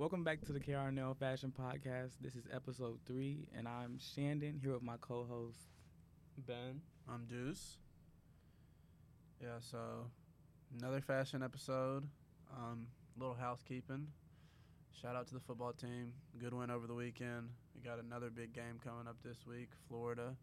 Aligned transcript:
Welcome 0.00 0.24
back 0.24 0.40
to 0.46 0.52
the 0.54 0.60
KRNL 0.60 1.18
Fashion 1.18 1.52
Podcast. 1.52 2.12
This 2.22 2.34
is 2.34 2.46
episode 2.50 3.00
three, 3.04 3.46
and 3.54 3.68
I'm 3.68 3.98
Shandin 3.98 4.58
here 4.58 4.72
with 4.72 4.82
my 4.82 4.96
co-host. 4.98 5.68
Ben. 6.38 6.80
I'm 7.06 7.26
Duce. 7.26 7.76
Yeah, 9.42 9.58
so 9.60 10.06
another 10.78 11.02
fashion 11.02 11.42
episode. 11.42 12.08
Um, 12.56 12.86
little 13.18 13.34
housekeeping. 13.34 14.06
Shout 14.98 15.16
out 15.16 15.26
to 15.26 15.34
the 15.34 15.40
football 15.40 15.74
team. 15.74 16.14
Good 16.38 16.54
win 16.54 16.70
over 16.70 16.86
the 16.86 16.94
weekend. 16.94 17.50
We 17.74 17.82
got 17.82 17.98
another 17.98 18.30
big 18.30 18.54
game 18.54 18.80
coming 18.82 19.06
up 19.06 19.16
this 19.22 19.44
week. 19.46 19.68
Florida. 19.86 20.34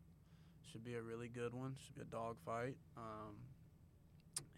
Should 0.71 0.83
be 0.83 0.93
a 0.93 1.01
really 1.01 1.29
good 1.29 1.55
one. 1.55 1.75
Should 1.83 1.95
be 1.95 2.01
a 2.01 2.05
dog 2.05 2.37
fight. 2.45 2.77
Um, 2.95 3.33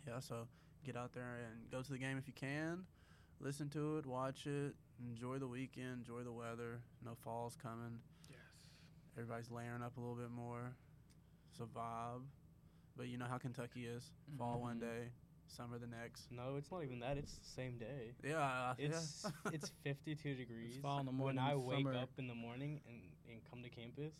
yeah, 0.05 0.19
so 0.19 0.49
get 0.85 0.97
out 0.97 1.13
there 1.13 1.37
and 1.49 1.71
go 1.71 1.81
to 1.81 1.89
the 1.89 1.97
game 1.97 2.17
if 2.17 2.27
you 2.27 2.33
can. 2.33 2.83
Listen 3.39 3.69
to 3.69 3.97
it, 3.99 4.05
watch 4.05 4.45
it, 4.45 4.75
enjoy 5.07 5.37
the 5.39 5.47
weekend, 5.47 5.99
enjoy 6.05 6.23
the 6.23 6.31
weather. 6.31 6.79
No 7.03 7.11
fall's 7.23 7.55
coming. 7.61 7.99
Yes. 8.29 8.39
Everybody's 9.17 9.51
layering 9.51 9.81
up 9.81 9.97
a 9.97 9.99
little 9.99 10.15
bit 10.15 10.31
more. 10.31 10.73
It's 11.51 11.59
a 11.59 11.63
vibe. 11.63 12.23
But 12.97 13.07
you 13.07 13.17
know 13.17 13.25
how 13.29 13.37
Kentucky 13.37 13.85
is. 13.87 14.03
Fall 14.37 14.59
one 14.59 14.79
day, 14.79 15.07
summer 15.47 15.77
the 15.79 15.87
next. 15.87 16.27
No, 16.31 16.55
it's 16.57 16.69
not 16.71 16.83
even 16.83 16.99
that. 16.99 17.17
It's 17.17 17.33
the 17.33 17.45
same 17.55 17.77
day. 17.77 18.11
Yeah, 18.23 18.39
I- 18.39 18.75
It's 18.77 19.25
yeah. 19.45 19.51
it's 19.53 19.71
52 19.83 20.35
degrees. 20.35 20.77
fall 20.81 20.99
in 20.99 21.05
the 21.05 21.11
morning, 21.11 21.37
When 21.41 21.51
I 21.51 21.55
wake 21.55 21.85
summer. 21.85 21.93
up 21.97 22.09
in 22.17 22.27
the 22.27 22.35
morning 22.35 22.81
and, 22.87 22.99
and 23.31 23.39
come 23.49 23.63
to 23.63 23.69
campus, 23.69 24.13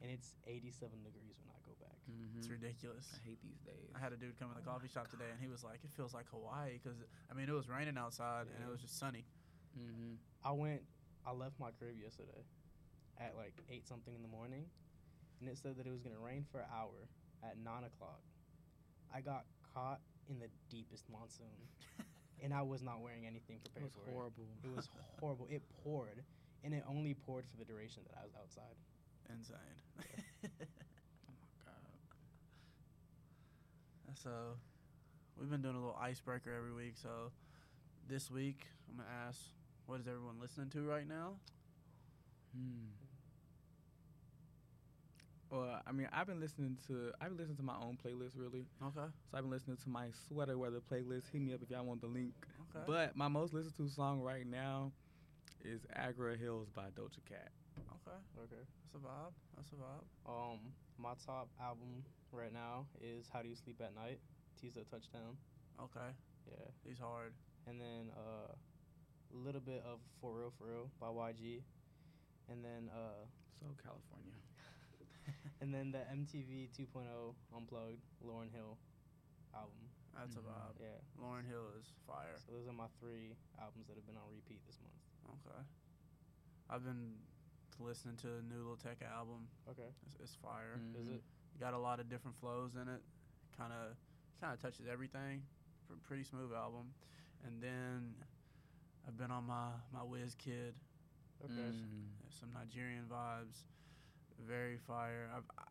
and 0.00 0.10
it's 0.12 0.36
87 0.46 1.02
degrees 1.02 1.34
when 1.42 1.50
I 1.50 1.58
go 1.66 1.74
back. 1.80 1.98
Mhm. 2.06 2.38
it's 2.38 2.48
ridiculous. 2.48 3.10
I 3.18 3.28
hate 3.28 3.42
these 3.42 3.58
days. 3.66 3.90
I 3.96 3.98
had 3.98 4.12
a 4.12 4.16
dude 4.16 4.38
come 4.38 4.48
in 4.50 4.62
the 4.62 4.68
Oh 4.70 4.74
coffee 4.74 4.86
my 4.94 5.00
shop 5.00 5.10
today, 5.10 5.26
and 5.32 5.40
he 5.40 5.48
was 5.48 5.64
like, 5.64 5.80
"It 5.82 5.90
feels 5.96 6.14
like 6.14 6.26
Hawaii," 6.30 6.78
because 6.78 6.98
I 7.30 7.34
mean, 7.34 7.48
it 7.48 7.52
was 7.54 7.68
raining 7.68 7.98
outside 7.98 8.46
and 8.46 8.62
it 8.62 8.70
was 8.70 8.80
just 8.80 8.96
sunny. 8.98 9.24
Mm-hmm. 9.78 10.14
I 10.44 10.52
went. 10.52 10.82
I 11.26 11.32
left 11.32 11.58
my 11.58 11.70
crib 11.78 11.96
yesterday, 12.02 12.44
at 13.18 13.34
like 13.36 13.54
eight 13.70 13.86
something 13.88 14.14
in 14.14 14.22
the 14.22 14.28
morning, 14.28 14.66
and 15.40 15.48
it 15.48 15.56
said 15.58 15.76
that 15.78 15.86
it 15.86 15.92
was 15.92 16.02
gonna 16.02 16.20
rain 16.20 16.44
for 16.50 16.58
an 16.60 16.66
hour 16.72 17.08
at 17.42 17.56
nine 17.58 17.84
o'clock. 17.84 18.20
I 19.14 19.20
got 19.20 19.44
caught 19.72 20.00
in 20.28 20.38
the 20.38 20.48
deepest 20.70 21.04
monsoon, 21.10 21.68
and 22.42 22.52
I 22.52 22.62
was 22.62 22.82
not 22.82 23.00
wearing 23.00 23.26
anything 23.26 23.60
prepared. 23.64 23.90
It 23.90 23.96
was 23.96 24.12
horrible. 24.12 24.46
it. 24.62 24.68
It 24.68 24.76
was 24.76 24.88
horrible. 25.20 25.46
It 25.50 25.62
poured, 25.82 26.22
and 26.62 26.74
it 26.74 26.84
only 26.88 27.14
poured 27.14 27.44
for 27.50 27.56
the 27.56 27.64
duration 27.64 28.02
that 28.08 28.18
I 28.20 28.24
was 28.24 28.34
outside. 28.38 28.76
Insane. 29.30 29.58
Oh 31.26 31.32
my 31.40 31.96
god. 34.12 34.18
so, 34.22 34.30
we've 35.40 35.48
been 35.50 35.62
doing 35.62 35.74
a 35.74 35.78
little 35.78 35.98
icebreaker 35.98 36.52
every 36.54 36.72
week. 36.72 36.96
So, 37.00 37.32
this 38.08 38.30
week 38.30 38.66
I'm 38.90 38.98
gonna 38.98 39.08
ask, 39.26 39.40
what 39.86 40.00
is 40.00 40.06
everyone 40.06 40.40
listening 40.40 40.70
to 40.70 40.82
right 40.82 41.06
now? 41.08 41.34
Hmm. 42.54 42.88
Well, 45.50 45.80
I 45.86 45.92
mean, 45.92 46.08
I've 46.12 46.26
been 46.26 46.40
listening 46.40 46.76
to 46.88 47.12
I've 47.20 47.28
been 47.28 47.38
listening 47.38 47.58
to 47.58 47.62
my 47.62 47.76
own 47.76 47.96
playlist 48.04 48.32
really. 48.36 48.64
Okay. 48.82 49.06
So 49.30 49.36
I've 49.36 49.42
been 49.42 49.50
listening 49.50 49.76
to 49.84 49.88
my 49.88 50.06
sweater 50.28 50.58
weather 50.58 50.80
playlist. 50.80 51.24
Hit 51.32 51.42
me 51.42 51.54
up 51.54 51.62
if 51.62 51.70
y'all 51.70 51.84
want 51.84 52.00
the 52.00 52.08
link. 52.08 52.32
Okay. 52.74 52.84
But 52.86 53.16
my 53.16 53.28
most 53.28 53.54
listened 53.54 53.76
to 53.76 53.88
song 53.88 54.20
right 54.20 54.46
now 54.46 54.90
is 55.64 55.82
Agora 55.94 56.36
Hills 56.36 56.68
by 56.74 56.84
Doja 56.98 57.22
Cat. 57.28 57.50
okay. 57.78 58.16
Okay. 58.42 58.62
That's 58.92 58.94
a 58.94 58.98
vibe. 59.06 59.32
That's 59.56 59.70
a 59.72 59.76
vibe. 59.76 60.30
Um, 60.32 60.58
my 60.98 61.12
top 61.24 61.48
album 61.62 62.02
right 62.32 62.52
now 62.52 62.86
is 63.00 63.26
"How 63.32 63.42
Do 63.42 63.48
You 63.48 63.54
Sleep 63.56 63.80
at 63.80 63.94
Night." 63.94 64.18
Teezo 64.60 64.82
Touchdown. 64.90 65.36
Okay. 65.80 66.10
Yeah, 66.50 66.66
He's 66.86 66.98
hard. 66.98 67.32
and 67.66 67.80
then 67.80 68.10
uh, 68.16 68.52
a 69.34 69.38
little 69.44 69.60
bit 69.60 69.82
of 69.84 69.98
"For 70.20 70.32
Real 70.32 70.52
For 70.58 70.66
Real" 70.66 70.90
by 71.00 71.08
YG, 71.08 71.60
and 72.50 72.64
then 72.64 72.88
uh, 72.94 73.26
So 73.60 73.66
California. 73.82 74.38
and 75.60 75.72
then 75.74 75.90
the 75.92 76.02
MTV 76.12 76.68
2.0 76.78 77.34
Unplugged 77.56 78.02
Lauryn 78.24 78.52
Hill 78.54 78.76
album. 79.54 79.90
That's 80.14 80.34
Mhm. 80.34 80.38
a 80.38 80.42
vibe. 80.46 80.76
Yeah. 80.80 81.00
Lauryn 81.20 81.46
Hill 81.46 81.66
is 81.80 81.90
fire. 82.06 82.38
So 82.46 82.52
those 82.52 82.68
are 82.68 82.72
my 82.72 82.86
three 83.00 83.34
albums 83.60 83.86
that 83.88 83.96
have 83.96 84.06
been 84.06 84.16
on 84.16 84.30
repeat 84.30 84.62
this 84.66 84.78
month. 84.80 85.40
Okay. 85.46 85.62
I've 86.70 86.84
been 86.84 87.18
listening 87.80 88.16
to 88.18 88.26
the 88.28 88.42
new 88.42 88.62
Lil 88.64 88.76
Tecca 88.78 89.10
album. 89.10 89.48
Okay. 89.68 89.90
It's, 90.06 90.16
it's 90.22 90.34
fire. 90.36 90.78
Is 90.94 91.06
Mhm. 91.08 91.16
it? 91.16 91.22
Got 91.58 91.74
a 91.74 91.78
lot 91.78 91.98
of 92.00 92.08
different 92.08 92.36
flows 92.38 92.74
in 92.76 92.88
it. 92.88 93.02
Kind 93.56 93.72
of, 93.72 93.96
kind 94.40 94.52
of 94.54 94.60
touches 94.60 94.86
everything. 94.86 95.42
Pr- 95.86 95.94
pretty 96.06 96.24
smooth 96.24 96.52
album. 96.52 96.94
And 97.44 97.62
then 97.62 98.14
I've 99.06 99.16
been 99.16 99.30
on 99.30 99.44
my 99.46 99.68
my 99.92 100.00
Wizkid. 100.00 100.72
Okay. 101.44 101.52
Mm. 101.52 102.08
Some 102.30 102.50
Nigerian 102.52 103.04
vibes. 103.10 103.58
Very 104.46 104.78
fire. 104.78 105.28
I've 105.34 105.44
I 105.58 105.64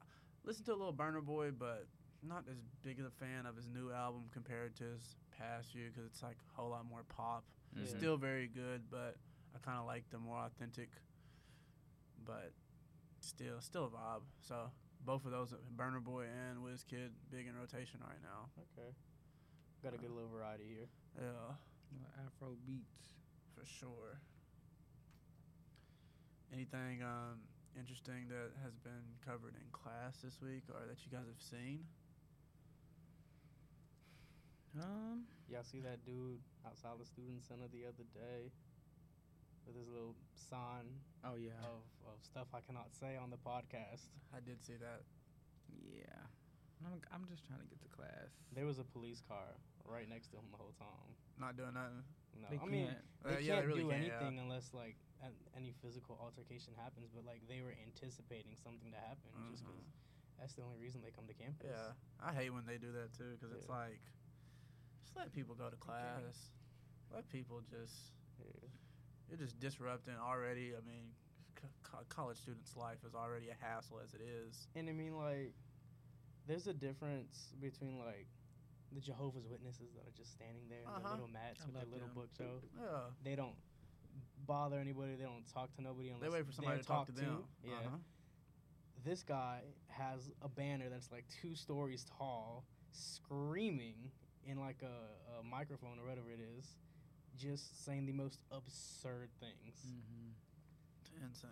listened 0.44 0.66
to 0.68 0.74
a 0.74 0.76
little 0.80 0.94
Burna 0.94 1.24
Boy, 1.24 1.52
but 1.52 1.88
not 2.22 2.46
as 2.50 2.58
big 2.84 3.00
of 3.00 3.06
a 3.06 3.12
fan 3.12 3.46
of 3.46 3.56
his 3.56 3.68
new 3.68 3.92
album 3.92 4.24
compared 4.32 4.76
to 4.78 4.84
his 4.86 5.16
past 5.38 5.72
few 5.74 5.90
because 5.90 6.06
it's 6.06 6.24
like 6.24 6.38
a 6.54 6.62
whole 6.62 6.70
lot 6.70 6.86
more 6.86 7.04
pop. 7.10 7.44
Mhm. 7.76 7.88
Still 7.88 8.18
very 8.18 8.48
good, 8.48 8.90
but 8.90 9.18
I 9.56 9.60
kind 9.60 9.78
of 9.80 9.86
like 9.86 10.10
the 10.10 10.20
more 10.20 10.38
authentic. 10.38 10.90
But 12.26 12.54
still, 13.20 13.60
still 13.60 13.86
a 13.86 13.90
vibe. 13.90 14.22
So 14.42 14.72
both 15.06 15.26
of 15.26 15.32
those, 15.32 15.54
Burna 15.76 16.02
Boy 16.02 16.26
and 16.28 16.60
Wizkid, 16.64 17.10
big 17.30 17.48
in 17.48 17.58
rotation 17.58 18.00
right 18.02 18.22
now. 18.24 18.50
Okay. 18.58 18.96
Got 19.84 19.94
a 19.96 19.98
good 19.98 20.12
little 20.12 20.30
variety 20.30 20.64
here. 20.70 20.88
Yeah, 21.20 21.28
Uh, 21.52 22.26
Afro 22.26 22.56
beats. 22.66 23.16
For 23.64 23.70
sure. 23.72 24.20
Anything 26.52 27.00
um, 27.02 27.40
interesting 27.80 28.28
that 28.28 28.52
has 28.62 28.76
been 28.84 29.16
covered 29.24 29.56
in 29.56 29.64
class 29.72 30.20
this 30.20 30.38
week, 30.44 30.68
or 30.68 30.84
that 30.86 31.00
you 31.08 31.10
guys 31.10 31.26
have 31.26 31.40
seen? 31.42 31.88
Um. 34.76 35.24
Y'all 35.48 35.64
see 35.64 35.80
that 35.86 36.04
dude 36.04 36.42
outside 36.66 36.98
the 37.00 37.06
student 37.06 37.46
center 37.46 37.70
the 37.70 37.86
other 37.86 38.04
day 38.12 38.50
with 39.68 39.78
his 39.78 39.86
little 39.88 40.16
sign 40.34 40.88
Oh 41.22 41.38
yeah. 41.38 41.56
of, 41.62 41.84
of 42.10 42.18
stuff 42.26 42.48
I 42.58 42.60
cannot 42.66 42.90
say 42.90 43.16
on 43.22 43.30
the 43.30 43.38
podcast. 43.38 44.10
I 44.34 44.42
did 44.42 44.60
see 44.66 44.76
that. 44.82 45.06
Yeah. 45.70 46.20
I'm, 46.84 46.98
I'm 47.14 47.24
just 47.30 47.46
trying 47.46 47.62
to 47.62 47.70
get 47.70 47.80
to 47.86 47.92
class. 47.92 48.34
There 48.56 48.66
was 48.66 48.80
a 48.82 48.88
police 48.88 49.22
car 49.24 49.56
right 49.86 50.10
next 50.10 50.34
to 50.34 50.42
him 50.42 50.50
the 50.50 50.58
whole 50.58 50.74
time. 50.80 51.12
Not 51.38 51.54
doing 51.56 51.76
nothing. 51.78 52.02
No, 52.42 52.48
They 52.50 52.58
I 52.58 52.66
mean 52.66 52.88
can't. 52.88 52.98
they 53.24 53.36
Uh, 53.36 53.38
yeah, 53.40 53.54
can't 53.56 53.62
they 53.62 53.68
really 53.68 53.84
do 53.84 53.90
can't, 53.90 54.04
yeah. 54.04 54.18
anything 54.20 54.40
unless 54.40 54.74
like 54.74 54.98
an, 55.22 55.32
any 55.56 55.72
physical 55.82 56.18
altercation 56.20 56.74
happens. 56.76 57.10
But 57.14 57.26
like 57.26 57.42
they 57.48 57.62
were 57.62 57.74
anticipating 57.86 58.56
something 58.56 58.92
to 58.92 58.98
happen 58.98 59.32
just 59.52 59.64
'cause 59.64 59.76
Mhm. 59.76 59.92
that's 60.40 60.54
the 60.56 60.64
only 60.64 60.78
reason 60.78 61.02
they 61.02 61.12
come 61.12 61.28
to 61.28 61.34
campus. 61.34 61.70
Yeah, 61.70 61.94
I 62.20 62.34
hate 62.34 62.50
when 62.50 62.66
they 62.66 62.78
do 62.78 62.92
that 62.94 63.14
too, 63.14 63.38
because 63.38 63.54
it's 63.54 63.70
like, 63.70 64.02
just 65.04 65.16
let 65.16 65.32
people 65.32 65.56
go 65.56 65.70
to 65.70 65.78
class. 65.78 66.52
Let 67.12 67.30
people 67.30 67.62
just. 67.62 68.14
Yeah. 68.40 68.68
You're 69.30 69.38
just 69.38 69.60
disrupting 69.60 70.16
already. 70.18 70.76
I 70.76 70.82
mean, 70.82 71.14
co- 71.84 72.04
college 72.10 72.38
students' 72.38 72.76
life 72.76 73.04
is 73.06 73.14
already 73.16 73.50
a 73.50 73.54
hassle 73.56 74.00
as 74.00 74.14
it 74.14 74.22
is. 74.22 74.68
And 74.76 74.90
I 74.90 74.94
mean, 74.94 75.16
like, 75.18 75.54
there's 76.46 76.68
a 76.68 76.74
difference 76.74 77.54
between 77.62 78.00
like 78.00 78.28
the 78.94 79.02
Jehovah's 79.02 79.46
Witnesses 79.48 79.92
that 79.96 80.06
are 80.08 80.16
just 80.16 80.32
standing 80.34 80.68
there 80.70 80.80
in 80.80 80.86
their 80.86 80.96
Uh-huh. 80.98 81.12
little 81.14 81.28
mats 81.28 81.62
I 81.62 81.66
with 81.66 81.76
their 81.76 81.86
little 81.86 82.08
them. 82.08 82.16
bookshelf. 82.16 82.64
Yeah, 82.80 83.10
They 83.24 83.36
don't 83.36 83.56
bother 84.46 84.78
anybody. 84.80 85.16
They 85.16 85.24
don't 85.24 85.46
talk 85.54 85.74
to 85.76 85.82
nobody 85.82 86.10
unless 86.10 86.22
they 86.24 86.30
wait 86.30 86.46
for 86.46 86.52
somebody 86.52 86.80
to 86.80 86.86
talk 86.86 87.08
to 87.08 87.12
talked 87.14 87.22
them. 87.22 87.44
Yeah. 87.64 87.74
Uh-huh. 87.80 87.98
This 89.04 89.24
guy 89.24 89.62
has 89.90 90.32
a 90.42 90.48
banner 90.50 90.90
that's 90.90 91.12
like 91.12 91.26
two 91.42 91.56
stories 91.56 92.06
tall, 92.18 92.64
screaming 92.92 94.12
in 94.46 94.60
like 94.60 94.82
a, 94.84 95.40
a 95.40 95.44
microphone 95.44 96.00
or 96.00 96.08
whatever 96.08 96.30
it 96.32 96.40
is, 96.58 96.78
just 97.38 97.84
saying 97.86 98.06
the 98.06 98.14
most 98.14 98.44
absurd 98.52 99.30
things. 99.40 99.76
Mm-hmm. 99.88 101.26
Insane. 101.26 101.50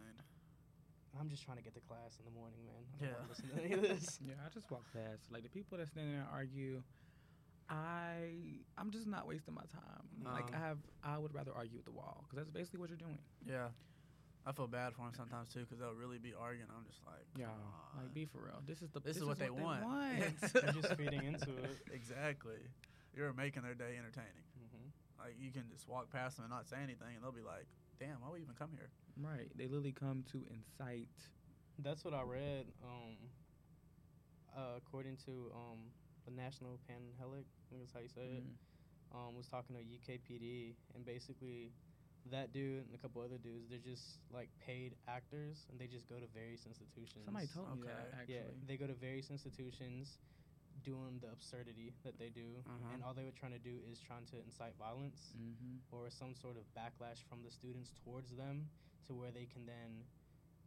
I'm 1.19 1.29
just 1.29 1.43
trying 1.43 1.57
to 1.57 1.63
get 1.63 1.73
to 1.73 1.81
class 1.81 2.17
in 2.19 2.25
the 2.25 2.31
morning, 2.31 2.59
man. 2.65 2.75
I 2.75 2.99
don't 2.99 3.07
Yeah. 3.09 3.13
want 3.19 3.23
to 3.23 3.29
listen 3.29 3.49
to 3.51 3.63
any 3.63 3.73
of 3.73 3.81
this. 3.81 4.19
Yeah, 4.25 4.35
I 4.45 4.49
just 4.49 4.69
walk 4.71 4.83
past. 4.93 5.31
Like 5.31 5.43
the 5.43 5.49
people 5.49 5.77
that 5.77 5.87
stand 5.87 6.07
there 6.09 6.19
and 6.21 6.29
argue, 6.31 6.81
I 7.71 8.59
I'm 8.77 8.91
just 8.91 9.07
not 9.07 9.27
wasting 9.27 9.53
my 9.53 9.63
time. 9.71 10.03
Like 10.23 10.53
I 10.53 10.59
have, 10.59 10.77
I 11.03 11.17
would 11.17 11.33
rather 11.33 11.51
argue 11.55 11.77
with 11.77 11.85
the 11.85 11.91
wall 11.91 12.25
because 12.27 12.37
that's 12.37 12.51
basically 12.51 12.79
what 12.79 12.89
you're 12.89 12.97
doing. 12.97 13.17
Yeah, 13.47 13.69
I 14.45 14.51
feel 14.51 14.67
bad 14.67 14.93
for 14.93 15.03
them 15.03 15.13
sometimes 15.15 15.53
too, 15.53 15.61
because 15.61 15.79
they'll 15.79 15.93
really 15.95 16.17
be 16.19 16.33
arguing. 16.37 16.67
I'm 16.69 16.85
just 16.85 16.99
like, 17.05 17.23
Yeah, 17.39 17.45
"Come 17.95 18.03
like 18.03 18.13
be 18.13 18.25
for 18.25 18.39
real. 18.39 18.61
This 18.67 18.81
is 18.81 18.89
the 18.91 18.99
This 18.99 19.15
is 19.17 19.23
what 19.23 19.39
they 19.39 19.49
want. 19.49 19.81
They're 20.53 20.75
just 20.75 20.93
feeding 20.95 21.23
into 21.23 21.49
it. 21.63 21.79
exactly. 21.93 22.59
You're 23.15 23.33
making 23.33 23.63
their 23.63 23.73
day 23.75 23.95
entertaining. 23.97 24.43
hmm 24.59 24.87
Like 25.17 25.35
you 25.39 25.51
can 25.51 25.63
just 25.71 25.87
walk 25.87 26.11
past 26.11 26.35
them 26.37 26.45
and 26.45 26.51
not 26.53 26.67
say 26.67 26.77
anything, 26.83 27.15
and 27.15 27.23
they'll 27.23 27.31
be 27.31 27.41
like, 27.41 27.65
"Damn, 27.99 28.19
why 28.21 28.29
we 28.33 28.41
even 28.41 28.55
come 28.55 28.69
here?" 28.75 28.91
right. 29.17 29.49
They 29.55 29.65
literally 29.67 29.93
come 29.93 30.23
to 30.33 30.43
incite. 30.51 31.07
That's 31.79 32.03
what 32.03 32.13
I 32.13 32.21
read. 32.23 32.67
Um, 32.83 33.15
uh, 34.55 34.75
according 34.77 35.15
to 35.25 35.51
um, 35.55 35.79
the 36.25 36.31
National 36.31 36.79
Panhellenic, 36.87 37.45
I 37.71 37.73
think 37.73 37.87
that's 37.87 37.93
how 37.95 38.01
you 38.03 38.09
say 38.11 38.27
it. 38.35 38.43
Mhm. 38.43 39.15
Um, 39.15 39.35
was 39.35 39.47
talking 39.47 39.75
to 39.75 39.81
UKPD, 39.83 40.75
and 40.93 41.05
basically, 41.05 41.71
that 42.29 42.51
dude 42.51 42.85
and 42.85 42.93
a 42.93 42.97
couple 42.97 43.21
other 43.21 43.37
dudes, 43.37 43.69
they're 43.69 43.79
just 43.79 44.19
like 44.29 44.49
paid 44.59 44.95
actors, 45.07 45.65
and 45.69 45.79
they 45.79 45.87
just 45.87 46.07
go 46.07 46.19
to 46.19 46.27
various 46.27 46.65
institutions. 46.65 47.23
Somebody 47.25 47.47
told 47.47 47.79
me 47.79 47.87
that 47.87 48.11
actually. 48.13 48.35
Yeah, 48.35 48.41
they 48.67 48.75
go 48.77 48.87
to 48.87 48.93
various 48.93 49.31
institutions, 49.31 50.19
doing 50.83 51.19
the 51.19 51.31
absurdity 51.31 51.93
that 52.03 52.17
they 52.19 52.29
do, 52.29 52.61
Mhm. 52.67 52.93
and 52.93 53.03
all 53.03 53.13
they 53.13 53.23
were 53.23 53.31
trying 53.31 53.51
to 53.53 53.59
do 53.59 53.79
is 53.89 53.99
trying 54.01 54.25
to 54.27 54.39
incite 54.39 54.75
violence 54.75 55.33
Mm-hmm. 55.37 55.77
or 55.91 56.09
some 56.09 56.33
sort 56.35 56.57
of 56.57 56.65
backlash 56.73 57.23
from 57.23 57.41
the 57.43 57.51
students 57.51 57.91
towards 58.03 58.35
them, 58.35 58.69
to 59.05 59.13
where 59.13 59.31
they 59.31 59.45
can 59.45 59.65
then 59.65 60.05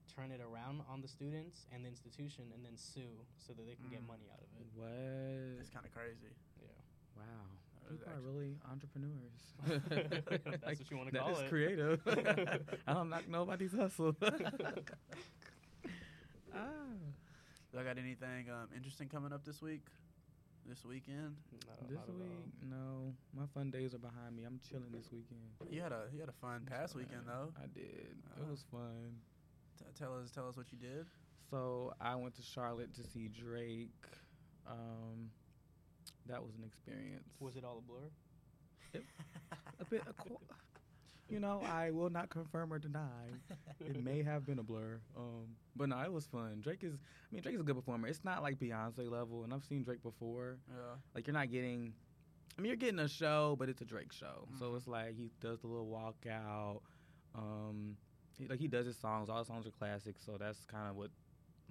turn 0.06 0.31
it 0.31 0.41
around 0.41 0.83
on 0.83 1.01
the 1.01 1.09
students 1.09 1.67
and 1.73 1.85
the 1.85 1.89
institution, 1.89 2.53
and 2.53 2.65
then 2.65 2.77
sue 2.77 3.25
so 3.39 3.53
that 3.55 3.65
they 3.65 3.75
can 3.77 3.89
get 3.89 4.03
Mm. 4.03 4.06
money 4.09 4.31
out 4.31 4.41
of 4.43 4.53
it. 4.61 4.67
What? 4.75 5.61
It's 5.61 5.71
kind 5.71 5.87
of 5.87 5.93
crazy. 5.93 6.35
Yeah. 7.16 7.22
Wow. 7.22 7.26
That 7.82 7.90
was 7.90 8.00
People 8.00 8.12
are 8.14 8.20
really 8.32 8.56
entrepreneurs. 8.70 9.43
That's 10.64 10.78
what 10.81 10.90
you 10.90 10.96
wanna 10.96 11.11
That 11.12 11.20
call 11.22 11.32
is 11.32 11.40
it. 11.40 11.49
creative. 11.49 12.00
I 12.87 12.93
don't 12.94 13.11
knock 13.11 13.28
nobody's 13.28 13.72
hustle. 13.75 14.16
ah. 16.55 16.58
Do 17.72 17.78
I 17.81 17.82
got 17.82 17.99
anything 17.99 18.49
um, 18.50 18.69
interesting 18.75 19.08
coming 19.08 19.32
up 19.32 19.44
this 19.44 19.61
week? 19.61 19.87
This 20.66 20.84
weekend? 20.84 21.37
Not, 21.69 21.88
This 21.88 21.99
not 21.99 22.08
week, 22.14 22.55
no. 22.70 23.12
My 23.37 23.44
fun 23.52 23.70
days 23.70 23.93
are 23.94 23.99
behind 23.99 24.34
me. 24.34 24.44
I'm 24.44 24.58
chilling 24.67 24.90
this 24.93 25.10
weekend. 25.12 25.40
You 25.70 25.82
had 25.82 25.93
a 25.93 26.05
you 26.12 26.20
had 26.20 26.28
a 26.31 26.32
fun 26.40 26.62
I'm 26.67 26.72
past 26.78 26.93
chilling. 26.94 27.06
weekend 27.08 27.26
though. 27.26 27.52
I 27.62 27.67
did. 27.67 28.17
Uh, 28.38 28.44
it 28.46 28.50
was 28.50 28.64
fun. 28.70 29.17
T- 29.78 29.84
tell 29.99 30.17
us 30.17 30.31
tell 30.31 30.49
us 30.49 30.56
what 30.56 30.72
you 30.72 30.78
did. 30.78 31.06
So 31.50 31.93
I 32.00 32.14
went 32.17 32.34
to 32.37 32.43
Charlotte 32.43 32.94
to 32.94 33.02
see 33.02 33.28
Drake. 33.28 33.90
Um, 34.67 35.28
that 36.29 36.43
was 36.43 36.55
an 36.56 36.65
experience. 36.65 37.29
Was 37.41 37.56
it 37.56 37.65
all 37.65 37.79
a 37.79 37.82
blur? 37.82 38.11
a 39.81 39.85
bit? 39.85 40.03
A 40.09 40.12
qu- 40.12 40.38
you 41.29 41.41
know, 41.41 41.61
I 41.65 41.91
will 41.91 42.11
not 42.11 42.31
confirm 42.31 42.73
or 42.73 42.79
deny. 42.79 43.29
It 43.81 44.03
may 44.03 44.23
have 44.23 44.47
been 44.47 44.59
a 44.59 44.62
blur. 44.62 45.00
Um, 45.17 45.56
but 45.76 45.88
no, 45.88 45.99
it 46.00 46.12
was 46.12 46.26
fun. 46.26 46.61
Drake 46.62 46.82
is. 46.85 46.94
I 46.94 47.35
mean, 47.35 47.43
Drake 47.43 47.55
is 47.56 47.61
a 47.61 47.65
good 47.65 47.76
performer. 47.76 48.09
It's 48.09 48.25
not 48.25 48.43
like 48.43 48.59
Beyonce 48.59 49.11
level, 49.11 49.43
and 49.44 49.53
I've 49.53 49.65
seen 49.65 49.82
Drake 49.82 50.03
before. 50.03 50.59
Yeah. 50.69 50.94
Like 51.15 51.26
you're 51.26 51.35
not 51.35 51.50
getting. 51.50 51.93
I 52.56 52.61
mean, 52.61 52.69
you're 52.69 52.77
getting 52.77 53.00
a 53.00 53.09
show, 53.09 53.56
but 53.59 53.69
it's 53.69 53.81
a 53.81 53.85
Drake 53.85 54.12
show. 54.12 54.47
So 54.59 54.67
Mhm. 54.70 54.77
it's 54.77 54.87
like 54.87 55.17
he 55.17 55.31
does 55.41 55.61
the 55.61 55.67
little 55.67 55.87
walkout. 55.88 56.82
Um, 57.35 57.97
he, 58.38 58.47
like 58.47 58.61
he 58.61 58.69
does 58.69 58.87
his 58.87 58.97
songs. 58.97 59.29
All 59.29 59.38
his 59.38 59.49
songs 59.49 59.67
are 59.67 59.70
classics. 59.73 60.23
So 60.25 60.37
that's 60.38 60.65
kind 60.67 60.88
of 60.88 60.94
what 60.97 61.11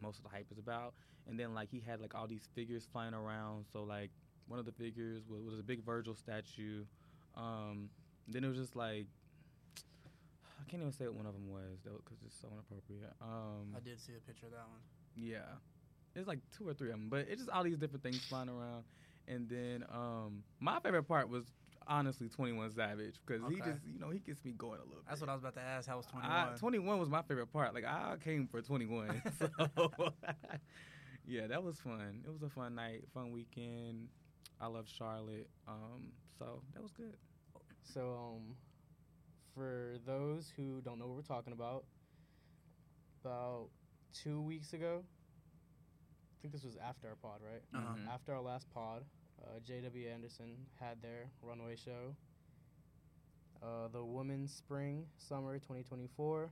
most 0.02 0.18
of 0.18 0.24
the 0.24 0.30
hype 0.30 0.48
is 0.52 0.58
about. 0.58 0.94
And 1.28 1.40
then 1.40 1.54
like 1.54 1.70
he 1.70 1.80
had 1.80 2.02
like 2.02 2.14
all 2.16 2.28
these 2.28 2.50
figures 2.54 2.86
flying 2.92 3.14
around. 3.14 3.66
So 3.72 3.84
like 3.84 4.12
one 4.48 4.60
of 4.60 4.66
the 4.66 4.72
figures 4.72 5.24
was, 5.30 5.42
was 5.44 5.60
a 5.60 5.64
big 5.64 5.84
Virgil 5.84 6.16
statue. 6.16 6.84
Um, 7.36 7.90
then 8.28 8.44
it 8.44 8.48
was 8.48 8.58
just 8.58 8.76
like 8.76 9.08
I 10.60 10.70
can't 10.70 10.82
even 10.82 10.94
say 10.94 11.06
what 11.06 11.16
one 11.16 11.26
of 11.26 11.34
them 11.34 11.50
was 11.50 11.80
though, 11.84 12.02
because 12.04 12.24
it's 12.26 12.40
so 12.40 12.48
inappropriate. 12.52 13.14
Um, 13.22 13.76
I 13.76 13.80
did 13.80 14.00
see 14.00 14.14
a 14.18 14.22
picture 14.28 14.46
of 14.48 14.54
that 14.54 14.68
one. 14.70 14.82
yeah, 15.16 15.60
it's 16.16 16.28
like 16.28 16.40
two 16.58 16.68
or 16.68 16.74
three 16.74 16.90
of 16.90 16.96
them, 16.96 17.10
but 17.10 17.28
it's 17.30 17.42
just 17.42 17.50
all 17.50 17.64
these 17.64 17.78
different 17.78 18.04
things 18.04 18.24
flying 18.26 18.50
around. 18.50 18.84
And 19.28 19.48
then 19.50 19.86
um, 19.92 20.44
my 20.60 20.80
favorite 20.80 21.04
part 21.04 21.30
was 21.30 21.46
honestly 21.88 22.30
Twenty 22.30 22.54
One 22.54 22.70
Savage 22.72 23.16
because 23.26 23.42
he 23.50 23.58
just 23.58 23.80
you 23.86 24.00
know 24.00 24.10
he 24.10 24.20
gets 24.20 24.44
me 24.44 24.52
going 24.52 24.80
a 24.80 24.84
little. 24.84 25.04
That's 25.08 25.20
bit. 25.20 25.28
what 25.28 25.32
I 25.32 25.36
was 25.36 25.44
about 25.44 25.56
to 25.56 25.62
ask. 25.62 25.88
How 25.88 25.98
was 25.98 26.06
twenty 26.06 26.28
I, 26.28 26.48
one? 26.48 26.58
21 26.58 27.00
was 27.00 27.10
my 27.10 27.22
favorite 27.24 27.52
part. 27.52 27.74
Like 27.74 27.86
I 27.86 28.16
came 28.24 28.48
for 28.48 28.62
21. 28.62 29.22
so 29.40 29.50
yeah, 31.28 31.48
that 31.48 31.64
was 31.64 31.78
fun. 31.80 32.22
It 32.26 32.32
was 32.32 32.44
a 32.44 32.50
fun 32.50 32.76
night, 32.76 33.04
fun 33.14 33.32
weekend. 33.32 34.08
I 34.64 34.68
love 34.68 34.86
Charlotte. 34.88 35.50
Um, 35.68 36.14
so 36.40 36.62
that 36.74 36.82
was 36.82 36.94
good. 36.94 37.18
So, 37.84 38.14
um, 38.18 38.56
for 39.54 39.98
those 40.06 40.52
who 40.56 40.80
don't 40.86 40.98
know 41.00 41.06
what 41.08 41.18
we're 41.18 41.22
talking 41.36 41.52
about, 41.52 41.84
about 43.22 43.68
two 44.14 44.40
weeks 44.42 44.72
ago, 44.72 45.04
I 45.04 46.36
think 46.42 46.54
this 46.54 46.64
was 46.64 46.78
after 46.78 47.10
our 47.10 47.16
pod, 47.16 47.42
right? 47.44 47.62
Uh-huh. 47.78 47.94
Mhm. 47.96 48.08
After 48.08 48.34
our 48.34 48.42
last 48.42 48.70
pod, 48.74 49.04
uh, 49.44 49.60
J.W. 49.66 50.08
Anderson 50.08 50.56
had 50.80 51.02
their 51.02 51.30
runway 51.42 51.76
show. 51.76 52.16
Uh, 53.62 53.90
the 53.90 54.04
Women's 54.04 54.54
Spring 54.54 55.06
Summer 55.18 55.60
2024. 55.60 56.50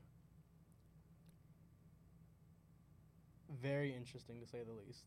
Very 3.61 3.95
interesting 3.95 4.41
to 4.41 4.47
say 4.47 4.63
the 4.63 4.73
least. 4.73 5.05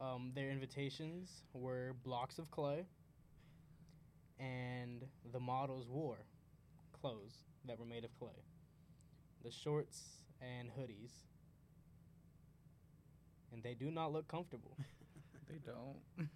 Um, 0.00 0.32
their 0.34 0.50
invitations 0.50 1.42
were 1.54 1.94
blocks 2.04 2.38
of 2.38 2.50
clay, 2.50 2.84
and 4.38 5.04
the 5.32 5.40
models 5.40 5.88
wore 5.88 6.18
clothes 6.92 7.44
that 7.64 7.78
were 7.78 7.86
made 7.86 8.04
of 8.04 8.14
clay. 8.18 8.44
The 9.42 9.50
shorts 9.50 10.02
and 10.40 10.68
hoodies. 10.68 11.12
And 13.52 13.62
they 13.62 13.74
do 13.74 13.90
not 13.90 14.12
look 14.12 14.28
comfortable. 14.28 14.76
They 15.48 15.58
don't. 15.64 16.28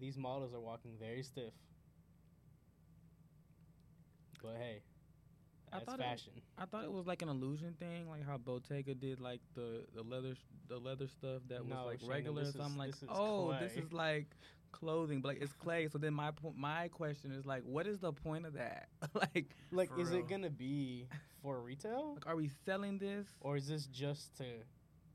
These 0.00 0.16
models 0.16 0.52
are 0.54 0.60
walking 0.60 0.96
very 0.98 1.22
stiff. 1.22 1.52
But 4.42 4.56
hey, 4.58 4.82
I 5.72 5.78
that's 5.78 5.84
thought 5.84 6.00
it- 6.00 6.32
I 6.58 6.64
thought 6.66 6.84
it 6.84 6.92
was 6.92 7.06
like 7.06 7.22
an 7.22 7.28
illusion 7.28 7.74
thing, 7.78 8.08
like 8.08 8.24
how 8.26 8.36
Bottega 8.38 8.94
did 8.94 9.20
like 9.20 9.40
the 9.54 9.84
the 9.94 10.02
leather 10.02 10.34
the 10.68 10.78
leather 10.78 11.06
stuff 11.08 11.42
that 11.48 11.66
No, 11.66 11.76
was 11.76 11.86
like 11.86 12.00
Shannon, 12.00 12.14
regular. 12.14 12.44
this 12.44 12.54
So 12.54 12.60
I'm 12.62 12.76
like, 12.76 12.90
this 12.92 13.02
is 13.02 13.08
oh, 13.12 13.56
this 13.60 13.72
is 13.76 13.92
like 13.92 14.26
clothing, 14.72 15.20
but 15.20 15.28
like 15.28 15.42
it's 15.42 15.52
clay. 15.52 15.88
So 15.88 15.98
then 15.98 16.14
my 16.14 16.30
my 16.56 16.88
question 16.88 17.32
is 17.32 17.46
like, 17.46 17.62
what 17.64 17.86
is 17.86 17.98
the 18.00 18.12
point 18.12 18.46
of 18.46 18.54
that? 18.54 18.88
like, 19.14 19.54
Like, 19.70 19.90
is 19.98 20.10
real. 20.10 20.20
it 20.20 20.28
gonna 20.28 20.50
be 20.50 21.06
for 21.42 21.60
retail, 21.60 22.14
like, 22.14 22.26
are 22.26 22.36
we 22.36 22.50
selling 22.64 22.98
this? 22.98 23.26
or 23.40 23.56
is 23.56 23.68
this 23.68 23.86
just 23.86 24.36
to 24.38 24.44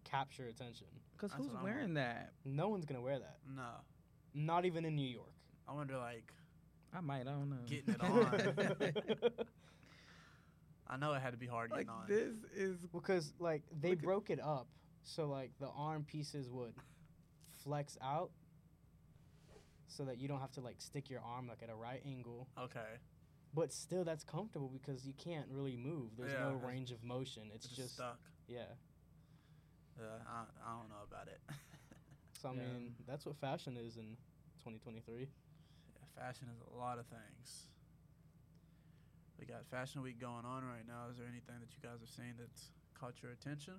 capture 0.03 0.45
attention? 0.47 0.87
Because 1.15 1.31
who's 1.33 1.47
what 1.47 1.57
I'm 1.57 1.63
wearing 1.63 1.93
that? 1.95 2.31
No 2.45 2.69
one's 2.69 2.85
gonna 2.85 3.01
wear 3.01 3.19
that. 3.19 3.37
No. 3.47 3.69
Not 4.33 4.65
even 4.65 4.85
in 4.85 4.95
New 4.95 5.07
York. 5.07 5.33
I 5.67 5.73
wonder 5.73 5.97
like 5.97 6.31
I 6.95 7.01
might. 7.01 7.21
I 7.21 7.31
don't 7.31 7.49
know. 7.49 7.57
Getting 7.65 7.95
it 7.95 8.01
on. 8.03 9.31
I 10.93 10.97
know 10.97 11.13
it 11.13 11.21
had 11.21 11.31
to 11.31 11.37
be 11.37 11.47
hard 11.47 11.71
like 11.71 11.87
getting 11.87 11.89
on. 11.89 12.05
this 12.07 12.51
is 12.55 12.77
because 12.93 13.33
like 13.39 13.63
they 13.81 13.89
Look 13.91 13.97
at- 13.99 14.03
broke 14.03 14.29
it 14.29 14.39
up 14.39 14.67
so 15.03 15.25
like 15.27 15.51
the 15.59 15.69
arm 15.75 16.03
pieces 16.03 16.49
would 16.51 16.73
flex 17.63 17.97
out 18.01 18.29
so 19.87 20.03
that 20.05 20.17
you 20.19 20.27
don't 20.27 20.39
have 20.39 20.51
to 20.51 20.61
like 20.61 20.75
stick 20.79 21.09
your 21.09 21.21
arm 21.21 21.47
like 21.47 21.63
at 21.63 21.69
a 21.69 21.75
right 21.75 22.01
angle 22.05 22.47
Okay. 22.59 22.99
but 23.53 23.71
still 23.73 24.03
that's 24.03 24.23
comfortable 24.23 24.69
because 24.69 25.05
you 25.05 25.13
can't 25.13 25.47
really 25.49 25.75
move 25.75 26.11
there's 26.17 26.31
Yeah, 26.31 26.49
no 26.49 26.53
range 26.53 26.91
of 26.91 27.03
motion 27.03 27.43
it's, 27.53 27.65
It's 27.65 27.75
just 27.75 27.95
stuck. 27.95 28.19
yeah 28.47 28.65
Yeah, 29.99 30.05
I, 30.27 30.43
I 30.65 30.77
don't 30.79 30.89
know 30.89 31.03
about 31.09 31.27
it. 31.27 31.39
so 32.41 32.49
i 32.49 32.53
Yeah. 32.53 32.59
mean 32.59 32.93
that's 33.07 33.25
what 33.25 33.35
fashion 33.37 33.77
is 33.77 33.97
in 33.97 34.15
2023 34.59 35.21
yeah, 35.21 35.27
fashion 36.23 36.47
is 36.53 36.59
a 36.73 36.77
lot 36.77 36.99
of 36.99 37.05
things. 37.07 37.67
We 39.39 39.45
got 39.45 39.65
Fashion 39.69 40.01
Week 40.01 40.19
going 40.19 40.45
on 40.45 40.63
right 40.63 40.87
now. 40.87 41.09
Is 41.11 41.17
there 41.17 41.27
anything 41.27 41.55
that 41.59 41.69
you 41.73 41.81
guys 41.81 41.99
have 41.99 42.09
seen 42.09 42.33
that's 42.39 42.71
caught 42.97 43.21
your 43.21 43.31
attention? 43.31 43.73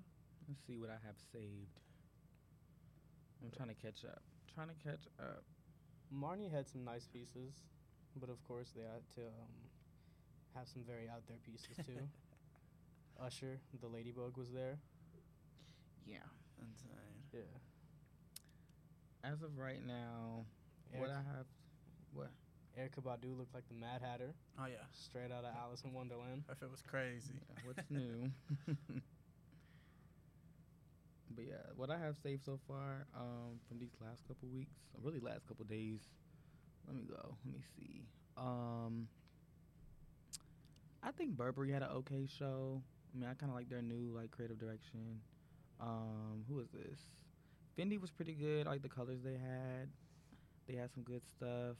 Let's 0.48 0.60
see 0.66 0.76
what 0.76 0.90
I 0.90 0.98
have 1.06 1.16
saved. 1.32 1.80
I'm 3.42 3.50
trying 3.50 3.68
to 3.68 3.74
catch 3.80 4.04
up. 4.04 4.22
Trying 4.54 4.68
to 4.68 4.78
catch 4.84 5.06
up. 5.20 5.42
Marni 6.12 6.50
had 6.50 6.68
some 6.68 6.84
nice 6.84 7.06
pieces 7.06 7.64
but 8.16 8.30
of 8.30 8.42
course 8.46 8.70
they 8.76 8.82
had 8.82 9.02
to 9.14 9.22
um, 9.22 9.54
have 10.54 10.68
some 10.68 10.82
very 10.86 11.08
out 11.08 11.26
there 11.26 11.38
pieces 11.44 11.76
too 11.84 12.06
usher 13.24 13.58
the 13.80 13.86
ladybug 13.88 14.36
was 14.36 14.50
there 14.52 14.78
Yeah. 16.06 16.18
Insane. 16.60 17.24
yeah 17.32 19.28
As 19.28 19.42
of 19.42 19.58
right 19.58 19.84
now, 19.84 20.44
what 20.96 21.10
I 21.10 21.22
have. 21.34 21.46
What? 22.12 22.30
Erykah 22.78 23.02
Badu 23.04 23.36
looked 23.38 23.54
like 23.54 23.66
the 23.68 23.74
Mad 23.74 24.02
Hatter, 24.02 24.34
Oh 24.58 24.66
yeah. 24.66 24.84
straight 24.92 25.30
out 25.30 25.44
of 25.44 25.54
Alice 25.62 25.82
in 25.84 25.92
Wonderland. 25.92 26.44
If 26.50 26.60
it 26.62 26.70
was 26.70 26.82
crazy. 26.82 27.34
Yeah, 27.34 27.54
what's 27.64 27.88
new? 27.90 28.30
but 31.34 31.44
yeah, 31.44 31.62
what 31.76 31.90
I 31.90 31.98
have 31.98 32.16
saved 32.22 32.44
so 32.44 32.58
far 32.66 33.06
um, 33.16 33.60
from 33.68 33.78
these 33.78 33.92
last 34.00 34.26
couple 34.26 34.48
weeks, 34.48 34.74
or 34.94 35.00
really 35.08 35.20
last 35.20 35.46
couple 35.46 35.64
days. 35.64 36.00
Let 36.86 36.96
me 36.96 37.02
go. 37.08 37.36
Let 37.44 37.54
me 37.54 37.60
see. 37.76 38.02
Um, 38.36 39.08
I 41.02 41.12
think 41.12 41.36
Burberry 41.36 41.70
had 41.72 41.82
an 41.82 41.90
okay 41.96 42.26
show. 42.26 42.82
I 43.14 43.18
mean, 43.18 43.28
I 43.30 43.34
kind 43.34 43.50
of 43.50 43.56
like 43.56 43.68
their 43.68 43.82
new 43.82 44.12
like 44.14 44.30
creative 44.32 44.58
direction. 44.58 45.20
Um, 45.80 46.44
who 46.48 46.58
is 46.60 46.68
this? 46.70 47.00
Fendi 47.78 48.00
was 48.00 48.10
pretty 48.10 48.34
good. 48.34 48.66
I 48.66 48.70
like 48.70 48.82
the 48.82 48.88
colors 48.88 49.20
they 49.22 49.32
had. 49.32 49.88
They 50.68 50.74
had 50.74 50.92
some 50.92 51.02
good 51.04 51.22
stuff. 51.26 51.76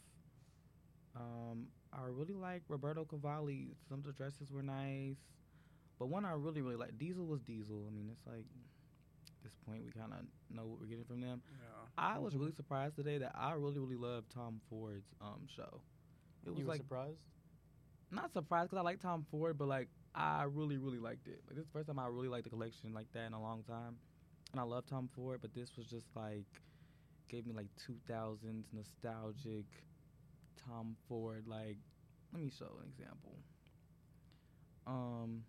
Um, 1.17 1.67
I 1.93 2.07
really 2.09 2.35
like 2.35 2.63
Roberto 2.69 3.05
Cavalli. 3.05 3.77
Some 3.89 3.99
of 3.99 4.05
the 4.05 4.13
dresses 4.13 4.51
were 4.51 4.63
nice, 4.63 5.17
but 5.99 6.07
one 6.09 6.25
I 6.25 6.33
really 6.33 6.63
really 6.63 6.77
like 6.77 6.99
Diesel 6.99 7.27
was 7.27 7.41
Diesel. 7.43 7.85
I 7.87 7.91
mean, 7.95 8.09
it's 8.11 8.27
like 8.27 8.47
at 9.27 9.43
this 9.45 9.55
point 9.67 9.85
we 9.85 9.93
kind 9.93 10.13
of 10.13 10.21
know 10.55 10.67
what 10.67 10.81
we're 10.81 10.87
getting 10.87 11.05
from 11.05 11.21
them. 11.21 11.43
Yeah. 11.51 11.87
I 11.97 12.19
was 12.19 12.35
really 12.35 12.53
surprised 12.53 12.97
today 12.97 13.19
that 13.19 13.33
I 13.35 13.53
really 13.53 13.79
really 13.79 13.97
loved 13.97 14.31
Tom 14.33 14.61
Ford's 14.69 15.07
um 15.21 15.47
show. 15.55 15.81
It 16.47 16.51
was 16.51 16.59
you 16.59 16.65
were 16.67 16.73
like 16.73 16.81
surprised? 16.83 17.21
not 18.11 18.33
surprised 18.33 18.71
because 18.71 18.81
I 18.81 18.85
like 18.85 19.01
Tom 19.01 19.25
Ford, 19.31 19.57
but 19.59 19.69
like 19.69 19.89
I 20.15 20.45
really 20.45 20.79
really 20.79 20.99
liked 20.99 21.29
it. 21.29 21.41
Like 21.47 21.57
this 21.57 21.63
is 21.65 21.69
the 21.73 21.79
first 21.79 21.89
time 21.89 21.99
I 21.99 22.07
really 22.07 22.29
liked 22.29 22.45
the 22.45 22.51
collection 22.51 22.93
like 22.93 23.07
that 23.13 23.27
in 23.27 23.33
a 23.33 23.41
long 23.41 23.63
time, 23.63 23.97
and 24.53 24.61
I 24.61 24.65
love 24.65 24.87
Tom 24.87 25.09
Ford, 25.15 25.39
but 25.41 25.55
this 25.55 25.77
was 25.77 25.87
just 25.87 26.07
like 26.17 26.47
gave 27.29 27.47
me 27.47 27.53
like 27.55 27.69
2000s 27.89 28.65
nostalgic 28.73 29.65
Tom 30.67 30.97
Ford. 31.09 31.45
Like 31.47 31.77
let 32.33 32.43
me 32.43 32.51
show 32.57 32.67
an 32.83 32.89
example. 32.89 33.37
Um, 34.87 35.45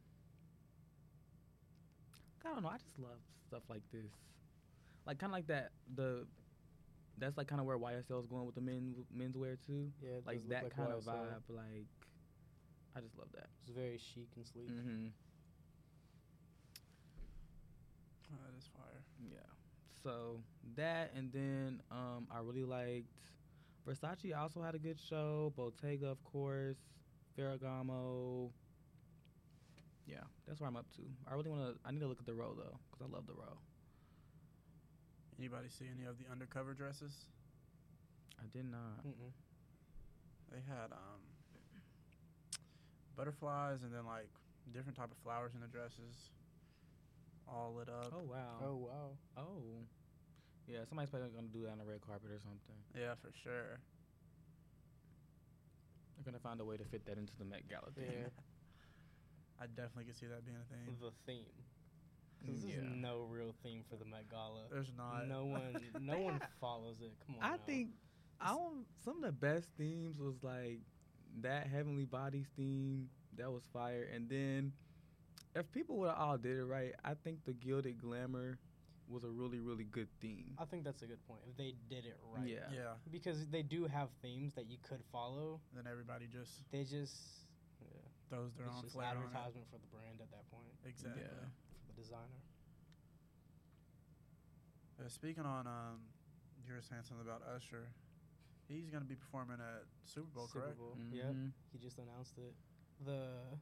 I 2.46 2.50
don't 2.54 2.62
know. 2.64 2.70
I 2.70 2.78
just 2.78 2.98
love 3.00 3.20
stuff 3.48 3.64
like 3.70 3.82
this, 3.92 4.12
like 5.06 5.20
kind 5.20 5.32
of 5.32 5.36
like 5.36 5.48
that. 5.48 5.72
The 5.96 6.26
that's 7.18 7.38
like 7.38 7.48
kind 7.48 7.60
of 7.62 7.66
where 7.68 7.78
YSL 7.78 8.20
is 8.20 8.28
going 8.28 8.46
with 8.46 8.56
the 8.56 8.62
men 8.62 8.94
menswear 9.16 9.58
too 9.66 9.92
Yeah, 10.02 10.18
it 10.18 10.24
like 10.28 10.38
does 10.42 10.50
look 10.50 10.62
that 10.62 10.76
kind 10.76 10.92
of 10.92 11.04
YSL. 11.04 11.14
vibe. 11.14 11.56
Like, 11.56 11.88
I 12.96 13.00
just 13.02 13.18
love 13.18 13.28
that. 13.34 13.48
It's 13.64 13.72
very 13.76 13.98
chic 13.98 14.28
and 14.36 14.46
sleek. 14.46 14.70
Mm-hmm. 14.70 15.08
Oh, 18.32 18.38
that 18.46 18.58
is 18.58 18.68
fire. 18.76 19.02
Yeah. 19.32 19.38
So 20.04 20.40
that, 20.76 21.12
and 21.16 21.32
then 21.32 21.82
um, 21.92 22.28
I 22.32 22.40
really 22.40 22.64
liked 22.64 23.08
Versace. 23.88 24.36
Also 24.36 24.62
had 24.62 24.76
a 24.76 24.80
good 24.80 25.00
show. 25.00 25.54
Bottega, 25.56 26.08
of 26.08 26.24
course. 26.24 26.78
Ferragamo. 27.38 28.50
Yeah, 30.08 30.24
that's 30.48 30.60
where 30.60 30.70
I'm 30.70 30.76
up 30.78 30.86
to. 30.98 31.02
I 31.30 31.34
really 31.34 31.50
want 31.50 31.62
to. 31.62 31.80
I 31.86 31.92
need 31.92 32.02
to 32.02 32.08
look 32.08 32.20
at 32.20 32.26
the 32.26 32.34
row 32.34 32.54
though, 32.56 32.78
because 32.90 33.08
I 33.08 33.14
love 33.14 33.26
the 33.28 33.34
row. 33.34 33.58
Anybody 35.38 35.68
see 35.70 35.86
any 35.94 36.06
of 36.06 36.18
the 36.18 36.26
undercover 36.32 36.74
dresses? 36.74 37.26
I 38.40 38.46
did 38.56 38.70
not. 38.70 39.06
Mm-mm. 39.06 39.34
They 40.52 40.62
had 40.68 40.92
um 40.92 41.22
butterflies 43.18 43.84
and 43.84 43.94
then 43.94 44.06
like 44.06 44.30
different 44.74 44.98
type 44.98 45.12
of 45.12 45.18
flowers 45.24 45.54
in 45.56 45.62
the 45.62 45.68
dresses, 45.68 46.30
all 47.48 47.74
lit 47.78 47.90
up. 47.90 48.14
Oh 48.14 48.24
wow. 48.24 48.62
Oh 48.64 48.76
wow. 48.76 49.18
Oh. 49.38 49.86
Yeah, 50.68 50.80
somebody's 50.90 51.10
probably 51.10 51.30
gonna 51.30 51.48
do 51.54 51.64
that 51.64 51.72
on 51.72 51.78
the 51.78 51.86
red 51.86 52.02
carpet 52.02 52.32
or 52.32 52.40
something. 52.42 52.80
Yeah, 52.98 53.14
for 53.22 53.30
sure. 53.44 53.80
They're 56.16 56.26
gonna 56.26 56.40
find 56.42 56.60
a 56.62 56.66
way 56.66 56.78
to 56.78 56.84
fit 56.86 57.06
that 57.06 57.18
into 57.18 57.34
the 57.38 57.46
Met 57.46 57.68
Gala 57.70 57.92
thing. 57.96 58.06
Yeah. 58.12 58.30
I 59.62 59.68
definitely 59.68 60.06
could 60.06 60.18
see 60.18 60.26
that 60.28 60.44
being 60.46 60.58
a 60.58 60.66
thing. 60.74 60.98
The 61.00 61.12
theme. 61.26 61.46
'Cause 62.46 62.64
Yeah. 62.66 62.76
There's 62.82 62.96
no 62.96 63.22
real 63.24 63.54
theme 63.64 63.84
for 63.90 63.96
the 63.96 64.06
Met 64.06 64.30
Gala. 64.30 64.68
There's 64.70 64.92
not. 64.98 65.28
No 65.28 65.46
one, 65.58 65.78
no 66.00 66.20
one 66.20 66.40
follows 66.60 66.98
it. 67.02 67.14
Come 67.26 67.36
on. 67.38 67.44
I 67.44 67.52
now. 67.52 67.58
think 67.66 67.90
I 68.42 68.50
don't, 68.50 68.86
some 69.04 69.18
of 69.18 69.24
the 69.24 69.32
best 69.32 69.70
themes 69.78 70.20
was 70.20 70.36
like 70.44 70.80
that 71.42 71.68
Heavenly 71.68 72.06
Bodies 72.06 72.48
theme 72.56 73.10
that 73.38 73.50
was 73.52 73.64
fire, 73.72 74.08
and 74.14 74.30
then 74.30 74.74
if 75.56 75.72
people 75.72 75.98
would 75.98 76.10
have 76.10 76.18
all 76.20 76.38
did 76.38 76.58
it 76.58 76.66
right, 76.66 76.94
I 77.04 77.14
think 77.14 77.44
the 77.46 77.54
Gilded 77.54 77.98
Glamour 77.98 78.60
was 79.08 79.24
a 79.24 79.30
really 79.30 79.60
really 79.60 79.84
good 79.86 80.08
theme. 80.20 80.56
I 80.58 80.66
think 80.66 80.84
that's 80.84 81.02
a 81.02 81.06
good 81.06 81.22
point. 81.28 81.42
If 81.50 81.56
they 81.58 81.76
did 81.90 82.06
it 82.06 82.18
right. 82.34 82.48
Yeah. 82.48 82.66
Yeah. 82.74 82.94
Because 83.12 83.46
they 83.48 83.62
do 83.62 83.86
have 83.86 84.10
themes 84.22 84.54
that 84.56 84.66
you 84.70 84.78
could 84.88 85.02
follow. 85.12 85.60
Then 85.76 85.86
everybody 85.90 86.26
just 86.28 86.64
They 86.72 86.84
just, 86.84 87.14
yeah, 87.82 87.88
throws 88.30 88.54
their 88.58 88.66
it's 88.68 88.76
own 88.76 88.82
just 88.84 88.96
flair 88.96 89.10
on 89.10 89.18
it. 89.18 89.20
advertisement 89.26 89.68
for 89.70 89.78
the 89.78 89.88
brand 89.94 90.20
at 90.22 90.30
that 90.32 90.50
point, 90.52 90.74
Exactly. 90.86 91.22
Yeah. 91.22 91.46
for 91.86 91.94
the 91.94 92.02
designer. 92.02 92.42
Uh, 95.00 95.10
speaking 95.10 95.46
on, 95.46 95.68
um, 95.68 96.00
you 96.66 96.74
were 96.74 96.82
saying 96.82 97.04
something 97.04 97.26
about 97.26 97.42
Usher. 97.56 97.88
He's 98.68 98.90
gonna 98.90 99.06
be 99.06 99.16
performing 99.16 99.60
at 99.60 99.84
Super 100.06 100.28
Bowl, 100.34 100.48
Super 100.48 100.66
correct? 100.66 100.80
Bowl. 100.80 100.98
Yep. 101.12 101.26
Mhm. 101.26 101.52
He 101.72 101.78
just 101.78 102.00
announced 102.00 102.38
it. 102.38 102.56
The 103.06 103.60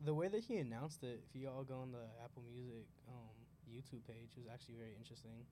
the 0.00 0.14
way 0.14 0.28
that 0.28 0.44
he 0.44 0.58
announced 0.58 1.02
it, 1.04 1.24
if 1.26 1.34
you 1.34 1.48
all 1.48 1.64
go 1.64 1.78
on 1.80 1.90
the 1.90 2.04
Apple 2.22 2.42
Music 2.42 2.86
um, 3.08 3.45
YouTube 3.70 4.04
page, 4.06 4.32
It 4.36 4.40
was 4.40 4.48
actually 4.52 4.76
very 4.76 4.94
interesting. 4.98 5.44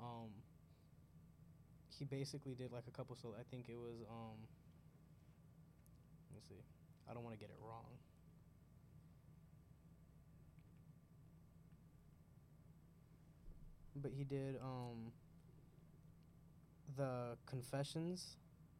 Um, 0.00 0.30
he 1.98 2.04
basically 2.04 2.54
did 2.54 2.72
like 2.72 2.84
a 2.88 2.90
couple. 2.90 3.16
So 3.16 3.34
I 3.38 3.42
think 3.50 3.68
it 3.68 3.76
was. 3.76 4.02
Um, 4.10 4.38
let 6.30 6.36
me 6.36 6.42
see. 6.48 6.62
I 7.08 7.14
don't 7.14 7.24
want 7.24 7.34
to 7.36 7.40
get 7.40 7.50
it 7.50 7.58
wrong. 7.60 7.98
But 13.94 14.12
he 14.12 14.24
did 14.24 14.56
um, 14.62 15.12
the 16.96 17.36
confessions 17.46 18.36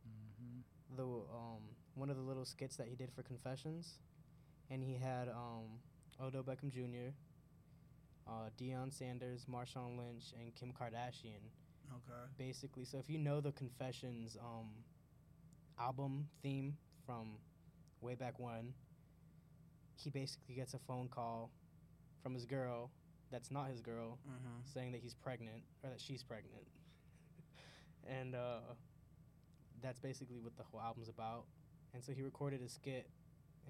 Mhm. 0.06 0.62
the 0.96 1.04
um 1.04 1.62
one 1.94 2.10
of 2.10 2.16
the 2.16 2.22
little 2.22 2.44
skits 2.44 2.76
that 2.76 2.88
he 2.88 2.96
did 2.96 3.12
for 3.12 3.22
Confessions, 3.22 3.98
and 4.70 4.82
he 4.82 4.96
had 4.96 5.28
um 5.28 5.80
Odell 6.20 6.42
Beckham 6.44 6.70
Jr., 6.70 7.12
uh, 8.28 8.48
Deion 8.60 8.92
Sanders, 8.92 9.46
Marshawn 9.50 9.96
Lynch, 9.98 10.32
and 10.38 10.54
Kim 10.54 10.72
Kardashian. 10.72 11.42
Okay. 11.90 12.22
Basically, 12.38 12.84
so 12.84 12.98
if 12.98 13.08
you 13.10 13.18
know 13.18 13.40
the 13.40 13.52
Confessions 13.52 14.36
um 14.40 14.68
album 15.78 16.28
theme 16.42 16.76
from 17.06 17.32
way 18.00 18.14
back 18.14 18.38
when, 18.38 18.72
he 19.96 20.10
basically 20.10 20.54
gets 20.54 20.74
a 20.74 20.78
phone 20.78 21.08
call 21.08 21.50
from 22.22 22.34
his 22.34 22.44
girl 22.46 22.90
that's 23.30 23.50
not 23.50 23.68
his 23.68 23.80
girl 23.80 24.18
Mm-hmm. 24.28 24.60
saying 24.74 24.92
that 24.92 25.00
he's 25.00 25.14
pregnant 25.14 25.62
or 25.82 25.88
that 25.90 26.00
she's 26.00 26.22
pregnant. 26.22 26.66
and 28.06 28.34
uh, 28.34 28.58
that's 29.82 29.98
basically 29.98 30.38
what 30.38 30.54
the 30.56 30.62
whole 30.62 30.80
album's 30.80 31.08
about. 31.08 31.44
And 31.94 32.02
so 32.04 32.12
he 32.12 32.22
recorded 32.22 32.60
a 32.62 32.68
skit 32.68 33.08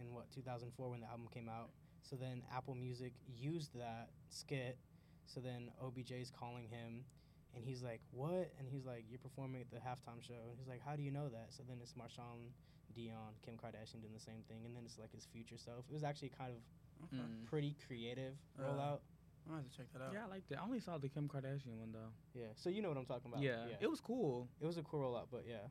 in 0.01 0.13
what 0.13 0.31
2004 0.35 0.91
when 0.91 1.01
the 1.01 1.07
album 1.07 1.29
came 1.33 1.49
out. 1.49 1.71
So 2.03 2.17
then 2.17 2.43
Apple 2.55 2.75
Music 2.75 3.13
used 3.35 3.75
that 3.79 4.11
skit. 4.29 4.77
So 5.27 5.41
then 5.41 5.71
OBJ's 5.83 6.31
calling 6.31 6.69
him 6.69 7.05
and 7.55 7.65
he's 7.65 7.83
like, 7.83 8.01
"What?" 8.11 8.53
And 8.59 8.69
he's 8.69 8.85
like, 8.87 9.05
"You're 9.09 9.19
performing 9.19 9.61
at 9.61 9.71
the 9.71 9.77
halftime 9.77 10.23
show." 10.23 10.49
And 10.51 10.59
he's 10.59 10.69
like, 10.69 10.81
"How 10.81 10.97
do 10.97 11.03
you 11.03 11.11
know 11.11 11.29
that?" 11.29 11.53
So 11.53 11.63
then 11.69 11.79
it's 11.83 11.93
Marshawn, 11.93 12.51
Deion, 12.97 13.37
Kim 13.45 13.57
Kardashian 13.57 14.01
doing 14.01 14.15
the 14.15 14.21
same 14.21 14.43
thing, 14.49 14.65
and 14.65 14.75
then 14.77 14.85
it's 14.85 14.99
like 14.99 15.13
his 15.13 15.27
future 15.27 15.57
self. 15.59 15.85
It 15.89 15.93
was 15.93 16.05
actually 16.05 16.31
kind 16.31 16.53
of 16.53 16.63
Okay. 17.05 17.17
Mm. 17.17 17.47
pretty 17.47 17.75
creative 17.87 18.37
Uh, 18.59 18.63
rollout. 18.63 19.01
I'm 19.45 19.51
gonna 19.51 19.63
have 19.63 19.71
to 19.71 19.77
check 19.77 19.93
that 19.93 20.03
out. 20.03 20.13
Yeah, 20.13 20.25
I 20.25 20.29
liked 20.29 20.51
it. 20.53 20.59
I 20.59 20.63
only 20.63 20.79
saw 20.79 20.99
the 20.99 21.09
Kim 21.09 21.29
Kardashian 21.29 21.77
one 21.79 21.93
though. 21.93 22.13
Yeah. 22.33 22.53
So 22.55 22.71
you 22.71 22.81
know 22.81 22.89
what 22.89 22.97
I'm 22.97 23.07
talking 23.07 23.31
about. 23.31 23.43
Yeah, 23.43 23.67
it 23.81 23.91
was 23.91 24.01
cool. 24.01 24.49
It 24.61 24.67
was 24.67 24.79
a 24.79 24.83
cool 24.83 25.01
rollout, 25.01 25.27
but 25.31 25.45
yeah. 25.47 25.67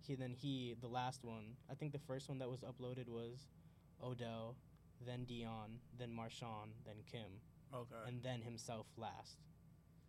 He 0.00 0.14
then 0.14 0.32
he 0.34 0.74
the 0.80 0.88
last 0.88 1.22
one. 1.22 1.56
I 1.70 1.74
think 1.74 1.92
the 1.92 1.98
first 1.98 2.28
one 2.28 2.38
that 2.38 2.48
was 2.48 2.60
uploaded 2.62 3.08
was 3.08 3.46
Odell, 4.02 4.56
then 5.06 5.26
Deion, 5.26 5.78
then 5.98 6.10
Marshawn, 6.10 6.72
then 6.84 6.96
Kim, 7.10 7.40
Okay. 7.72 7.94
and 8.06 8.22
then 8.22 8.42
himself 8.42 8.86
last. 8.96 9.38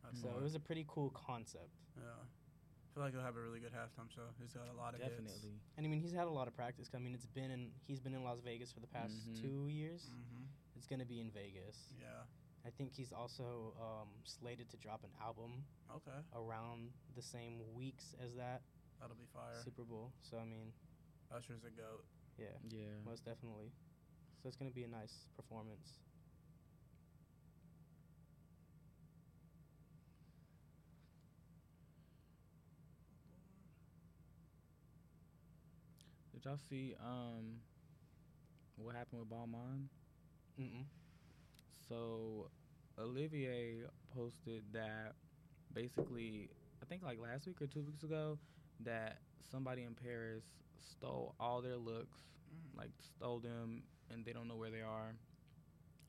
That's 0.04 0.22
So 0.22 0.30
it 0.38 0.42
was 0.42 0.56
a 0.56 0.60
pretty 0.60 0.86
cool 0.88 1.10
concept. 1.12 1.70
Yeah. 1.98 2.04
I 2.04 2.94
feel 2.94 3.04
like 3.04 3.14
he'll 3.14 3.22
have 3.24 3.38
a 3.38 3.42
really 3.42 3.60
good 3.62 3.72
halftime 3.72 4.10
show. 4.14 4.28
He's 4.42 4.52
got 4.52 4.68
a 4.68 4.74
lot 4.76 4.94
of 4.96 5.00
hits. 5.00 5.12
Definitely. 5.16 5.54
And 5.78 5.86
I 5.86 5.90
mean, 5.90 6.02
he's 6.02 6.12
had 6.12 6.28
a 6.28 6.30
lot 6.32 6.48
of 6.50 6.56
practice. 6.56 6.90
I 6.94 6.98
mean, 7.00 7.14
it's 7.14 7.26
been 7.28 7.50
in 7.52 7.72
he's 7.88 8.02
been 8.02 8.14
in 8.14 8.24
Las 8.24 8.40
Vegas 8.44 8.72
for 8.72 8.82
the 8.82 8.88
past 8.88 9.14
Mhm. 9.30 9.40
two 9.42 9.68
years. 9.70 10.10
Mm-hmm. 10.10 10.44
It's 10.76 10.88
gonna 10.88 11.06
be 11.06 11.22
in 11.22 11.32
Vegas. 11.32 11.94
Yeah. 11.98 12.24
I 12.66 12.70
think 12.70 12.92
he's 12.94 13.14
also 13.14 13.74
um, 13.80 14.10
slated 14.26 14.70
to 14.72 14.78
drop 14.78 15.04
an 15.04 15.12
album 15.22 15.64
Okay. 15.90 16.20
around 16.36 16.92
the 17.16 17.22
same 17.22 17.62
weeks 17.74 18.14
as 18.20 18.36
that 18.36 18.62
That'll 19.00 19.16
be 19.16 19.26
fire. 19.34 19.62
Super 19.64 19.84
Bowl. 19.84 20.12
So 20.22 20.38
I 20.38 20.46
mean, 20.46 20.74
Usher's 21.32 21.64
a 21.64 21.70
goat. 21.72 22.04
yeah. 22.38 22.58
Yeah. 22.70 23.00
Most 23.06 23.24
definitely. 23.24 23.72
So 24.42 24.48
it's 24.48 24.58
gonna 24.58 24.72
be 24.72 24.84
a 24.84 24.88
nice 24.88 25.28
performance. 25.36 26.00
Did 36.34 36.46
y'all 36.46 36.58
see 36.70 36.96
um 37.00 37.60
what 38.78 38.96
happened 38.96 39.22
with 39.22 39.30
Balmain? 39.30 39.86
Mm-mm. 40.60 40.86
So 41.88 42.50
Olivier 43.00 43.84
posted 44.14 44.64
that 44.74 45.14
basically 45.74 46.50
I 46.82 46.86
think 46.86 47.04
like 47.04 47.20
last 47.20 47.46
week 47.48 47.62
or 47.62 47.68
two 47.68 47.84
weeks 47.84 48.04
ago 48.04 48.38
that 48.84 49.20
somebody 49.52 49.84
in 49.84 49.94
Paris 49.96 50.44
stole 50.80 51.36
all 51.40 51.62
their 51.62 51.78
looks, 51.78 52.18
Mm. 52.52 52.78
like 52.78 52.92
stole 53.00 53.40
them 53.40 53.84
and 54.14 54.26
they 54.26 54.34
don't 54.34 54.48
know 54.48 54.56
where 54.56 54.72
they 54.72 54.82
are. 54.82 55.16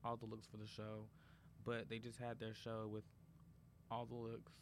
All 0.05 0.17
the 0.17 0.27
looks 0.27 0.47
for 0.47 0.57
the 0.57 0.67
show. 0.67 1.07
But 1.65 1.89
they 1.89 1.99
just 1.99 2.19
had 2.19 2.41
their 2.41 2.55
show 2.55 2.89
with 2.93 3.05
all 3.91 4.07
the 4.07 4.17
looks. 4.17 4.53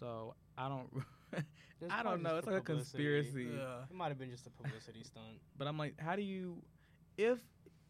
So 0.00 0.34
I 0.58 0.68
don't 0.68 0.88
I 1.90 2.02
don't 2.02 2.22
know. 2.22 2.36
It's 2.36 2.46
for 2.46 2.52
like 2.54 2.62
a 2.62 2.64
conspiracy. 2.64 3.48
Yeah. 3.56 3.84
It 3.90 3.94
might 3.94 4.08
have 4.08 4.18
been 4.18 4.30
just 4.30 4.46
a 4.46 4.50
publicity 4.50 5.02
stunt. 5.04 5.38
But 5.56 5.68
I'm 5.68 5.78
like, 5.78 5.94
how 5.98 6.16
do 6.16 6.22
you, 6.22 6.62
if 7.16 7.38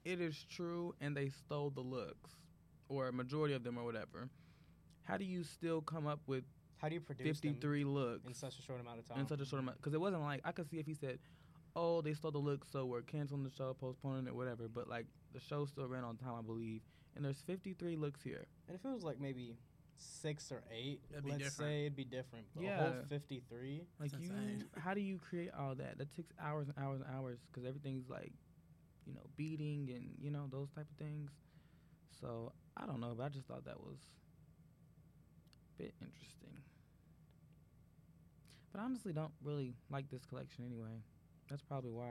it 0.04 0.20
is 0.20 0.44
true 0.50 0.94
and 1.00 1.16
they 1.16 1.28
stole 1.28 1.70
the 1.70 1.80
looks, 1.80 2.30
or 2.88 3.08
a 3.08 3.12
majority 3.12 3.54
of 3.54 3.64
them 3.64 3.78
or 3.78 3.84
whatever, 3.84 4.28
how 5.04 5.16
do 5.16 5.24
you 5.24 5.42
still 5.42 5.80
come 5.80 6.06
up 6.06 6.20
with 6.26 6.44
How 6.76 6.88
do 6.88 6.94
you 6.94 7.00
produce 7.00 7.40
them 7.40 7.52
53 7.54 7.84
looks 7.84 8.26
in 8.26 8.34
such 8.34 8.58
a 8.58 8.62
short 8.62 8.80
amount 8.80 8.98
of 8.98 9.08
time? 9.08 9.20
in 9.20 9.26
such 9.26 9.40
a 9.40 9.46
short 9.46 9.62
amount? 9.62 9.78
Because 9.78 9.94
it 9.94 10.00
wasn't 10.00 10.22
like 10.22 10.40
I 10.44 10.52
could 10.52 10.68
see 10.68 10.78
if 10.78 10.86
he 10.86 10.94
said, 10.94 11.18
oh, 11.76 12.00
they 12.00 12.14
stole 12.14 12.30
the 12.30 12.38
look, 12.38 12.64
so 12.70 12.84
we're 12.86 13.02
canceling 13.02 13.44
the 13.44 13.50
show, 13.50 13.74
postponing 13.74 14.26
it, 14.26 14.34
whatever. 14.34 14.68
But 14.68 14.88
like 14.88 15.06
the 15.32 15.40
show 15.40 15.64
still 15.66 15.86
ran 15.88 16.04
on 16.04 16.16
time, 16.16 16.34
I 16.38 16.42
believe, 16.42 16.82
and 17.16 17.24
there's 17.24 17.40
53 17.42 17.96
looks 17.96 18.22
here. 18.22 18.46
And 18.68 18.76
if 18.76 18.84
it 18.84 18.88
was 18.88 19.02
like 19.02 19.20
maybe 19.20 19.56
six 19.96 20.50
or 20.50 20.62
eight, 20.70 21.00
It'd 21.10 21.24
let's 21.24 21.38
different. 21.38 21.70
say 21.70 21.80
it'd 21.82 21.96
be 21.96 22.04
different. 22.04 22.46
But 22.54 22.62
a 22.62 22.66
Yeah. 22.66 22.76
whole 22.76 22.94
53. 23.08 23.82
Like 24.00 24.10
That's 24.10 24.22
you, 24.24 24.30
insane. 24.30 24.64
how 24.78 24.94
do 24.94 25.00
you 25.00 25.18
create 25.18 25.50
all 25.58 25.74
that? 25.76 25.98
That 25.98 26.14
takes 26.14 26.32
hours 26.40 26.68
and 26.68 26.76
hours 26.84 27.00
and 27.00 27.14
hours 27.16 27.38
because 27.50 27.66
everything's 27.66 28.08
like, 28.08 28.32
you 29.06 29.14
know, 29.14 29.22
beating 29.36 29.90
and 29.94 30.14
you 30.20 30.30
know 30.30 30.46
those 30.50 30.70
type 30.70 30.86
of 30.90 30.96
things. 31.04 31.30
So 32.20 32.52
I 32.76 32.86
don't 32.86 33.00
know, 33.00 33.14
but 33.16 33.24
I 33.24 33.28
just 33.28 33.46
thought 33.46 33.64
that 33.64 33.80
was 33.80 33.98
a 35.78 35.82
bit 35.82 35.94
interesting. 36.00 36.62
But 38.72 38.80
I 38.80 38.84
honestly 38.84 39.12
don't 39.12 39.32
really 39.42 39.74
like 39.90 40.08
this 40.10 40.24
collection 40.24 40.64
anyway. 40.64 41.02
That's 41.48 41.62
probably 41.62 41.90
why. 41.90 42.10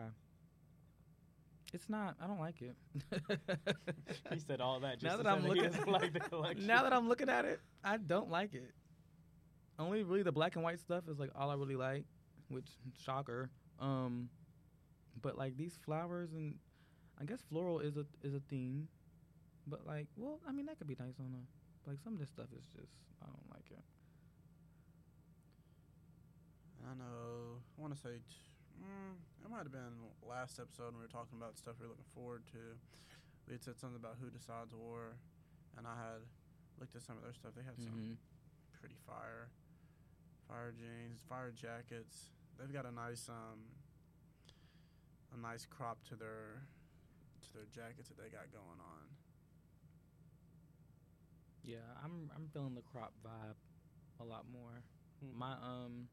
It's 1.73 1.87
not. 1.89 2.15
I 2.21 2.27
don't 2.27 2.39
like 2.39 2.61
it. 2.61 2.75
He 4.31 4.39
said 4.39 4.59
all 4.59 4.79
that 4.81 4.99
just 4.99 5.03
Now 5.03 5.17
to 5.17 5.23
that 5.23 5.29
I'm 5.29 5.47
looking- 5.47 5.63
doesn't 5.63 5.87
like 5.87 6.11
the 6.13 6.19
collection. 6.29 6.67
now 6.67 6.83
that 6.83 6.91
I'm 6.93 7.07
looking 7.07 7.29
at 7.29 7.45
it, 7.45 7.61
I 7.83 7.97
don't 7.97 8.29
like 8.29 8.53
it. 8.53 8.71
Only 9.79 10.03
really 10.03 10.21
the 10.23 10.31
black 10.33 10.55
and 10.55 10.63
white 10.63 10.79
stuff 10.79 11.07
is 11.09 11.17
like 11.17 11.31
all 11.33 11.49
I 11.49 11.55
really 11.55 11.77
like, 11.77 12.05
which 12.49 12.67
shocker. 13.03 13.49
Um, 13.79 14.29
but 15.21 15.37
like 15.37 15.55
these 15.57 15.79
flowers 15.85 16.33
and 16.33 16.55
I 17.19 17.23
guess 17.25 17.39
floral 17.49 17.79
is 17.79 17.95
a 17.97 18.05
is 18.21 18.33
a 18.33 18.41
theme, 18.49 18.87
but 19.65 19.87
like 19.87 20.07
well 20.17 20.39
I 20.47 20.51
mean 20.51 20.65
that 20.67 20.77
could 20.77 20.87
be 20.87 20.97
nice 20.99 21.15
on 21.19 21.33
a 21.33 21.89
like 21.89 21.99
some 22.03 22.13
of 22.13 22.19
this 22.19 22.29
stuff 22.29 22.47
is 22.55 22.65
just 22.75 22.91
I 23.23 23.25
don't 23.27 23.49
like 23.49 23.65
it. 23.71 23.79
I 26.85 26.93
know. 26.95 27.61
I 27.77 27.81
want 27.81 27.93
to 27.95 27.99
say, 27.99 28.09
t- 28.09 28.35
mm, 28.79 29.15
it 29.43 29.49
might 29.49 29.63
have 29.67 29.71
been 29.71 30.11
last 30.23 30.59
episode 30.59 30.93
when 30.95 31.01
we 31.01 31.07
were 31.07 31.11
talking 31.11 31.37
about 31.37 31.57
stuff 31.57 31.75
we 31.79 31.85
are 31.85 31.89
looking 31.89 32.07
forward 32.15 32.43
to. 32.53 32.77
We 33.47 33.53
had 33.53 33.63
said 33.63 33.79
something 33.79 33.99
about 33.99 34.15
who 34.21 34.29
decides 34.29 34.73
war, 34.73 35.17
and 35.77 35.87
I 35.87 35.95
had 35.97 36.21
looked 36.79 36.95
at 36.95 37.01
some 37.03 37.17
of 37.17 37.23
their 37.23 37.33
stuff. 37.33 37.51
They 37.55 37.63
had 37.63 37.77
some 37.81 37.91
Mhm. 37.93 38.17
pretty 38.79 38.95
fire, 39.05 39.49
fire 40.47 40.71
jeans, 40.71 41.21
fire 41.23 41.51
jackets. 41.51 42.31
They've 42.57 42.71
got 42.71 42.85
a 42.85 42.91
nice 42.91 43.27
um, 43.29 43.65
a 45.33 45.37
nice 45.37 45.65
crop 45.65 46.03
to 46.05 46.15
their 46.15 46.61
to 47.41 47.53
their 47.53 47.65
jackets 47.65 48.09
that 48.09 48.17
they 48.17 48.29
got 48.29 48.51
going 48.51 48.79
on. 48.79 49.09
Yeah, 51.63 51.85
I'm 52.03 52.29
I'm 52.35 52.47
feeling 52.49 52.75
the 52.75 52.81
crop 52.81 53.13
vibe 53.23 53.55
a 54.19 54.23
lot 54.23 54.45
more. 54.51 54.83
Hmm. 55.19 55.37
My 55.37 55.53
um 55.53 56.09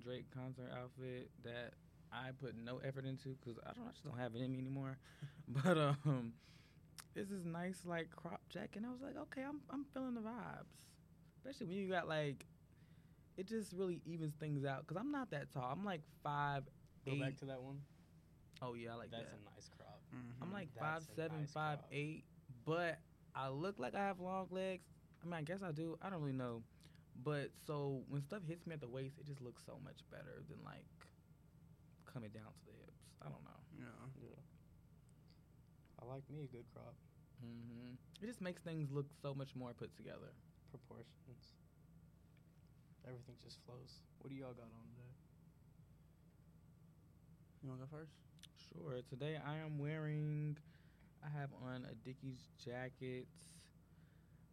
Drake 0.00 0.26
concert 0.34 0.70
outfit 0.76 1.30
that 1.44 1.74
I 2.12 2.30
put 2.40 2.56
no 2.56 2.78
effort 2.78 3.04
into 3.04 3.36
because 3.40 3.58
I 3.66 3.72
don't 3.72 3.86
I 3.86 3.90
just 3.92 4.04
don't 4.04 4.18
have 4.18 4.34
it 4.34 4.42
in 4.42 4.52
me 4.52 4.58
anymore. 4.58 4.98
but 5.48 5.76
um, 5.78 6.32
it's 7.14 7.30
this 7.30 7.44
nice 7.44 7.82
like 7.86 8.10
crop 8.10 8.40
jacket. 8.48 8.76
And 8.76 8.86
I 8.86 8.90
was 8.90 9.00
like, 9.02 9.16
okay, 9.16 9.42
I'm 9.42 9.60
I'm 9.70 9.84
feeling 9.94 10.14
the 10.14 10.20
vibes, 10.20 10.74
especially 11.36 11.66
when 11.66 11.76
you 11.76 11.88
got 11.88 12.08
like, 12.08 12.46
it 13.36 13.46
just 13.46 13.72
really 13.72 14.00
evens 14.04 14.34
things 14.40 14.64
out. 14.64 14.86
Cause 14.86 14.96
I'm 14.98 15.10
not 15.12 15.30
that 15.30 15.52
tall. 15.52 15.68
I'm 15.72 15.84
like 15.84 16.02
five 16.22 16.64
Go 17.06 17.12
eight. 17.12 17.20
back 17.20 17.36
to 17.38 17.44
that 17.46 17.62
one. 17.62 17.78
oh 18.62 18.74
yeah, 18.74 18.92
I 18.92 18.94
like 18.96 19.10
That's 19.10 19.24
that. 19.24 19.38
a 19.40 19.54
nice 19.54 19.70
crop. 19.76 20.00
Mm-hmm. 20.14 20.42
I'm 20.42 20.52
like 20.52 20.68
That's 20.74 20.84
five 21.06 21.14
seven, 21.16 21.38
nice 21.40 21.50
five 21.52 21.78
crop. 21.78 21.88
eight, 21.92 22.24
but 22.66 22.98
I 23.34 23.48
look 23.48 23.78
like 23.78 23.94
I 23.94 24.00
have 24.00 24.20
long 24.20 24.48
legs. 24.50 24.84
I 25.22 25.26
mean, 25.26 25.34
I 25.34 25.42
guess 25.42 25.62
I 25.62 25.70
do. 25.72 25.96
I 26.02 26.10
don't 26.10 26.20
really 26.20 26.32
know. 26.36 26.62
But 27.22 27.50
so 27.66 28.02
when 28.08 28.22
stuff 28.22 28.40
hits 28.46 28.66
me 28.66 28.74
at 28.74 28.80
the 28.80 28.88
waist, 28.88 29.18
it 29.18 29.26
just 29.26 29.40
looks 29.40 29.62
so 29.64 29.78
much 29.84 30.00
better 30.10 30.42
than 30.48 30.58
like 30.64 30.88
coming 32.08 32.30
down 32.30 32.48
to 32.48 32.64
the 32.66 32.76
hips. 32.80 33.04
I 33.20 33.28
don't 33.28 33.44
know. 33.44 33.60
yeah. 33.76 33.84
Yeah. 34.20 34.40
I 36.00 36.06
like 36.06 36.24
me 36.30 36.44
a 36.44 36.46
good 36.48 36.64
crop. 36.72 36.94
Mm-hmm. 37.44 37.94
It 38.22 38.26
just 38.26 38.40
makes 38.40 38.62
things 38.62 38.90
look 38.90 39.06
so 39.20 39.34
much 39.34 39.54
more 39.54 39.72
put 39.72 39.94
together. 39.96 40.32
Proportions. 40.70 41.52
Everything 43.06 43.34
just 43.42 43.58
flows. 43.64 44.00
What 44.18 44.30
do 44.30 44.36
y'all 44.36 44.52
got 44.52 44.68
on 44.72 44.86
today? 44.96 45.12
You 47.62 47.68
want 47.68 47.80
to 47.80 47.86
go 47.86 47.96
first? 47.98 48.12
Sure. 48.72 49.00
Today 49.08 49.36
I 49.36 49.56
am 49.56 49.78
wearing. 49.78 50.56
I 51.24 51.28
have 51.38 51.50
on 51.64 51.84
a 51.90 51.94
Dickies 52.06 52.48
jacket. 52.64 53.26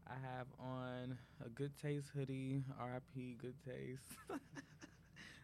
I 0.09 0.13
have 0.37 0.47
on 0.59 1.17
a 1.45 1.49
Good 1.49 1.71
Taste 1.81 2.07
hoodie. 2.15 2.63
R.I.P. 2.79 3.37
Good 3.41 3.55
Taste. 3.65 4.13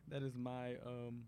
that 0.09 0.23
is 0.23 0.35
my 0.35 0.75
um 0.85 1.23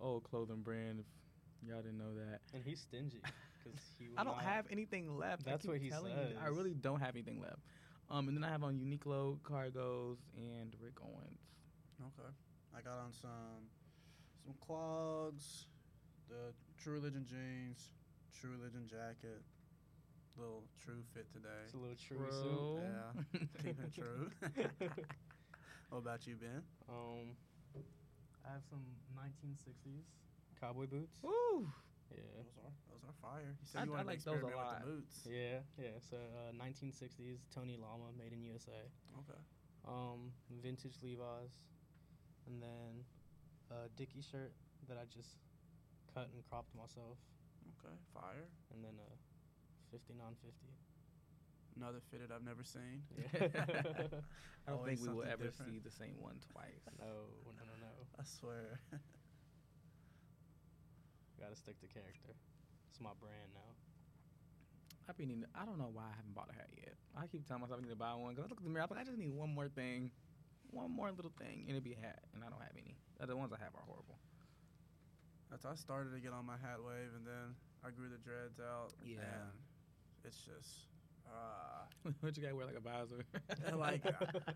old 0.00 0.24
clothing 0.24 0.62
brand. 0.62 1.00
If 1.00 1.68
y'all 1.68 1.82
didn't 1.82 1.98
know 1.98 2.14
that. 2.14 2.40
And 2.52 2.62
he's 2.64 2.80
stingy 2.80 3.20
because 3.62 3.78
he. 3.98 4.06
I 4.16 4.24
don't 4.24 4.36
not- 4.36 4.44
have 4.44 4.66
anything 4.70 5.16
left. 5.16 5.44
That's 5.44 5.64
what 5.66 5.78
he 5.78 5.90
telling 5.90 6.12
you, 6.12 6.36
I 6.42 6.48
really 6.48 6.74
don't 6.74 7.00
have 7.00 7.14
anything 7.14 7.40
left. 7.40 7.60
Um, 8.10 8.28
and 8.28 8.36
then 8.36 8.44
I 8.44 8.50
have 8.50 8.62
on 8.62 8.74
Uniqlo 8.74 9.38
cargos 9.40 10.18
and 10.36 10.74
Rick 10.80 10.94
Owens. 11.02 11.40
Okay. 12.00 12.28
I 12.76 12.80
got 12.82 12.98
on 12.98 13.12
some 13.12 13.70
some 14.44 14.54
clogs, 14.60 15.66
the 16.28 16.52
True 16.82 16.94
Religion 16.94 17.24
jeans, 17.28 17.90
True 18.38 18.50
Religion 18.50 18.86
jacket, 18.86 19.40
little 20.38 20.62
True 20.82 21.02
fit 21.14 21.26
today. 21.32 21.62
It's 21.64 21.74
a 21.74 21.78
little 21.78 21.96
true 21.96 22.18
Bro. 22.18 22.80
Yeah. 22.82 23.40
Keeping 23.62 23.84
it 23.84 23.94
true. 23.94 24.30
what 25.90 25.98
about 25.98 26.26
you, 26.26 26.36
Ben? 26.36 26.62
Um, 26.88 27.36
I 28.44 28.52
have 28.52 28.62
some 28.68 28.82
1960s 29.16 30.04
cowboy 30.60 30.86
boots. 30.86 31.16
Woo! 31.22 31.66
Yeah. 32.12 32.20
Those 32.36 32.52
are 32.60 32.72
those 32.92 33.02
are 33.08 33.16
fire. 33.22 33.56
You 33.58 33.66
said 33.66 33.80
I- 33.82 33.84
you 33.86 33.94
I 33.94 34.02
like 34.02 34.18
to 34.20 34.24
those 34.36 34.42
a 34.42 34.46
experiment 34.46 34.56
with 34.58 34.66
lot. 34.66 34.80
the 34.84 34.86
boots. 34.92 35.16
Yeah, 35.26 35.58
yeah. 35.80 35.96
So 35.98 36.16
uh, 36.20 36.52
1960s 36.60 37.40
Tony 37.54 37.76
Lama, 37.80 38.12
made 38.18 38.32
in 38.32 38.42
USA. 38.44 38.84
Okay. 39.24 39.40
Um, 39.88 40.32
vintage 40.62 40.96
Levi's, 41.02 41.56
and 42.46 42.60
then 42.62 43.04
a 43.72 43.88
Dickie 43.96 44.22
shirt 44.24 44.52
that 44.88 44.96
I 44.96 45.04
just 45.12 45.40
cut 46.12 46.28
and 46.32 46.40
cropped 46.48 46.72
myself, 46.76 47.16
Okay. 47.80 47.92
Fire. 48.12 48.48
and 48.72 48.84
then 48.84 48.96
a 49.00 49.08
59FIFTY. 49.94 50.72
Another 51.76 51.98
fitted 52.10 52.30
I've 52.30 52.44
never 52.44 52.62
seen. 52.62 53.02
Yeah. 53.34 54.06
I 54.66 54.70
don't 54.72 54.84
think 54.86 55.00
we 55.04 55.12
will 55.12 55.28
ever 55.28 55.44
different. 55.52 55.68
see 55.72 55.78
the 55.78 55.90
same 55.92 56.16
one 56.22 56.40
twice. 56.52 56.80
no, 56.98 57.04
no, 57.44 57.62
no, 57.68 57.74
no. 57.84 57.92
I 58.18 58.24
swear. 58.24 58.80
Gotta 61.40 61.56
stick 61.56 61.76
to 61.80 61.88
character. 61.90 62.32
It's 62.90 63.00
my 63.00 63.12
brand 63.20 63.52
now. 63.52 63.70
I've 65.04 65.18
been 65.20 65.28
needing, 65.28 65.44
I 65.52 65.66
don't 65.68 65.76
know 65.76 65.90
why 65.92 66.08
I 66.08 66.16
haven't 66.16 66.32
bought 66.32 66.48
a 66.48 66.56
hat 66.56 66.72
yet. 66.72 66.96
I 67.12 67.26
keep 67.28 67.44
telling 67.44 67.60
myself 67.60 67.80
I 67.80 67.82
need 67.84 67.92
to 67.92 67.98
buy 68.00 68.14
one 68.16 68.32
because 68.32 68.46
I 68.46 68.48
look 68.48 68.56
at 68.56 68.64
the 68.64 68.72
mirror. 68.72 68.88
I'm 68.88 68.96
like, 68.96 69.04
I 69.04 69.08
just 69.10 69.18
need 69.20 69.34
one 69.36 69.52
more 69.52 69.68
thing, 69.68 70.08
one 70.72 70.88
more 70.88 71.12
little 71.12 71.34
thing, 71.36 71.68
and 71.68 71.76
it'd 71.76 71.84
be 71.84 71.92
a 71.92 72.00
hat. 72.00 72.24
And 72.32 72.40
I 72.40 72.48
don't 72.48 72.62
have 72.64 72.72
any. 72.72 72.96
Uh, 73.20 73.26
The 73.28 73.36
ones 73.36 73.52
I 73.52 73.60
have 73.60 73.76
are 73.76 73.84
horrible. 73.84 74.16
That's 75.52 75.68
how 75.68 75.76
I 75.76 75.78
started 75.78 76.16
to 76.16 76.20
get 76.24 76.32
on 76.32 76.46
my 76.48 76.56
hat 76.56 76.80
wave, 76.80 77.12
and 77.12 77.26
then 77.28 77.52
I 77.84 77.92
grew 77.92 78.08
the 78.08 78.16
dreads 78.16 78.56
out. 78.56 78.96
Yeah. 79.04 79.20
And 79.20 79.52
it's 80.24 80.38
just, 80.38 80.88
uh, 81.26 82.10
what 82.20 82.36
you 82.36 82.42
gotta 82.42 82.54
wear 82.56 82.66
like 82.66 82.76
a 82.76 82.80
visor? 82.80 83.24
Yeah, 83.66 83.74
like, 83.74 84.02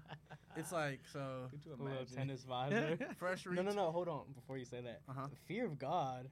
it's 0.57 0.73
like 0.73 1.01
so. 1.13 1.47
Could 1.51 1.65
you 1.65 1.73
A 1.73 1.83
little 1.83 2.05
tennis 2.07 2.45
visor. 2.45 2.99
Fresh 3.19 3.47
reach. 3.47 3.57
no, 3.57 3.63
no, 3.63 3.73
no. 3.73 3.91
Hold 3.91 4.09
on. 4.09 4.25
Before 4.35 4.57
you 4.59 4.65
say 4.65 4.81
that, 4.81 5.01
Uh-huh. 5.09 5.27
Fear 5.47 5.67
of 5.67 5.79
God 5.79 6.29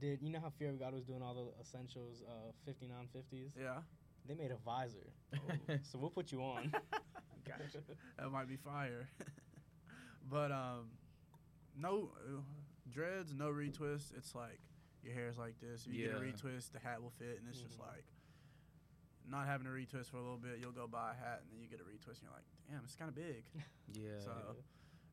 did. 0.00 0.20
You 0.22 0.30
know 0.30 0.40
how 0.40 0.50
Fear 0.58 0.70
of 0.70 0.78
God 0.80 0.92
was 0.94 1.04
doing 1.04 1.22
all 1.22 1.34
the 1.34 1.60
essentials, 1.60 2.22
uh, 2.28 2.52
59FIFTYs? 2.70 3.50
Yeah. 3.60 3.78
They 4.26 4.34
made 4.34 4.50
a 4.50 4.56
visor. 4.56 5.12
so 5.82 5.98
we'll 5.98 6.10
put 6.10 6.30
you 6.32 6.42
on. 6.42 6.72
Gotcha. 7.46 7.78
That 8.18 8.30
might 8.30 8.46
be 8.48 8.56
fire. 8.56 9.08
but 10.30 10.52
um, 10.52 10.90
no 11.76 12.10
uh, 12.26 12.40
dreads, 12.90 13.32
no 13.34 13.46
retwist. 13.48 14.12
It's 14.16 14.34
like 14.34 14.58
your 15.02 15.14
hair's 15.14 15.38
like 15.38 15.54
this. 15.60 15.86
If 15.86 15.94
you 15.94 16.06
get 16.08 16.16
a 16.16 16.18
retwist, 16.20 16.72
the 16.72 16.78
hat 16.78 17.00
will 17.02 17.12
fit, 17.18 17.38
and 17.40 17.48
it's 17.48 17.60
just 17.60 17.78
Mhm. 17.78 17.86
like 17.86 18.04
not 19.30 19.46
having 19.46 19.66
a 19.66 19.70
retwist 19.70 20.10
for 20.10 20.16
a 20.16 20.22
little 20.22 20.38
bit. 20.38 20.58
You'll 20.60 20.72
go 20.72 20.86
buy 20.86 21.12
a 21.12 21.16
hat, 21.16 21.40
and 21.42 21.52
then 21.52 21.60
you 21.60 21.68
get 21.68 21.80
a 21.80 21.84
retwist, 21.88 22.20
and 22.20 22.28
you're 22.28 22.36
like, 22.36 22.48
damn, 22.68 22.80
it's 22.84 22.96
kind 22.96 23.08
of 23.08 23.14
big. 23.14 23.44
Yeah. 23.94 24.20
So 24.20 24.32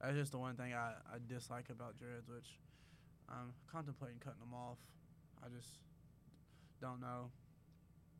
that's 0.01 0.15
just 0.15 0.31
the 0.33 0.37
one 0.37 0.55
thing 0.55 0.73
I, 0.73 0.91
I 1.07 1.17
dislike 1.27 1.69
about 1.69 1.97
dreads, 1.97 2.27
which 2.27 2.59
I'm 3.29 3.53
contemplating 3.71 4.19
cutting 4.19 4.41
them 4.41 4.53
off. 4.53 4.77
I 5.39 5.47
just 5.47 5.79
don't 6.81 6.99
know. 6.99 7.31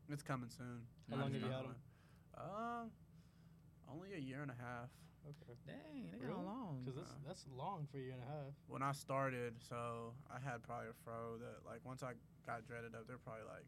It's 0.08 0.22
coming 0.22 0.48
soon. 0.48 0.88
How 1.10 1.16
I 1.16 1.20
long 1.20 1.32
just 1.32 1.44
have 1.44 1.52
you 1.52 1.56
don't 1.56 1.66
had 1.66 1.76
know. 1.76 2.80
Um, 2.80 2.90
only 3.92 4.14
a 4.16 4.18
year 4.18 4.40
and 4.40 4.50
a 4.50 4.56
half. 4.56 4.88
okay. 5.28 5.58
Dang, 5.66 6.08
they 6.10 6.24
got 6.26 6.40
long. 6.44 6.80
Because 6.84 6.96
that's, 7.00 7.14
that's 7.26 7.44
long 7.52 7.86
for 7.90 7.98
a 7.98 8.00
year 8.00 8.14
and 8.16 8.22
a 8.24 8.30
half. 8.32 8.52
When 8.68 8.82
I 8.82 8.92
started, 8.92 9.54
so 9.60 10.14
I 10.32 10.38
had 10.40 10.62
probably 10.62 10.88
a 10.88 10.96
fro 11.04 11.36
that 11.36 11.68
like 11.68 11.84
once 11.84 12.02
I 12.02 12.12
got 12.46 12.64
dreaded 12.66 12.94
up, 12.94 13.04
they're 13.06 13.18
probably 13.20 13.44
like 13.44 13.66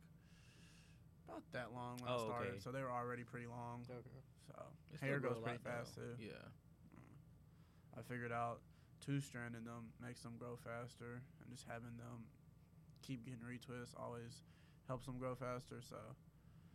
about 1.28 1.44
that 1.52 1.72
long 1.74 1.98
when 2.00 2.08
I 2.10 2.14
Oh, 2.16 2.24
started. 2.26 2.48
okay. 2.56 2.58
So 2.60 2.72
they 2.72 2.82
were 2.82 2.90
already 2.90 3.22
pretty 3.24 3.46
long. 3.46 3.84
Okay. 3.88 4.00
So 4.48 4.54
They 4.90 4.98
hair 5.06 5.18
still 5.20 5.20
grow 5.20 5.30
goes 5.36 5.38
a 5.38 5.42
pretty 5.44 5.60
lot, 5.64 5.76
fast 5.84 5.96
though. 5.96 6.16
too. 6.16 6.24
Yeah. 6.32 6.44
I 7.96 8.02
figured 8.02 8.32
out 8.32 8.60
two 9.00 9.20
stranding 9.20 9.64
them 9.64 9.90
makes 10.00 10.20
them 10.22 10.34
grow 10.38 10.56
faster, 10.56 11.20
and 11.42 11.50
just 11.50 11.66
having 11.66 11.96
them 11.98 12.26
keep 13.02 13.24
getting 13.24 13.40
retwists 13.42 13.94
always 13.98 14.42
helps 14.86 15.06
them 15.06 15.18
grow 15.18 15.34
faster. 15.34 15.80
So, 15.82 15.96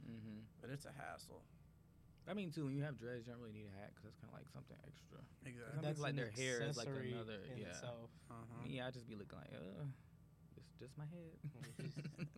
Mm-hmm. 0.04 0.44
but 0.60 0.70
it's 0.70 0.84
a 0.84 0.92
hassle. 0.92 1.44
I 2.28 2.34
mean, 2.36 2.52
too, 2.52 2.66
when 2.68 2.76
you 2.76 2.84
have 2.84 3.00
dreads, 3.00 3.24
you 3.26 3.32
don't 3.32 3.40
really 3.42 3.56
need 3.56 3.72
a 3.72 3.76
hat 3.80 3.96
because 3.96 4.12
it's 4.12 4.20
kind 4.20 4.28
of 4.28 4.36
like 4.36 4.52
something 4.52 4.76
extra. 4.84 5.20
Some 5.44 5.48
Exactly. 5.48 5.80
people 5.88 6.04
like 6.04 6.12
an 6.12 6.16
their 6.20 6.32
hair 6.36 6.60
is 6.60 6.76
like 6.76 6.88
accessory 6.92 7.12
another- 7.16 7.44
in 7.48 7.56
yeah. 7.64 7.72
itself. 7.72 8.12
Uh-huh. 8.28 8.68
Me, 8.68 8.82
I 8.84 8.92
just 8.92 9.08
be 9.08 9.16
looking 9.16 9.40
like, 9.40 9.48
uh, 9.56 9.88
it's 9.88 10.03
just 10.84 10.98
my 10.98 11.06
head. 11.06 11.88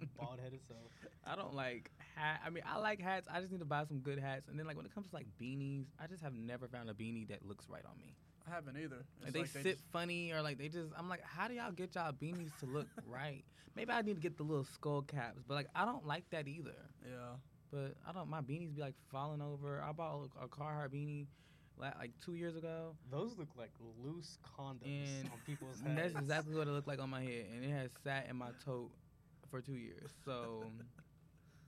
Bald 0.18 0.40
head 0.40 0.54
itself. 0.54 0.92
I 1.26 1.36
don't 1.36 1.54
like 1.54 1.92
hat. 2.16 2.42
I 2.46 2.50
mean, 2.50 2.64
I 2.66 2.78
like 2.80 3.00
hats. 3.02 3.28
I 3.32 3.40
just 3.40 3.52
need 3.52 3.60
to 3.60 3.66
buy 3.66 3.84
some 3.86 4.00
good 4.00 4.20
hats. 4.20 4.48
And 4.48 4.58
then, 4.58 4.66
like, 4.66 4.78
when 4.78 4.86
it 4.86 4.94
comes 4.94 5.10
to 5.10 5.16
like 5.16 5.28
beanies, 5.42 5.86
I 6.00 6.08
just 6.08 6.22
have 6.24 6.34
never 6.34 6.68
found 6.68 6.90
a 6.90 6.94
beanie 6.94 7.28
that 7.30 7.46
looks 7.46 7.66
right 7.70 7.84
on 7.86 7.98
me. 7.98 8.14
I 8.48 8.54
haven't 8.54 8.78
either. 8.78 9.04
Like, 9.24 9.34
they 9.34 9.40
like 9.40 9.50
sit 9.50 9.64
just- 9.64 9.84
funny 9.92 10.32
or 10.32 10.42
like 10.42 10.58
they 10.58 10.70
just. 10.70 10.92
I'm 10.98 11.10
like, 11.10 11.22
how 11.24 11.48
do 11.48 11.54
y'all 11.56 11.72
get 11.72 11.96
y'all 11.96 12.12
beanies 12.14 12.56
to 12.60 12.66
look 12.66 12.88
right? 13.08 13.44
Maybe 13.76 13.92
I 13.92 14.02
need 14.02 14.16
to 14.16 14.22
get 14.22 14.38
the 14.38 14.44
little 14.44 14.64
skull 14.64 15.02
caps, 15.02 15.42
but 15.48 15.56
like, 15.56 15.68
I 15.76 15.84
don't 15.86 16.06
like 16.08 16.30
that 16.30 16.48
either. 16.48 16.76
yeah. 17.04 17.36
But 17.72 17.96
I 18.08 18.14
don't. 18.14 18.30
My 18.30 18.42
beanies 18.42 18.74
be 18.76 18.82
like 18.82 18.94
falling 19.12 19.42
over. 19.42 19.82
I 19.82 19.92
bought 19.92 20.30
a, 20.40 20.46
a 20.46 20.48
Carhartt 20.48 20.94
beanie 20.94 21.26
like, 21.78 21.98
like 21.98 22.12
two 22.24 22.36
years 22.36 22.56
ago, 22.56 22.96
Those 23.12 23.38
look 23.38 23.50
like 23.58 23.72
loose 24.04 24.38
condoms 24.58 25.20
And- 25.22 25.30
on 25.32 25.40
people's 25.46 25.82
and 25.86 25.98
heads. 25.98 26.14
that's 26.14 26.24
exactly 26.24 26.56
what 26.56 26.68
it 26.68 26.72
looked 26.72 26.88
like 26.88 27.00
on 27.02 27.10
my 27.10 27.22
head, 27.24 27.46
and 27.54 27.64
it 27.64 27.70
has 27.72 27.92
sat 28.04 28.28
in 28.30 28.36
my 28.38 28.50
tote 28.64 28.92
for 29.50 29.62
two 29.62 29.74
years. 29.78 30.12
So 30.24 30.64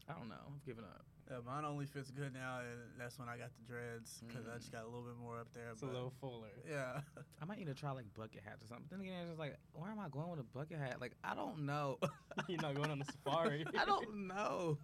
I 0.10 0.14
don't 0.14 0.30
know. 0.30 0.36
I've 0.56 0.66
given 0.66 0.84
up. 0.86 1.06
Yeah, 1.30 1.40
mine 1.46 1.66
only 1.66 1.86
fits 1.86 2.10
good 2.10 2.34
now, 2.34 2.60
and 2.60 2.80
that's 2.98 3.20
when 3.20 3.28
I 3.28 3.38
got 3.38 3.50
the 3.60 3.64
dreads 3.70 4.24
because 4.26 4.48
I 4.48 4.52
Mm. 4.52 4.60
just 4.60 4.72
got 4.72 4.84
a 4.84 4.86
little 4.86 5.02
bit 5.04 5.18
more 5.18 5.38
up 5.42 5.52
there. 5.54 5.72
It's 5.72 5.82
a 5.82 5.86
little 5.86 6.14
fuller. 6.22 6.48
yeah, 6.66 7.02
I 7.42 7.46
might 7.46 7.58
need 7.58 7.66
to 7.68 7.74
try 7.74 7.92
like 7.92 8.06
bucket 8.14 8.44
hats 8.46 8.64
or 8.64 8.68
something. 8.68 8.88
Then 8.90 9.02
again, 9.02 9.20
it's 9.24 9.30
just 9.32 9.40
like, 9.40 9.58
where 9.74 9.92
am 9.92 10.00
I 10.00 10.08
going 10.08 10.30
with 10.30 10.40
a 10.40 10.44
bucket 10.44 10.78
hat? 10.80 11.02
Like, 11.02 11.12
I 11.26 11.36
don't 11.36 11.66
know. 11.66 11.98
You're 12.48 12.62
not 12.62 12.76
going 12.76 12.92
on 12.92 13.02
a 13.02 13.06
safari. 13.06 13.66
I 13.78 13.84
don't 13.84 14.28
know. 14.28 14.78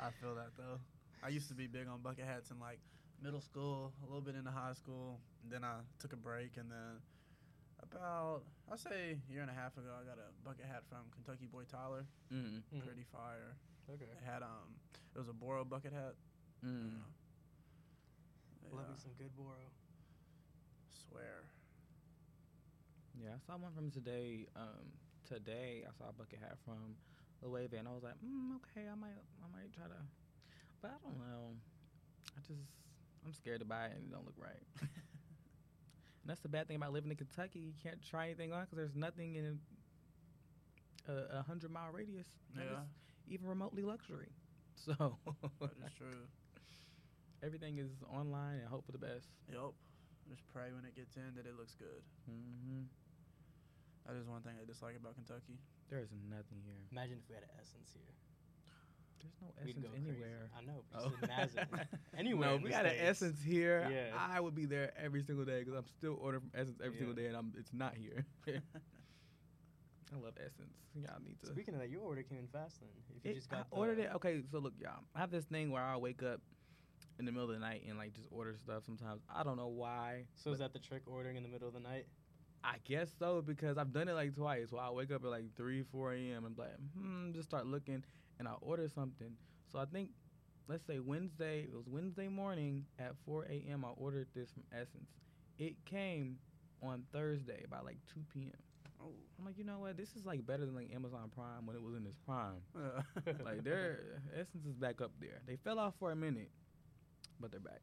I 0.00 0.10
feel 0.20 0.34
that 0.34 0.50
though. 0.56 0.80
I 1.22 1.28
used 1.28 1.48
to 1.48 1.54
be 1.54 1.68
big 1.68 1.86
on 1.88 2.00
bucket 2.02 2.24
hats 2.24 2.50
and 2.50 2.60
like 2.60 2.80
middle 3.22 3.40
school, 3.40 3.92
a 4.02 4.06
little 4.06 4.20
bit 4.20 4.34
into 4.34 4.50
high 4.50 4.72
school. 4.74 5.18
And 5.42 5.50
then 5.52 5.64
I 5.64 5.80
took 5.98 6.12
a 6.12 6.16
break, 6.16 6.56
and 6.56 6.70
then 6.70 7.00
about 7.82 8.42
I 8.70 8.76
say 8.76 9.16
a 9.16 9.32
year 9.32 9.42
and 9.42 9.50
a 9.50 9.54
half 9.54 9.76
ago, 9.76 9.90
I 10.00 10.04
got 10.04 10.18
a 10.18 10.28
bucket 10.44 10.66
hat 10.66 10.82
from 10.88 11.06
Kentucky 11.14 11.46
Boy 11.46 11.64
Tyler. 11.70 12.04
mm, 12.32 12.62
Mhm. 12.72 12.84
Pretty 12.84 13.04
fire. 13.12 13.54
Okay. 13.88 14.04
It 14.04 14.22
had 14.24 14.42
um, 14.42 14.74
it 15.14 15.18
was 15.18 15.28
a 15.28 15.32
Boro 15.32 15.64
bucket 15.64 15.92
hat. 15.92 16.14
mm. 16.64 16.90
Yeah. 18.64 18.76
Love 18.76 18.88
me 18.90 18.96
some 18.98 19.12
good 19.18 19.34
Boro. 19.36 19.70
Swear. 21.08 21.44
Yeah, 23.14 23.30
I 23.36 23.38
saw 23.46 23.56
one 23.56 23.72
from 23.72 23.90
today. 23.90 24.46
Um, 24.56 24.92
today 25.24 25.84
I 25.88 25.92
saw 25.96 26.10
a 26.10 26.12
bucket 26.12 26.38
hat 26.40 26.58
from 26.64 26.96
Loewe, 27.42 27.72
and 27.78 27.88
I 27.88 27.92
was 27.92 28.02
like, 28.02 28.18
mm, 28.24 28.56
okay, 28.60 28.88
I 28.90 28.94
might, 28.94 29.16
I 29.40 29.46
might 29.54 29.72
try 29.72 29.86
to, 29.86 30.02
but 30.82 30.90
I 30.90 30.98
don't 31.02 31.18
know. 31.18 31.54
I 32.36 32.40
just, 32.40 32.60
I'm 33.26 33.32
scared 33.34 33.60
to 33.60 33.66
buy 33.66 33.86
it, 33.86 33.92
and 33.96 34.04
it 34.04 34.12
don't 34.12 34.24
look 34.24 34.36
right. 34.38 34.62
and 34.82 34.90
that's 36.26 36.40
the 36.40 36.48
bad 36.48 36.68
thing 36.68 36.76
about 36.76 36.92
living 36.92 37.10
in 37.10 37.16
Kentucky. 37.16 37.60
You 37.60 37.72
can't 37.82 38.02
try 38.02 38.26
anything 38.26 38.52
on 38.52 38.62
because 38.62 38.76
there's 38.78 38.94
nothing 38.96 39.36
in 39.36 39.60
a, 41.08 41.38
a 41.38 41.42
hundred 41.42 41.70
mile 41.70 41.90
radius 41.92 42.26
that 42.56 42.64
is 42.64 42.70
Yeah, 42.72 43.34
even 43.34 43.46
remotely 43.48 43.82
luxury. 43.82 44.28
So 44.76 44.92
that 45.60 45.70
is 45.86 45.92
true. 45.96 46.28
everything 47.42 47.78
is 47.78 47.90
online 48.12 48.58
and 48.60 48.68
hope 48.68 48.84
for 48.86 48.92
the 48.92 48.98
best. 48.98 49.26
Yep. 49.50 49.72
Just 50.28 50.42
pray 50.52 50.72
when 50.74 50.84
it 50.84 50.94
gets 50.94 51.16
in 51.16 51.34
that 51.36 51.46
it 51.46 51.56
looks 51.56 51.74
good. 51.78 52.02
hmm 52.26 52.84
That 54.06 54.16
is 54.16 54.26
one 54.28 54.42
thing 54.42 54.54
I 54.60 54.64
dislike 54.66 54.96
about 54.96 55.14
Kentucky. 55.14 55.58
There 55.90 56.00
is 56.00 56.10
nothing 56.30 56.62
here. 56.64 56.78
Imagine 56.92 57.18
if 57.22 57.28
we 57.28 57.34
had 57.34 57.44
an 57.44 57.50
SSENSE 57.62 57.94
here. 57.94 58.14
There's 59.22 59.34
no 59.40 59.48
SSENSE 59.64 59.82
go 59.82 59.88
crazy. 59.88 60.08
anywhere. 60.10 60.50
I 60.56 60.64
know. 60.64 60.84
Oh. 60.94 61.12
Anywhere. 62.18 62.48
No, 62.50 62.54
if 62.56 62.62
we 62.62 62.70
got 62.70 62.86
an 62.86 62.94
SSENSE 63.14 63.42
here, 63.44 63.88
Yeah. 63.90 64.16
I 64.18 64.40
would 64.40 64.54
be 64.54 64.66
there 64.66 64.92
every 65.02 65.22
single 65.22 65.44
day 65.44 65.60
because 65.60 65.74
I'm 65.74 65.86
still 65.98 66.18
ordering 66.20 66.42
from 66.50 66.60
SSENSE 66.60 66.80
every 66.84 66.98
single 66.98 67.14
day, 67.14 67.26
and 67.26 67.36
I'm 67.36 67.52
it's 67.58 67.72
not 67.72 67.94
here. 67.94 68.24
I 68.46 70.16
love 70.22 70.34
SSENSE. 70.36 71.02
Y'all 71.02 71.20
need 71.24 71.38
to. 71.40 71.46
Speaking 71.48 71.74
of 71.74 71.80
that, 71.80 71.90
your 71.90 72.02
order 72.02 72.22
came 72.22 72.38
in 72.38 72.46
fast 72.46 72.80
then. 72.80 72.88
If 73.16 73.24
you 73.24 73.30
It- 73.32 73.34
just 73.34 73.52
I 73.52 73.56
got 73.58 73.70
the, 73.70 73.76
ordered 73.76 73.98
it. 73.98 74.10
Okay, 74.16 74.42
so 74.50 74.58
look, 74.58 74.74
y'all. 74.80 75.00
I 75.14 75.20
have 75.20 75.30
this 75.30 75.44
thing 75.44 75.70
where 75.70 75.82
I'll 75.82 76.00
wake 76.00 76.22
up 76.22 76.40
in 77.18 77.24
the 77.24 77.32
middle 77.32 77.48
of 77.48 77.54
the 77.54 77.60
night 77.60 77.82
and 77.88 77.98
like 77.98 78.12
just 78.12 78.28
order 78.30 78.56
stuff. 78.56 78.84
Sometimes 78.84 79.22
I 79.34 79.42
don't 79.42 79.56
know 79.56 79.68
why. 79.68 80.24
So 80.34 80.52
is 80.52 80.58
that 80.60 80.72
the 80.72 80.78
trick 80.78 81.02
ordering 81.06 81.36
in 81.36 81.42
the 81.42 81.48
middle 81.48 81.68
of 81.68 81.74
the 81.74 81.80
night? 81.80 82.06
I 82.64 82.76
guess 82.84 83.10
so 83.18 83.42
because 83.42 83.78
I've 83.78 83.92
done 83.92 84.08
it 84.08 84.14
like 84.14 84.34
twice. 84.34 84.72
Where 84.72 84.82
I 84.82 84.90
wake 84.90 85.12
up 85.12 85.22
at 85.24 85.30
like 85.30 85.54
three, 85.56 85.82
four 85.82 86.12
a.m. 86.14 86.44
and 86.44 86.56
be 86.56 86.62
like, 86.62 86.72
hmm, 86.98 87.32
just 87.32 87.48
start 87.48 87.66
looking, 87.66 88.02
and 88.38 88.48
I 88.48 88.52
ordered 88.60 88.92
something. 88.92 89.32
So 89.70 89.78
I 89.78 89.84
think, 89.86 90.10
let's 90.68 90.86
say 90.86 90.98
Wednesday. 90.98 91.62
It 91.62 91.74
was 91.74 91.86
Wednesday 91.88 92.28
morning 92.28 92.84
at 92.98 93.12
four 93.24 93.44
a.m. 93.44 93.84
I 93.84 93.90
ordered 93.96 94.28
this 94.34 94.50
from 94.52 94.64
SSENSE. 94.72 95.08
It 95.58 95.74
came 95.84 96.38
on 96.82 97.04
Thursday 97.12 97.64
by 97.70 97.80
like 97.80 97.98
two 98.12 98.20
p.m. 98.32 98.52
Oh. 99.02 99.12
I'm 99.38 99.44
like, 99.44 99.58
you 99.58 99.64
know 99.64 99.78
what? 99.80 99.96
This 99.96 100.16
is 100.16 100.24
like 100.24 100.46
better 100.46 100.64
than 100.64 100.74
like 100.74 100.90
Amazon 100.94 101.30
Prime 101.34 101.66
when 101.66 101.76
it 101.76 101.82
was 101.82 101.94
in 101.94 102.06
its 102.06 102.18
prime. 102.24 102.62
Like 103.44 103.64
their 103.64 104.22
SSENSE 104.36 104.66
is 104.68 104.74
back 104.76 105.00
up 105.00 105.12
there. 105.20 105.40
They 105.46 105.56
fell 105.56 105.78
off 105.78 105.94
for 105.98 106.10
a 106.12 106.16
minute, 106.16 106.50
but 107.40 107.50
they're 107.50 107.60
back. 107.60 107.80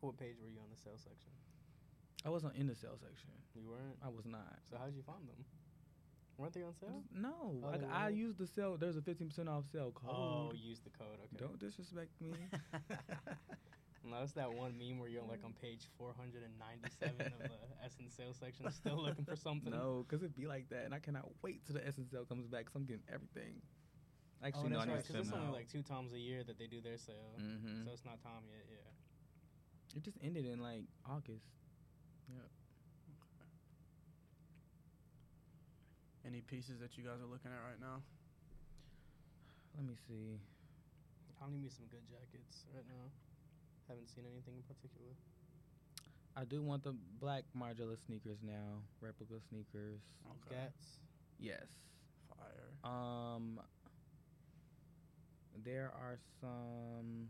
What 0.00 0.16
page 0.18 0.36
were 0.42 0.48
you 0.50 0.58
on 0.60 0.70
the 0.70 0.76
sales 0.76 1.02
section? 1.02 1.32
I 2.24 2.30
wasn't 2.30 2.56
in 2.56 2.66
the 2.66 2.74
sale 2.74 2.98
section. 2.98 3.30
You 3.54 3.62
weren't. 3.68 3.98
I 4.04 4.08
was 4.08 4.26
not. 4.26 4.58
So 4.68 4.76
how'd 4.78 4.94
you 4.94 5.02
find 5.02 5.26
them? 5.28 5.44
Weren't 6.38 6.52
they 6.52 6.62
on 6.62 6.74
sale? 6.74 7.02
no, 7.14 7.60
Oh, 7.64 7.68
I 7.90 8.04
weren't? 8.04 8.16
used 8.16 8.38
the 8.38 8.46
sale. 8.46 8.76
There's 8.78 8.96
a 8.96 9.00
15% 9.00 9.48
off 9.48 9.64
sale 9.72 9.90
code. 9.94 10.10
Oh, 10.14 10.52
use 10.54 10.80
the 10.80 10.90
code. 10.90 11.18
Okay. 11.24 11.36
Don't 11.38 11.58
disrespect 11.58 12.10
me. 12.20 12.32
No, 14.08 14.20
that's 14.20 14.32
that 14.38 14.52
one 14.52 14.78
meme 14.78 15.00
where 15.00 15.08
you're 15.08 15.26
like 15.26 15.42
on 15.44 15.52
page 15.60 15.88
497 15.98 17.10
of 17.26 17.38
the 17.42 17.58
SSENSE 17.90 18.14
sales 18.16 18.36
section, 18.38 18.70
still 18.70 19.02
looking 19.02 19.24
for 19.24 19.34
something. 19.34 19.72
no, 19.72 20.06
because 20.06 20.22
it'd 20.22 20.36
be 20.36 20.46
like 20.46 20.68
that, 20.70 20.84
and 20.84 20.94
I 20.94 21.00
cannot 21.00 21.26
wait 21.42 21.66
till 21.66 21.74
the 21.74 21.80
SSENSE 21.82 22.12
sale 22.12 22.24
comes 22.24 22.46
back. 22.46 22.66
Cause 22.66 22.76
I'm 22.76 22.84
getting 22.84 23.02
everything. 23.12 23.58
Oh, 24.40 24.46
Actually, 24.46 24.70
no, 24.70 24.78
that's 24.78 24.88
I 24.88 24.92
right. 24.94 25.02
Because 25.08 25.26
it's 25.26 25.34
only 25.34 25.50
like 25.52 25.66
two 25.66 25.82
times 25.82 26.12
a 26.12 26.20
year 26.20 26.44
that 26.46 26.56
they 26.56 26.68
do 26.68 26.80
their 26.80 26.98
sale, 26.98 27.34
Mhm. 27.40 27.82
so 27.84 27.90
it's 27.90 28.04
not 28.04 28.22
time 28.22 28.46
yet. 28.46 28.62
Yeah. 28.70 29.98
It 29.98 30.04
just 30.04 30.18
ended 30.22 30.46
in 30.46 30.60
like 30.62 30.84
August. 31.04 31.50
Any 36.26 36.40
pieces 36.40 36.80
that 36.80 36.98
you 36.98 37.04
guys 37.04 37.22
are 37.22 37.30
looking 37.30 37.54
at 37.54 37.62
right 37.62 37.78
now? 37.78 38.02
Let 39.78 39.86
me 39.86 39.94
see. 40.08 40.42
I 41.38 41.46
need 41.50 41.62
me 41.62 41.70
some 41.70 41.86
good 41.86 42.02
jackets 42.10 42.66
right 42.74 42.84
now. 42.88 43.06
Haven't 43.86 44.10
seen 44.10 44.24
anything 44.26 44.58
in 44.58 44.66
particular. 44.66 45.14
I 46.36 46.44
do 46.44 46.62
want 46.62 46.82
the 46.82 46.94
black 47.20 47.44
Margiela 47.56 47.96
sneakers 48.04 48.38
now, 48.42 48.82
replica 49.00 49.34
sneakers. 49.48 50.02
Okay. 50.26 50.56
Gats. 50.56 50.98
Yes. 51.38 51.64
Fire. 52.28 52.74
Um, 52.82 53.60
there 55.64 55.92
are 55.94 56.18
some 56.40 57.28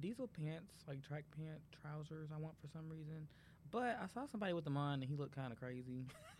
diesel 0.00 0.28
pants, 0.28 0.72
like 0.88 1.06
track 1.06 1.24
pant 1.36 1.60
trousers. 1.80 2.30
I 2.34 2.38
want 2.38 2.54
for 2.60 2.66
some 2.66 2.88
reason, 2.88 3.28
but 3.70 3.98
I 4.02 4.06
saw 4.12 4.26
somebody 4.26 4.52
with 4.52 4.64
them 4.64 4.76
on, 4.76 4.94
and 4.94 5.04
he 5.04 5.14
looked 5.14 5.36
kind 5.36 5.52
of 5.52 5.60
crazy. 5.60 6.06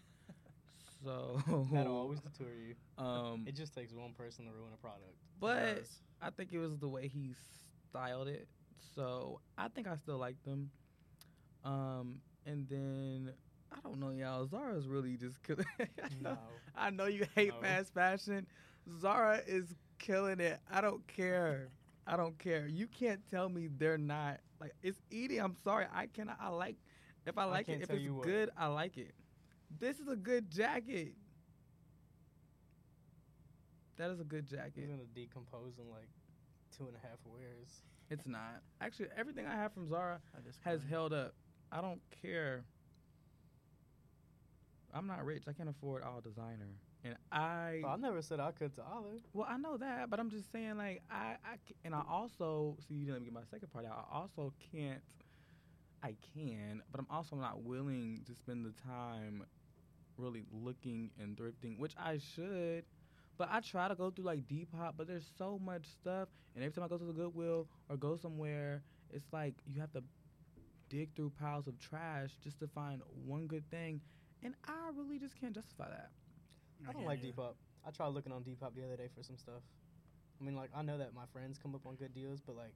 so 1.04 1.40
That'll 1.72 1.96
always 1.96 2.20
deter 2.20 2.50
you. 2.66 2.74
Um, 2.98 3.44
It 3.46 3.54
just 3.54 3.74
takes 3.74 3.92
one 3.92 4.12
person 4.12 4.44
to 4.46 4.50
ruin 4.52 4.72
a 4.74 4.76
product. 4.76 5.14
but 5.40 5.84
I 6.20 6.30
think 6.30 6.52
it 6.52 6.58
was 6.58 6.76
the 6.78 6.88
way 6.88 7.06
he 7.08 7.34
styled 7.88 8.26
it. 8.28 8.48
So 8.94 9.40
I 9.56 9.68
think 9.68 9.86
I 9.86 9.96
still 9.96 10.18
like 10.18 10.42
them. 10.44 10.70
Um, 11.64 12.20
and 12.46 12.66
then 12.68 13.32
I 13.72 13.76
don't 13.82 14.00
know, 14.00 14.10
y'all. 14.10 14.46
Zara's 14.46 14.86
really 14.88 15.16
just 15.16 15.42
killing. 15.46 15.64
No. 16.20 16.36
I 16.76 16.90
know 16.90 17.06
you 17.06 17.26
hate 17.34 17.52
No. 17.54 17.60
fast 17.60 17.94
fashion. 17.94 18.46
Zara 19.00 19.40
is 19.46 19.74
killing 19.98 20.40
it. 20.40 20.58
I 20.72 20.80
don't 20.80 21.06
care. 21.06 21.68
I 22.06 22.16
don't 22.16 22.38
care. 22.38 22.66
You 22.66 22.86
can't 22.86 23.20
tell 23.30 23.48
me 23.48 23.68
they're 23.78 23.98
not 23.98 24.40
like 24.60 24.72
it's 24.82 24.98
eating. 25.10 25.40
I'm 25.40 25.54
sorry. 25.62 25.86
I 25.92 26.06
cannot. 26.06 26.38
I 26.40 26.48
like 26.48 26.76
if 27.26 27.36
I 27.36 27.42
I 27.42 27.44
like 27.44 27.66
can't 27.66 27.80
it. 27.82 27.84
If 27.84 27.90
it's 27.90 28.10
what. 28.10 28.24
good, 28.24 28.50
I 28.56 28.66
like 28.68 28.96
it. 28.96 29.12
This 29.78 29.98
is 29.98 30.08
a 30.08 30.16
good 30.16 30.50
jacket. 30.50 31.14
That 33.96 34.10
is 34.10 34.20
a 34.20 34.24
good 34.24 34.46
jacket. 34.46 34.74
It's 34.76 34.86
gonna 34.86 35.02
decompose 35.14 35.78
in 35.78 35.90
like 35.90 36.08
two 36.76 36.86
and 36.86 36.96
a 36.96 37.00
half 37.06 37.18
wears. 37.24 37.82
It's 38.10 38.26
not. 38.26 38.62
Actually, 38.80 39.08
everything 39.16 39.46
I 39.46 39.54
have 39.54 39.72
from 39.72 39.88
Zara 39.88 40.20
has 40.64 40.80
held 40.88 41.12
up. 41.12 41.34
I 41.70 41.80
don't 41.80 42.00
care. 42.22 42.64
I'm 44.94 45.06
not 45.06 45.24
rich. 45.24 45.44
I 45.46 45.52
can't 45.52 45.68
afford 45.68 46.02
all 46.02 46.20
designer. 46.20 46.78
And 47.04 47.16
I 47.30 47.80
Well, 47.82 47.92
I 47.92 47.96
never 47.96 48.22
said 48.22 48.40
I 48.40 48.52
could 48.52 48.74
to 48.76 48.82
either. 48.82 49.18
Well, 49.32 49.46
I 49.48 49.58
know 49.58 49.76
that, 49.76 50.10
but 50.10 50.18
I'm 50.18 50.30
just 50.30 50.50
saying, 50.50 50.78
like, 50.78 51.02
I, 51.10 51.36
I 51.44 51.56
and 51.84 51.94
I 51.94 52.02
also 52.08 52.76
see. 52.88 52.94
You 52.94 53.00
didn't 53.00 53.14
let 53.14 53.20
me 53.20 53.26
get 53.26 53.34
my 53.34 53.44
second 53.50 53.70
part 53.72 53.84
out. 53.84 54.08
I 54.10 54.16
also 54.16 54.52
can't 54.72 55.02
I 56.02 56.14
can, 56.34 56.82
but 56.90 57.00
I'm 57.00 57.06
also 57.10 57.36
not 57.36 57.62
willing 57.62 58.22
to 58.26 58.34
spend 58.34 58.64
the 58.64 58.72
time 58.82 59.44
really 60.18 60.44
looking 60.52 61.10
and 61.20 61.36
thrifting, 61.36 61.78
which 61.78 61.94
I 61.98 62.18
should. 62.34 62.84
But 63.36 63.48
I 63.52 63.60
try 63.60 63.86
to 63.86 63.94
go 63.94 64.10
through 64.10 64.24
like 64.24 64.48
Depop, 64.48 64.94
but 64.96 65.06
there's 65.06 65.30
so 65.38 65.60
much 65.64 65.86
stuff, 65.86 66.28
and 66.54 66.64
every 66.64 66.74
time 66.74 66.84
I 66.84 66.88
go 66.88 66.98
to 66.98 67.04
the 67.04 67.12
Goodwill 67.12 67.68
or 67.88 67.96
go 67.96 68.16
somewhere, 68.16 68.82
it's 69.12 69.32
like 69.32 69.54
you 69.64 69.80
have 69.80 69.92
to 69.92 70.02
dig 70.88 71.14
through 71.14 71.32
piles 71.38 71.68
of 71.68 71.78
trash 71.78 72.30
just 72.42 72.58
to 72.60 72.66
find 72.66 73.00
one 73.24 73.46
good 73.46 73.68
thing, 73.70 74.00
and 74.42 74.54
I 74.66 74.90
really 74.96 75.18
just 75.18 75.40
can't 75.40 75.54
justify 75.54 75.88
that. 75.88 76.10
I 76.88 76.92
don't 76.92 77.04
like 77.04 77.22
you. 77.22 77.32
Depop. 77.32 77.54
I 77.86 77.90
tried 77.90 78.08
looking 78.08 78.32
on 78.32 78.42
Depop 78.42 78.74
the 78.74 78.84
other 78.84 78.96
day 78.96 79.08
for 79.16 79.22
some 79.22 79.36
stuff. 79.36 79.62
I 80.40 80.44
mean, 80.44 80.56
like 80.56 80.70
I 80.76 80.82
know 80.82 80.98
that 80.98 81.14
my 81.14 81.24
friends 81.32 81.58
come 81.62 81.74
up 81.74 81.86
on 81.86 81.94
good 81.94 82.14
deals, 82.14 82.40
but 82.44 82.56
like 82.56 82.74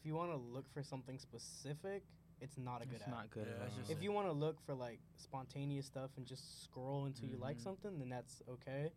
if 0.00 0.06
you 0.06 0.14
want 0.14 0.30
to 0.30 0.36
look 0.36 0.64
for 0.72 0.82
something 0.82 1.18
specific, 1.18 2.02
it's 2.40 2.56
not 2.56 2.82
a 2.82 2.86
good 2.86 2.94
it's 2.96 3.04
app. 3.04 3.10
not 3.10 3.30
good 3.30 3.46
Yeah, 3.48 3.64
at 3.64 3.70
all. 3.72 3.90
If 3.96 4.02
you 4.02 4.12
want 4.12 4.26
to 4.28 4.32
look 4.32 4.60
for 4.64 4.74
like 4.74 5.00
spontaneous 5.16 5.86
stuff 5.86 6.10
and 6.16 6.26
just 6.26 6.62
scroll 6.64 7.06
until 7.06 7.28
you 7.28 7.36
like 7.36 7.56
Mhm. 7.58 7.62
something, 7.62 7.98
then 7.98 8.08
that's 8.08 8.42
okay. 8.48 8.92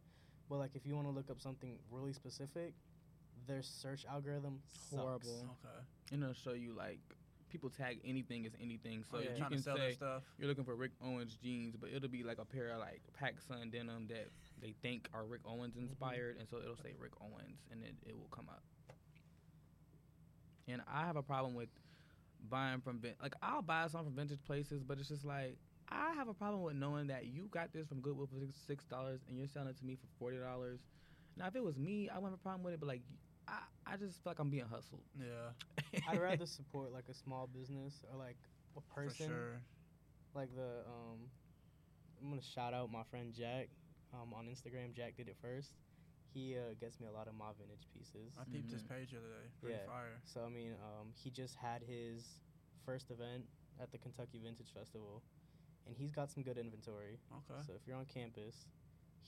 But 0.50 0.58
like 0.58 0.76
if 0.76 0.86
you 0.86 0.96
want 0.96 1.08
to 1.08 1.12
look 1.12 1.30
up 1.30 1.40
something 1.40 1.80
really 1.90 2.14
specific, 2.14 2.74
their 3.48 3.62
search 3.62 4.06
algorithm 4.06 4.62
sucks. 4.66 5.02
Horrible. 5.02 5.58
Okay. 5.64 5.86
and 6.12 6.22
it'll 6.24 6.34
show 6.34 6.52
you 6.54 6.74
like 6.74 7.00
people 7.50 7.70
tag 7.70 8.00
anything 8.06 8.46
as 8.46 8.54
anything, 8.62 9.04
so 9.04 9.18
oh, 9.18 9.20
yeah, 9.20 9.32
you 9.32 9.38
trying 9.38 9.50
can 9.50 9.58
to 9.58 9.64
sell 9.64 9.76
their 9.78 9.90
say 9.92 9.96
stuff. 9.96 10.24
you're 10.38 10.48
looking 10.48 10.64
for 10.64 10.76
Rick 10.76 10.92
Owens 11.02 11.36
jeans, 11.36 11.76
but 11.76 11.90
it'll 11.90 12.08
be 12.10 12.24
like 12.24 12.38
a 12.38 12.46
pair 12.46 12.70
of 12.72 12.80
like 12.80 13.02
Pac 13.14 13.42
Sun 13.42 13.72
denim 13.72 14.08
that 14.08 14.30
they 14.62 14.72
think 14.82 15.10
are 15.14 15.26
Rick 15.26 15.42
Owens 15.46 15.76
inspired, 15.76 16.38
and 16.38 16.48
so 16.48 16.58
it'll 16.60 16.78
say 16.78 16.94
Rick 17.00 17.14
Owens, 17.22 17.60
and 17.72 17.84
it, 17.84 17.96
it 18.06 18.18
will 18.18 18.30
come 18.30 18.48
up. 18.50 18.64
And 20.68 20.82
I 20.88 21.06
have 21.06 21.16
a 21.18 21.24
problem 21.24 21.54
with 21.56 21.70
buying 22.50 22.82
from 22.82 23.02
like 23.22 23.34
I'll 23.42 23.62
buy 23.62 23.88
something 23.88 24.10
from 24.10 24.16
vintage 24.16 24.44
places, 24.46 24.84
but 24.84 25.00
it's 25.00 25.10
just 25.10 25.26
like 25.26 25.58
I 25.90 26.14
have 26.14 26.28
a 26.28 26.34
problem 26.34 26.64
with 26.64 26.76
knowing 26.76 27.08
that 27.08 27.26
you 27.26 27.48
got 27.52 27.74
this 27.74 27.88
from 27.88 28.00
Goodwill 28.02 28.28
for 28.28 28.40
six- 28.40 28.58
six 28.68 28.86
dollars 28.86 29.22
and 29.28 29.38
you're 29.38 29.48
selling 29.48 29.70
it 29.70 29.78
to 29.78 29.86
me 29.86 29.96
for 29.96 30.08
forty 30.20 30.38
dollars. 30.38 30.80
Now 31.38 31.48
if 31.48 31.56
it 31.56 31.64
was 31.64 31.78
me, 31.78 32.10
I 32.10 32.16
wouldn't 32.16 32.34
have 32.34 32.40
a 32.40 32.44
problem 32.44 32.64
with 32.64 32.74
it, 32.74 32.80
but 32.80 32.88
like 32.88 33.02
I, 33.48 33.60
I 33.86 33.98
just 33.98 34.24
feel 34.24 34.32
like 34.32 34.40
I'm 34.40 34.50
being 34.50 34.66
hustled. 34.66 35.02
Yeah, 35.20 36.02
I'd 36.08 36.20
rather 36.22 36.46
support 36.46 36.92
like 36.92 37.10
a 37.10 37.14
small 37.14 37.48
business 37.48 38.04
or 38.12 38.18
like 38.18 38.38
a 38.78 38.82
person 38.94 39.28
for 39.28 39.34
sure. 39.34 39.62
like 40.34 40.56
the 40.56 40.84
um 40.88 41.30
I'm 42.22 42.30
gonna 42.30 42.42
shout 42.42 42.74
out 42.74 42.92
my 42.92 43.04
friend 43.10 43.34
Jack 43.34 43.70
um 44.14 44.34
on 44.34 44.46
Instagram. 44.46 44.94
Jack 44.94 45.18
did 45.18 45.28
it 45.28 45.36
first. 45.42 45.72
He 46.34 46.56
uh, 46.58 46.74
gets 46.80 47.00
me 47.00 47.08
a 47.08 47.12
lot 47.12 47.28
of 47.28 47.36
my 47.36 47.52
vintage 47.60 47.88
pieces. 47.94 48.32
I 48.40 48.44
peeped 48.46 48.72
his 48.72 48.84
Mhm. 48.84 48.90
page 48.90 49.12
the 49.12 49.18
other 49.18 49.28
day. 49.30 49.50
Pretty 49.60 49.76
Yeah. 49.78 49.86
fire. 49.86 50.22
So 50.24 50.46
I 50.46 50.50
mean, 50.50 50.74
um, 50.82 51.14
he 51.14 51.30
just 51.30 51.56
had 51.56 51.82
his 51.84 52.40
first 52.86 53.12
event 53.12 53.48
at 53.80 53.92
the 53.92 53.98
Kentucky 53.98 54.40
Vintage 54.40 54.72
Festival, 54.72 55.24
and 55.86 55.96
he's 55.96 56.12
got 56.12 56.30
some 56.32 56.44
good 56.44 56.58
inventory. 56.58 57.20
Okay. 57.32 57.62
So 57.66 57.74
if 57.74 57.86
you're 57.88 57.98
on 57.98 58.06
campus, 58.06 58.66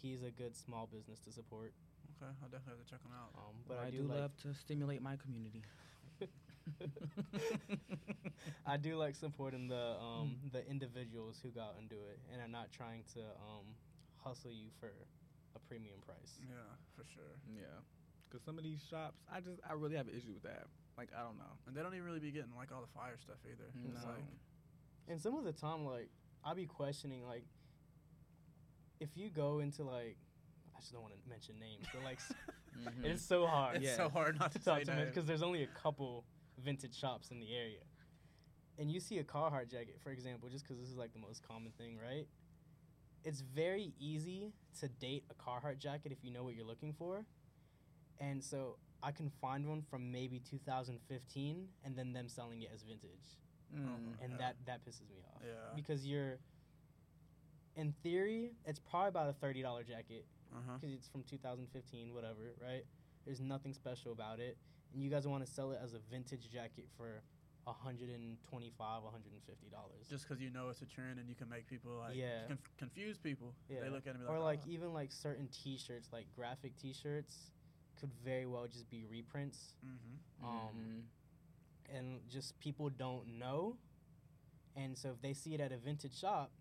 he's 0.02 0.24
a 0.24 0.32
good 0.32 0.56
small 0.56 0.88
business 0.88 1.20
to 1.22 1.32
support. 1.32 1.74
Okay. 2.22 2.32
I'll 2.42 2.50
definitely 2.50 2.78
have 2.80 2.86
to 2.86 2.92
check 2.92 3.02
him 3.04 3.12
out. 3.12 3.32
Um, 3.36 3.56
but 3.68 3.80
I, 3.80 3.88
I, 3.88 3.92
do 3.92 4.04
like, 4.04 4.18
love 4.20 4.38
to 4.44 4.54
stimulate 4.54 5.02
my 5.02 5.18
community. 5.18 5.64
I 8.66 8.78
do 8.78 8.96
like 8.96 9.16
supporting 9.16 9.68
the 9.68 9.98
um, 10.00 10.38
Hmm. 10.42 10.48
the 10.54 10.66
individuals 10.70 11.40
who 11.42 11.50
go 11.50 11.62
out 11.62 11.76
and 11.78 11.90
do 11.90 11.96
it, 11.96 12.20
and 12.32 12.42
are 12.42 12.48
not 12.48 12.72
trying 12.72 13.04
to 13.14 13.20
um, 13.20 13.76
hustle 14.18 14.52
you 14.52 14.70
for 14.80 14.94
a 15.56 15.60
premium 15.60 16.00
price. 16.06 16.40
Yeah, 16.42 16.56
for 16.96 17.04
sure. 17.14 17.38
Yeah, 17.48 17.82
because 18.30 18.44
some 18.44 18.58
of 18.58 18.64
these 18.64 18.82
shops, 18.90 19.20
I 19.32 19.40
just 19.40 19.60
I 19.68 19.74
really 19.74 19.96
have 19.96 20.08
an 20.08 20.16
issue 20.16 20.34
with 20.34 20.44
that. 20.44 20.68
Like 20.98 21.10
I 21.18 21.24
don't 21.24 21.38
know. 21.38 21.54
And 21.68 21.76
they 21.76 21.82
don't 21.82 21.94
even 21.94 22.06
really 22.06 22.20
be 22.20 22.32
getting 22.32 22.56
like 22.56 22.72
all 22.72 22.82
the 22.82 22.94
fire 22.94 23.18
stuff 23.18 23.38
either. 23.46 23.70
No. 23.76 23.90
It's 23.96 24.06
like 24.06 24.26
And 25.08 25.20
some 25.22 25.36
of 25.36 25.44
the 25.44 25.52
time, 25.54 25.86
like 25.86 26.10
I 26.44 26.54
be 26.54 26.66
questioning, 26.66 27.26
like 27.26 27.46
if 29.00 29.10
you 29.16 29.30
go 29.30 29.60
into 29.60 29.84
like 29.84 30.18
I 30.76 30.80
just 30.80 30.92
don't 30.94 31.02
want 31.02 31.14
to 31.14 31.30
mention 31.30 31.56
names, 31.60 31.86
but 31.94 32.04
like 32.04 32.18
s- 32.18 32.32
Mhm. 32.74 33.06
it's 33.06 33.22
so 33.24 33.46
hard. 33.46 33.76
it's 33.78 33.86
Yeah. 33.86 33.98
so 33.98 34.10
hard 34.10 34.40
not 34.40 34.52
to 34.54 34.60
to 34.60 34.66
talk 34.66 34.80
say 34.80 34.84
to 34.86 34.96
names. 34.96 35.10
because 35.10 35.26
there's 35.26 35.44
only 35.44 35.62
a 35.64 35.68
couple 35.68 36.26
vintage 36.58 36.98
shops 36.98 37.30
in 37.30 37.40
the 37.40 37.54
area. 37.56 37.82
And 38.80 38.90
you 38.92 39.00
see 39.00 39.20
a 39.20 39.24
Carhartt 39.24 39.70
jacket, 39.70 40.00
for 40.04 40.10
example, 40.10 40.50
just 40.50 40.64
because 40.64 40.80
this 40.80 40.90
is 40.90 40.98
like 40.98 41.14
the 41.14 41.20
most 41.20 41.48
common 41.48 41.72
thing, 41.78 42.00
right? 42.00 42.28
It's 43.24 43.42
very 43.42 43.94
easy 44.00 44.54
to 44.80 44.88
date 44.88 45.24
a 45.30 45.34
Carhartt 45.34 45.78
jacket 45.80 46.12
if 46.12 46.24
you 46.24 46.32
know 46.32 46.44
what 46.44 46.56
you're 46.56 46.66
looking 46.66 46.94
for. 46.94 47.26
And 48.20 48.44
so 48.44 48.78
I 49.02 49.12
can 49.12 49.30
find 49.42 49.68
one 49.68 49.82
from 49.82 50.12
maybe 50.12 50.40
2015 50.40 51.68
and 51.84 51.96
then 51.98 52.14
them 52.14 52.28
selling 52.28 52.62
it 52.62 52.72
as 52.74 52.84
vintage. 52.84 53.40
Mm. 53.74 54.22
And 54.22 54.32
Yeah. 54.34 54.38
that, 54.38 54.56
that 54.66 54.86
pisses 54.86 55.10
me 55.10 55.24
off. 55.34 55.42
Yeah. 55.44 55.76
Because 55.76 56.06
you're, 56.06 56.38
in 57.76 57.94
theory, 58.04 58.52
it's 58.66 58.80
probably 58.80 59.10
about 59.10 59.30
a 59.30 59.46
$30 59.46 59.84
jacket 59.88 60.26
huh. 60.54 60.78
because 60.80 60.94
it's 60.94 61.08
from 61.08 61.24
2015, 61.24 62.14
whatever, 62.14 62.54
right? 62.62 62.84
There's 63.26 63.40
nothing 63.42 63.74
special 63.74 64.12
about 64.12 64.40
it, 64.40 64.58
and 64.94 65.02
you 65.02 65.10
guys 65.10 65.28
want 65.28 65.46
to 65.46 65.52
sell 65.52 65.72
it 65.72 65.80
as 65.82 65.94
a 65.94 66.00
vintage 66.12 66.50
jacket 66.52 66.88
for 66.98 67.24
125, 67.66 69.04
150 69.04 69.70
dollars. 69.70 70.08
Just 70.10 70.28
because 70.28 70.42
you 70.42 70.50
know 70.50 70.70
it's 70.70 70.82
a 70.82 70.86
trend 70.86 71.20
and 71.20 71.30
you 71.30 71.36
can 71.36 71.50
make 71.50 71.68
people 71.68 71.92
like 71.98 72.16
Yeah. 72.16 72.48
conf- 72.48 72.78
confuse 72.78 73.18
people. 73.18 73.54
Yeah. 73.70 73.82
They 73.82 73.90
look 73.90 74.06
at 74.08 74.16
it 74.16 74.22
like, 74.22 74.30
Or 74.30 74.40
like 74.40 74.60
"Oh." 74.66 74.70
even 74.70 74.94
like 74.94 75.12
certain 75.12 75.48
T-shirts, 75.50 76.10
like 76.12 76.28
graphic 76.36 76.76
T-shirts, 76.78 77.52
could 78.00 78.12
very 78.24 78.46
well 78.46 78.68
just 78.68 78.90
be 78.90 79.06
reprints, 79.06 79.76
mm-hmm. 79.86 80.46
um, 80.46 80.76
Mhm. 80.76 81.96
and 81.96 82.30
just 82.30 82.60
people 82.60 82.90
don't 82.90 83.38
know, 83.40 83.78
and 84.76 84.98
so 84.98 85.12
if 85.12 85.22
they 85.22 85.34
see 85.34 85.54
it 85.54 85.62
at 85.62 85.72
a 85.72 85.78
vintage 85.78 86.18
shop, 86.18 86.52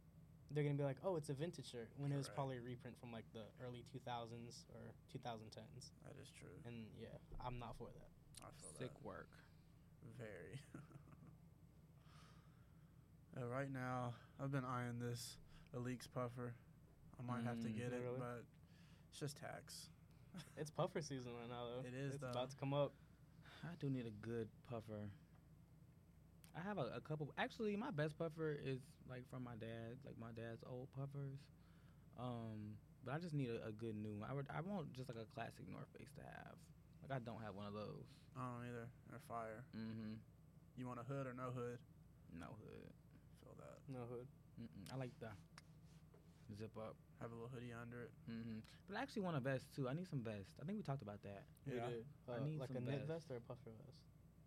they're 0.50 0.62
gonna 0.62 0.76
be 0.76 0.84
like, 0.84 0.98
"Oh, 1.02 1.16
it's 1.16 1.30
a 1.30 1.34
vintage 1.34 1.66
shirt," 1.70 1.90
when 1.96 2.12
it 2.12 2.16
was 2.16 2.26
Correct. 2.26 2.36
probably 2.36 2.56
a 2.58 2.60
reprint 2.62 2.98
from 3.00 3.10
like 3.10 3.24
the 3.32 3.46
early 3.60 3.84
2000s 3.90 4.66
or 4.74 4.94
2010s. 5.08 5.90
That 6.04 6.14
is 6.20 6.30
true. 6.30 6.60
And 6.66 6.86
yeah, 7.00 7.16
I'm 7.40 7.58
not 7.58 7.76
for 7.76 7.88
that. 7.90 8.10
I 8.44 8.50
feel 8.60 8.70
Sick 8.78 8.92
that. 8.94 9.02
work. 9.02 9.28
Very. 10.22 10.60
uh, 13.42 13.46
right 13.48 13.70
now, 13.72 14.14
I've 14.42 14.52
been 14.52 14.64
eyeing 14.64 14.98
this 15.00 15.36
Elix 15.76 16.06
puffer. 16.12 16.54
I 17.18 17.22
might 17.22 17.44
have 17.44 17.60
to 17.62 17.68
Mm. 17.68 17.76
get 17.76 17.92
it, 17.92 18.00
Really? 18.02 18.18
but 18.18 18.44
it's 19.10 19.18
just 19.18 19.36
tax. 19.36 19.88
It's 20.56 20.70
puffer 20.70 21.02
season 21.02 21.32
right 21.34 21.48
now, 21.48 21.66
though. 21.66 21.86
It 21.86 21.94
is, 21.94 22.14
It's 22.14 22.22
though. 22.22 22.30
about 22.30 22.50
to 22.50 22.56
come 22.56 22.72
up. 22.72 22.92
I 23.64 23.74
do 23.78 23.90
need 23.90 24.06
a 24.06 24.10
good 24.10 24.48
puffer. 24.68 25.10
I 26.56 26.60
have 26.60 26.78
a, 26.78 26.92
a 26.96 27.00
couple. 27.00 27.32
Actually, 27.36 27.76
my 27.76 27.90
best 27.90 28.16
puffer 28.18 28.52
is 28.64 28.80
like 29.08 29.28
from 29.28 29.44
my 29.44 29.54
dad, 29.56 29.98
like 30.06 30.16
my 30.18 30.32
dad's 30.34 30.62
old 30.66 30.88
puffers. 30.96 31.38
Um, 32.18 32.76
but 33.04 33.14
I 33.14 33.18
just 33.18 33.34
need 33.34 33.50
a, 33.50 33.66
a 33.68 33.72
good 33.72 33.94
new 33.96 34.14
one. 34.16 34.28
I 34.30 34.34
would, 34.34 34.46
I 34.54 34.60
want 34.62 34.92
just 34.92 35.08
like 35.08 35.18
a 35.18 35.26
classic 35.34 35.68
North 35.70 35.88
Face 35.96 36.10
to 36.16 36.22
have. 36.22 36.56
Like 37.02 37.12
I 37.12 37.20
don't 37.22 37.42
have 37.42 37.54
one 37.54 37.66
of 37.66 37.74
those. 37.74 38.06
I 38.38 38.40
don't 38.46 38.64
either. 38.68 38.86
They're 39.10 39.26
fire. 39.28 39.64
Mm-hmm. 39.76 40.16
You 40.78 40.86
want 40.88 41.00
a 41.00 41.06
hood 41.06 41.26
or 41.26 41.34
no 41.34 41.52
hood? 41.52 41.78
No 42.32 42.56
hood. 42.62 42.88
Feel 43.44 43.54
that. 43.60 43.78
No 43.92 44.06
hood. 44.08 44.24
Mm-mm. 44.60 44.86
I 44.92 44.96
like 44.96 45.12
the 45.20 45.28
zip 46.56 46.72
up. 46.78 46.96
Have 47.20 47.30
a 47.30 47.34
little 47.36 47.50
hoodie 47.52 47.72
under 47.76 48.02
it. 48.08 48.12
Mm-hmm. 48.30 48.60
But 48.88 48.96
I 48.96 49.02
actually 49.02 49.22
want 49.22 49.36
a 49.36 49.42
vest 49.44 49.68
too. 49.74 49.88
I 49.88 49.94
need 49.94 50.08
some 50.08 50.20
vest. 50.24 50.56
I 50.60 50.64
think 50.64 50.76
we 50.80 50.82
talked 50.84 51.02
about 51.02 51.20
that. 51.22 51.44
We 51.68 51.76
Yeah. 51.76 51.88
did. 51.90 52.04
I 52.28 52.40
Uh, 52.40 52.44
need 52.44 52.58
like 52.60 52.70
a 52.70 52.80
some 52.80 52.84
knit 52.88 53.04
vest. 53.06 53.28
vest 53.28 53.30
or 53.30 53.36
a 53.36 53.44
puffer 53.44 53.70
vest. 53.84 54.00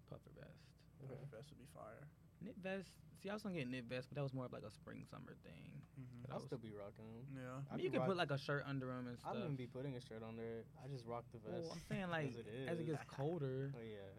Puffer 0.09 0.31
vest. 0.35 0.59
Okay. 1.03 1.13
Puffer 1.13 1.29
vest 1.35 1.49
would 1.53 1.59
be 1.61 1.69
fire. 1.75 2.07
Knit 2.41 2.55
vest. 2.61 2.91
See, 3.21 3.29
I 3.29 3.33
was 3.33 3.41
gonna 3.43 3.55
get 3.55 3.67
knit 3.69 3.85
vest, 3.85 4.07
but 4.09 4.15
that 4.15 4.23
was 4.23 4.33
more 4.33 4.45
of 4.45 4.53
like 4.53 4.63
a 4.67 4.71
spring 4.71 5.03
summer 5.09 5.33
thing. 5.43 5.71
Mm-hmm. 5.99 6.21
But 6.21 6.31
I 6.31 6.33
I'll 6.33 6.39
was- 6.39 6.45
still 6.47 6.57
be 6.59 6.71
rocking 6.71 7.05
them. 7.07 7.25
Yeah. 7.33 7.61
I 7.71 7.75
mean, 7.77 7.85
you 7.85 7.91
can 7.91 8.01
put 8.03 8.17
like 8.17 8.31
a 8.31 8.37
shirt 8.37 8.63
under 8.67 8.87
them 8.87 9.07
and 9.07 9.17
stuff. 9.17 9.31
I 9.31 9.33
stuff. 9.35 9.43
don't 9.47 9.55
be 9.55 9.67
putting 9.67 9.95
a 9.95 10.01
shirt 10.01 10.21
under 10.27 10.43
it. 10.43 10.65
I 10.83 10.87
just 10.87 11.05
rock 11.05 11.23
the 11.31 11.39
vest. 11.39 11.63
Well, 11.63 11.71
I'm 11.73 11.81
saying 11.89 12.09
like 12.11 12.29
as 12.29 12.35
it 12.35 12.45
as 12.67 12.79
it 12.79 12.81
is. 12.83 12.87
gets 12.89 13.03
colder, 13.17 13.71
Oh 13.75 13.81
yeah. 13.81 14.13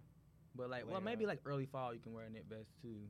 but 0.54 0.70
like 0.70 0.90
well 0.90 1.00
maybe 1.00 1.26
like 1.26 1.40
early 1.44 1.66
fall 1.66 1.92
you 1.94 2.00
can 2.00 2.12
wear 2.12 2.24
a 2.24 2.30
knit 2.30 2.46
vest 2.48 2.70
too. 2.82 3.06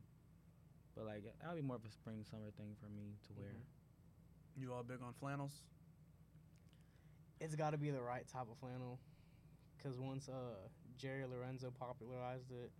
But 0.95 1.05
like 1.05 1.23
that 1.23 1.47
would 1.49 1.61
be 1.61 1.65
more 1.65 1.77
of 1.77 1.85
a 1.85 1.91
spring 1.91 2.23
summer 2.29 2.51
thing 2.57 2.75
for 2.81 2.89
me 2.89 3.15
to 3.27 3.33
wear. 3.37 3.51
Mhm. 3.53 4.61
You 4.61 4.73
all 4.73 4.83
big 4.83 4.97
on 5.05 5.13
flannels? 5.19 5.53
It's 7.39 7.53
got 7.55 7.69
to 7.71 7.77
be 7.77 7.91
the 7.91 8.01
right 8.01 8.27
type 8.27 8.47
of 8.51 8.57
flannel, 8.59 8.97
because 9.77 9.99
once 9.99 10.27
uh 10.27 10.57
Jerry 10.97 11.23
Lorenzo 11.29 11.71
popularized 11.79 12.49
it, 12.49 12.55
it 12.65 12.71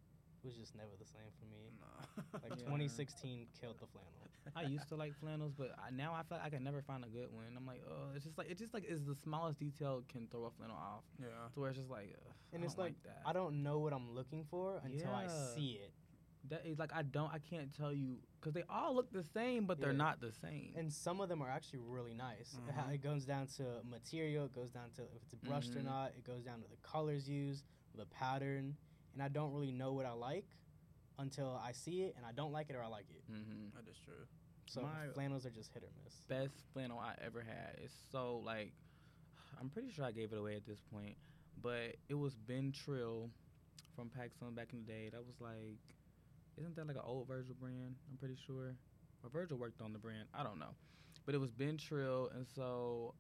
was 0.48 0.56
just 0.56 0.76
never 0.76 0.90
the 0.98 1.06
same 1.06 1.30
for 1.40 1.46
me. 1.46 1.70
No. 1.80 2.40
Like 2.42 2.52
Yeah. 2.60 2.66
2016 2.66 3.48
killed 3.60 3.76
the 3.80 3.86
flannel. 3.88 4.12
I 4.56 4.64
used 4.64 4.88
to 4.90 4.96
like 4.96 5.14
flannels, 5.20 5.54
but 5.58 5.76
I, 5.78 5.92
now 5.92 6.14
I 6.14 6.24
feel 6.24 6.38
like 6.38 6.48
I 6.48 6.50
can 6.50 6.64
never 6.64 6.82
find 6.82 7.04
a 7.04 7.08
good 7.08 7.28
one. 7.32 7.44
I'm 7.56 7.66
like, 7.68 7.84
oh, 7.88 8.16
it's 8.16 8.24
just 8.26 8.38
like 8.38 8.50
it 8.50 8.58
just 8.58 8.74
like 8.74 8.86
is 8.86 9.04
the 9.06 9.14
smallest 9.16 9.60
detail 9.60 10.04
can 10.08 10.28
throw 10.32 10.46
a 10.46 10.52
flannel 10.52 10.78
off 10.78 11.04
yeah. 11.20 11.28
to 11.54 11.60
where 11.60 11.70
it's 11.70 11.78
just 11.78 11.90
like, 11.92 12.16
ugh, 12.16 12.34
And 12.54 12.64
I 12.64 12.66
it's 12.66 12.76
don't 12.76 12.86
like, 12.86 13.04
that. 13.04 13.22
I 13.26 13.34
don't 13.34 13.62
know 13.62 13.80
what 13.80 13.92
I'm 13.94 14.10
looking 14.16 14.46
for 14.50 14.82
until 14.84 15.12
I 15.14 15.28
see 15.54 15.80
it. 15.84 15.92
that 16.50 16.66
is 16.66 16.80
like 16.80 16.92
I 16.96 17.02
don't 17.02 17.32
I 17.34 17.40
can't 17.40 17.76
tell 17.76 17.92
you 17.94 18.20
because 18.40 18.54
they 18.54 18.64
all 18.70 18.96
look 18.96 19.12
the 19.12 19.24
same, 19.24 19.66
but 19.66 19.82
they're 19.82 19.92
Yeah. 19.92 19.98
not 19.98 20.22
the 20.22 20.32
same. 20.32 20.72
And 20.78 20.92
some 20.94 21.20
of 21.20 21.28
them 21.28 21.42
are 21.42 21.50
actually 21.50 21.80
really 21.86 22.14
nice. 22.14 22.56
It 22.70 22.74
ha- 22.74 22.86
Mhm. 22.90 22.94
It 22.96 23.02
goes 23.04 23.26
down 23.26 23.48
to 23.58 23.64
material. 23.84 24.46
It 24.46 24.54
goes 24.56 24.72
down 24.72 24.92
to 24.96 25.02
if 25.02 25.22
it's 25.24 25.36
brushed 25.36 25.76
or 25.76 25.80
Mhm. 25.82 25.86
not. 25.86 26.14
It 26.18 26.24
goes 26.24 26.44
down 26.44 26.62
to 26.62 26.68
the 26.70 26.78
colors 26.78 27.28
used, 27.28 27.66
the 27.96 28.06
pattern. 28.06 28.78
And 29.18 29.24
I 29.24 29.30
don't 29.30 29.52
really 29.52 29.72
know 29.72 29.94
what 29.94 30.06
I 30.06 30.12
like 30.12 30.46
until 31.18 31.60
I 31.64 31.72
see 31.72 32.04
it 32.04 32.14
and 32.18 32.24
I 32.24 32.32
don't 32.32 32.52
like 32.52 32.70
it 32.70 32.76
or 32.76 32.84
I 32.84 32.88
like 32.88 33.08
it. 33.10 33.24
Mm-hmm. 33.32 33.76
That 33.76 33.90
is 33.90 33.98
true. 33.98 34.28
So 34.68 34.82
My- 34.82 35.12
flannels 35.16 35.44
are 35.44 35.50
just 35.50 35.74
hit 35.74 35.82
or 35.82 35.90
miss. 36.04 36.14
Best 36.30 36.54
flannel 36.72 37.00
I 37.00 37.16
ever 37.26 37.42
had. 37.42 37.80
It's 37.84 37.96
so 38.12 38.44
like, 38.46 38.74
I'm 39.60 39.70
pretty 39.70 39.90
sure 39.92 40.06
I 40.06 40.12
gave 40.12 40.34
it 40.34 40.38
away 40.38 40.56
at 40.56 40.68
this 40.68 40.80
point, 40.94 41.16
but 41.64 41.96
it 42.10 42.14
was 42.14 42.36
Been 42.36 42.72
Trill 42.72 43.32
from 43.96 44.10
PacSun 44.10 44.56
back 44.56 44.68
in 44.72 44.86
the 44.86 44.86
day. 44.86 45.10
That 45.12 45.26
was 45.26 45.42
like, 45.42 45.80
isn't 46.60 46.76
that 46.76 46.86
like 46.86 46.98
an 46.98 47.02
old 47.04 47.28
Virgil 47.28 47.56
brand? 47.60 47.96
I'm 48.12 48.18
pretty 48.18 48.38
sure. 48.46 48.76
Or 49.24 49.30
Virgil 49.32 49.58
worked 49.58 49.82
on 49.82 49.94
the 49.94 50.00
brand. 50.00 50.28
I 50.32 50.44
don't 50.44 50.60
know, 50.60 50.76
but 51.26 51.34
it 51.34 51.40
was 51.40 51.50
Been 51.50 51.78
Trill, 51.78 52.30
and 52.36 52.46
so 52.46 53.16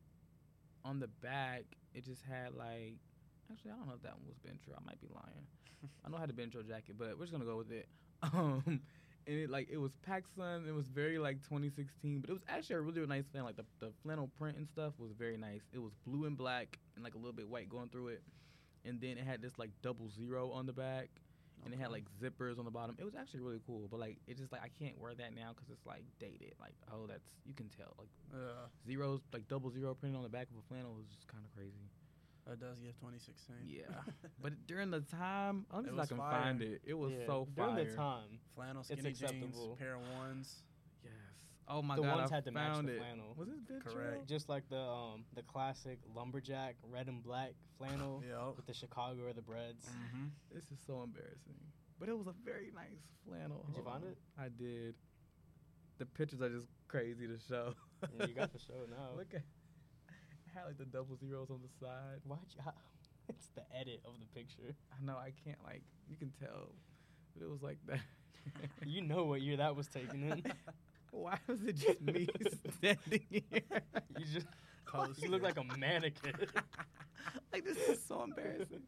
on 0.85 0.99
the 0.99 1.07
back 1.07 1.63
it 1.95 2.05
just 2.05 2.21
had 2.21 2.53
like. 2.53 2.97
Actually, 3.51 3.71
I 3.71 3.75
don't 3.77 3.87
know 3.87 3.95
if 3.95 4.03
that 4.03 4.13
one 4.13 4.27
was 4.27 4.37
Been 4.37 4.59
Trill. 4.63 4.77
I 4.79 4.85
might 4.85 5.01
be 5.01 5.07
lying. 5.09 5.47
I 6.05 6.09
know 6.09 6.17
I 6.17 6.21
had 6.21 6.29
a 6.29 6.33
Ben 6.33 6.49
jacket, 6.51 6.95
but 6.97 7.17
we're 7.17 7.25
just 7.25 7.31
gonna 7.31 7.45
go 7.45 7.57
with 7.57 7.71
it. 7.71 7.87
Um, 8.33 8.63
and 9.27 9.37
it 9.37 9.49
like 9.49 9.67
it 9.69 9.77
was 9.77 9.91
PacSun. 10.07 10.67
It 10.67 10.71
was 10.71 10.87
very 10.87 11.19
like 11.19 11.43
2016, 11.43 12.21
but 12.21 12.29
it 12.29 12.33
was 12.33 12.41
actually 12.47 12.77
a 12.77 12.81
really 12.81 13.05
nice 13.05 13.25
flannel. 13.31 13.47
Like 13.47 13.57
the, 13.57 13.65
the 13.79 13.91
flannel 14.01 14.29
print 14.39 14.57
and 14.57 14.67
stuff 14.67 14.93
was 14.97 15.11
very 15.11 15.37
nice. 15.37 15.61
It 15.73 15.79
was 15.79 15.93
blue 16.05 16.25
and 16.25 16.37
black 16.37 16.79
and 16.95 17.03
like 17.03 17.13
a 17.13 17.17
little 17.17 17.33
bit 17.33 17.47
white 17.47 17.69
going 17.69 17.89
through 17.89 18.07
it, 18.09 18.23
and 18.85 18.99
then 19.01 19.17
it 19.17 19.25
had 19.25 19.41
this 19.41 19.59
like 19.59 19.69
double 19.83 20.09
zero 20.09 20.51
on 20.51 20.65
the 20.65 20.73
back, 20.73 21.09
and 21.63 21.73
it 21.73 21.79
had 21.79 21.91
like 21.91 22.05
zippers 22.21 22.57
on 22.57 22.65
the 22.65 22.71
bottom. 22.71 22.95
It 22.99 23.03
was 23.05 23.15
actually 23.15 23.41
really 23.41 23.59
cool, 23.67 23.87
but 23.91 23.99
like 23.99 24.17
it's 24.27 24.39
just 24.39 24.51
like 24.51 24.63
I 24.63 24.69
can't 24.69 24.99
wear 24.99 25.13
that 25.13 25.35
now 25.35 25.51
because 25.53 25.69
it's 25.69 25.85
like 25.85 26.03
dated. 26.19 26.53
Like 26.59 26.75
oh 26.91 27.05
that's 27.07 27.27
you 27.45 27.53
can 27.53 27.69
tell 27.69 27.93
like 27.99 28.09
Yeah, 28.33 28.65
zeros 28.85 29.21
like 29.33 29.47
double 29.47 29.69
zero 29.71 29.93
printed 29.93 30.17
on 30.17 30.23
the 30.23 30.29
back 30.29 30.47
of 30.49 30.57
a 30.57 30.65
flannel 30.67 30.97
is 31.01 31.07
just 31.07 31.27
kind 31.27 31.43
of 31.45 31.51
crazy. 31.53 31.91
That 32.47 32.59
does 32.59 32.79
give 32.79 32.95
2016. 32.99 33.55
Yeah, 33.65 33.83
but 34.41 34.53
during 34.67 34.89
the 34.91 35.01
time, 35.01 35.65
I'm 35.71 35.83
just 35.85 35.85
see 35.85 35.89
if 35.93 35.97
I 35.97 36.01
was 36.01 36.07
can 36.09 36.17
fire. 36.17 36.41
find 36.43 36.61
it. 36.61 36.81
It 36.85 36.93
was 36.93 37.11
Yeah, 37.13 37.25
so 37.25 37.47
fire. 37.55 37.67
during 37.75 37.87
the 37.89 37.95
time. 37.95 38.39
Flannel, 38.55 38.81
It's 38.81 38.89
skinny 39.01 39.13
jeans, 39.13 39.57
pair 39.77 39.95
of 39.95 40.01
ones. 40.17 40.63
Yes. 41.03 41.11
Oh 41.67 41.81
my 41.81 41.95
The 41.97 42.03
god, 42.03 42.15
ones 42.17 42.31
I 42.31 42.35
had 42.35 42.45
to 42.45 42.51
match 42.51 42.73
found 42.75 42.87
the 42.87 42.93
it. 42.93 42.97
flannel. 42.99 43.33
Was 43.35 43.49
it 43.49 43.67
Ben 43.67 43.79
Correct. 43.81 43.95
Trill? 43.97 44.25
Just 44.25 44.47
like 44.49 44.63
the 44.69 44.79
um 44.79 45.25
the 45.35 45.43
classic 45.43 45.99
lumberjack 46.15 46.75
red 46.89 47.07
and 47.07 47.21
black 47.23 47.51
flannel 47.77 48.23
Yep. 48.29 48.55
with 48.55 48.65
the 48.65 48.73
Chicago 48.73 49.23
or 49.25 49.33
the 49.33 49.41
breads. 49.41 49.85
Mm-hmm. 49.85 50.25
This 50.53 50.63
is 50.71 50.79
so 50.87 51.03
embarrassing. 51.03 51.55
But 51.99 52.07
it 52.09 52.17
was 52.17 52.27
a 52.27 52.33
very 52.45 52.71
nice 52.73 53.01
flannel. 53.27 53.65
Did 53.67 53.77
you 53.77 53.83
find 53.83 54.03
on. 54.03 54.09
it? 54.11 54.17
I 54.39 54.47
did. 54.49 54.95
The 55.97 56.05
pictures 56.05 56.41
are 56.41 56.49
just 56.49 56.67
crazy 56.87 57.27
to 57.27 57.37
show. 57.49 57.73
Yeah, 58.19 58.27
you 58.27 58.33
got 58.35 58.53
the 58.53 58.59
show 58.67 58.85
now. 58.89 59.17
Look 59.17 59.27
at 59.33 59.37
it 59.41 59.45
had 60.57 60.65
like 60.67 60.77
the 60.77 60.85
double 60.85 61.17
zeros 61.17 61.49
on 61.49 61.59
the 61.61 61.69
side. 61.85 62.21
Why'd 62.25 62.39
you? 62.55 62.61
How, 62.63 62.73
it's 63.29 63.47
the 63.55 63.63
edit 63.77 64.01
of 64.05 64.13
the 64.19 64.25
picture. 64.39 64.75
I 64.91 65.05
know 65.05 65.17
I 65.17 65.31
can't 65.45 65.59
like 65.65 65.83
you 66.09 66.15
can 66.17 66.31
tell. 66.39 66.73
But 67.35 67.43
it 67.45 67.49
was 67.49 67.61
like 67.61 67.77
that. 67.87 67.99
You 68.85 69.01
know 69.01 69.25
what 69.25 69.41
year 69.41 69.57
that 69.57 69.75
was 69.75 69.87
taken 69.87 70.23
in. 70.23 70.41
Why 71.11 71.37
was 71.47 71.61
it 71.63 71.75
just 71.75 72.01
me 72.01 72.25
standing 72.77 73.21
here? 73.29 73.41
You 74.17 74.25
just 74.33 74.47
Post 74.85 75.21
you 75.21 75.29
look 75.29 75.43
like 75.43 75.57
a 75.57 75.65
mannequin. 75.77 76.33
like 77.51 77.65
this 77.65 77.77
is 77.89 77.99
so 78.07 78.23
embarrassing. 78.23 78.83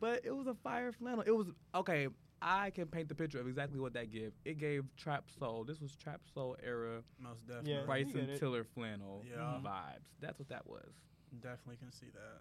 But 0.00 0.22
it 0.24 0.34
was 0.34 0.46
a 0.46 0.54
fire 0.54 0.92
flannel. 0.92 1.24
It 1.26 1.36
was 1.36 1.48
okay. 1.74 2.08
I 2.42 2.70
can 2.70 2.86
paint 2.86 3.08
the 3.08 3.14
picture 3.14 3.38
of 3.38 3.46
exactly 3.46 3.78
what 3.80 3.92
that 3.94 4.10
gave. 4.10 4.32
It 4.44 4.58
gave 4.58 4.84
trap 4.96 5.24
soul. 5.38 5.64
This 5.64 5.80
was 5.80 5.94
trap 5.94 6.22
soul 6.32 6.56
era 6.64 7.02
Most 7.18 7.46
definitely. 7.46 7.72
Yeah. 7.72 7.84
Bryson. 7.84 8.38
Tiller 8.38 8.64
flannel 8.64 9.24
Yeah. 9.28 9.60
vibes. 9.62 10.08
That's 10.20 10.38
what 10.38 10.48
that 10.48 10.66
was. 10.66 10.92
Definitely 11.40 11.76
can 11.76 11.92
see 11.92 12.06
that. 12.14 12.40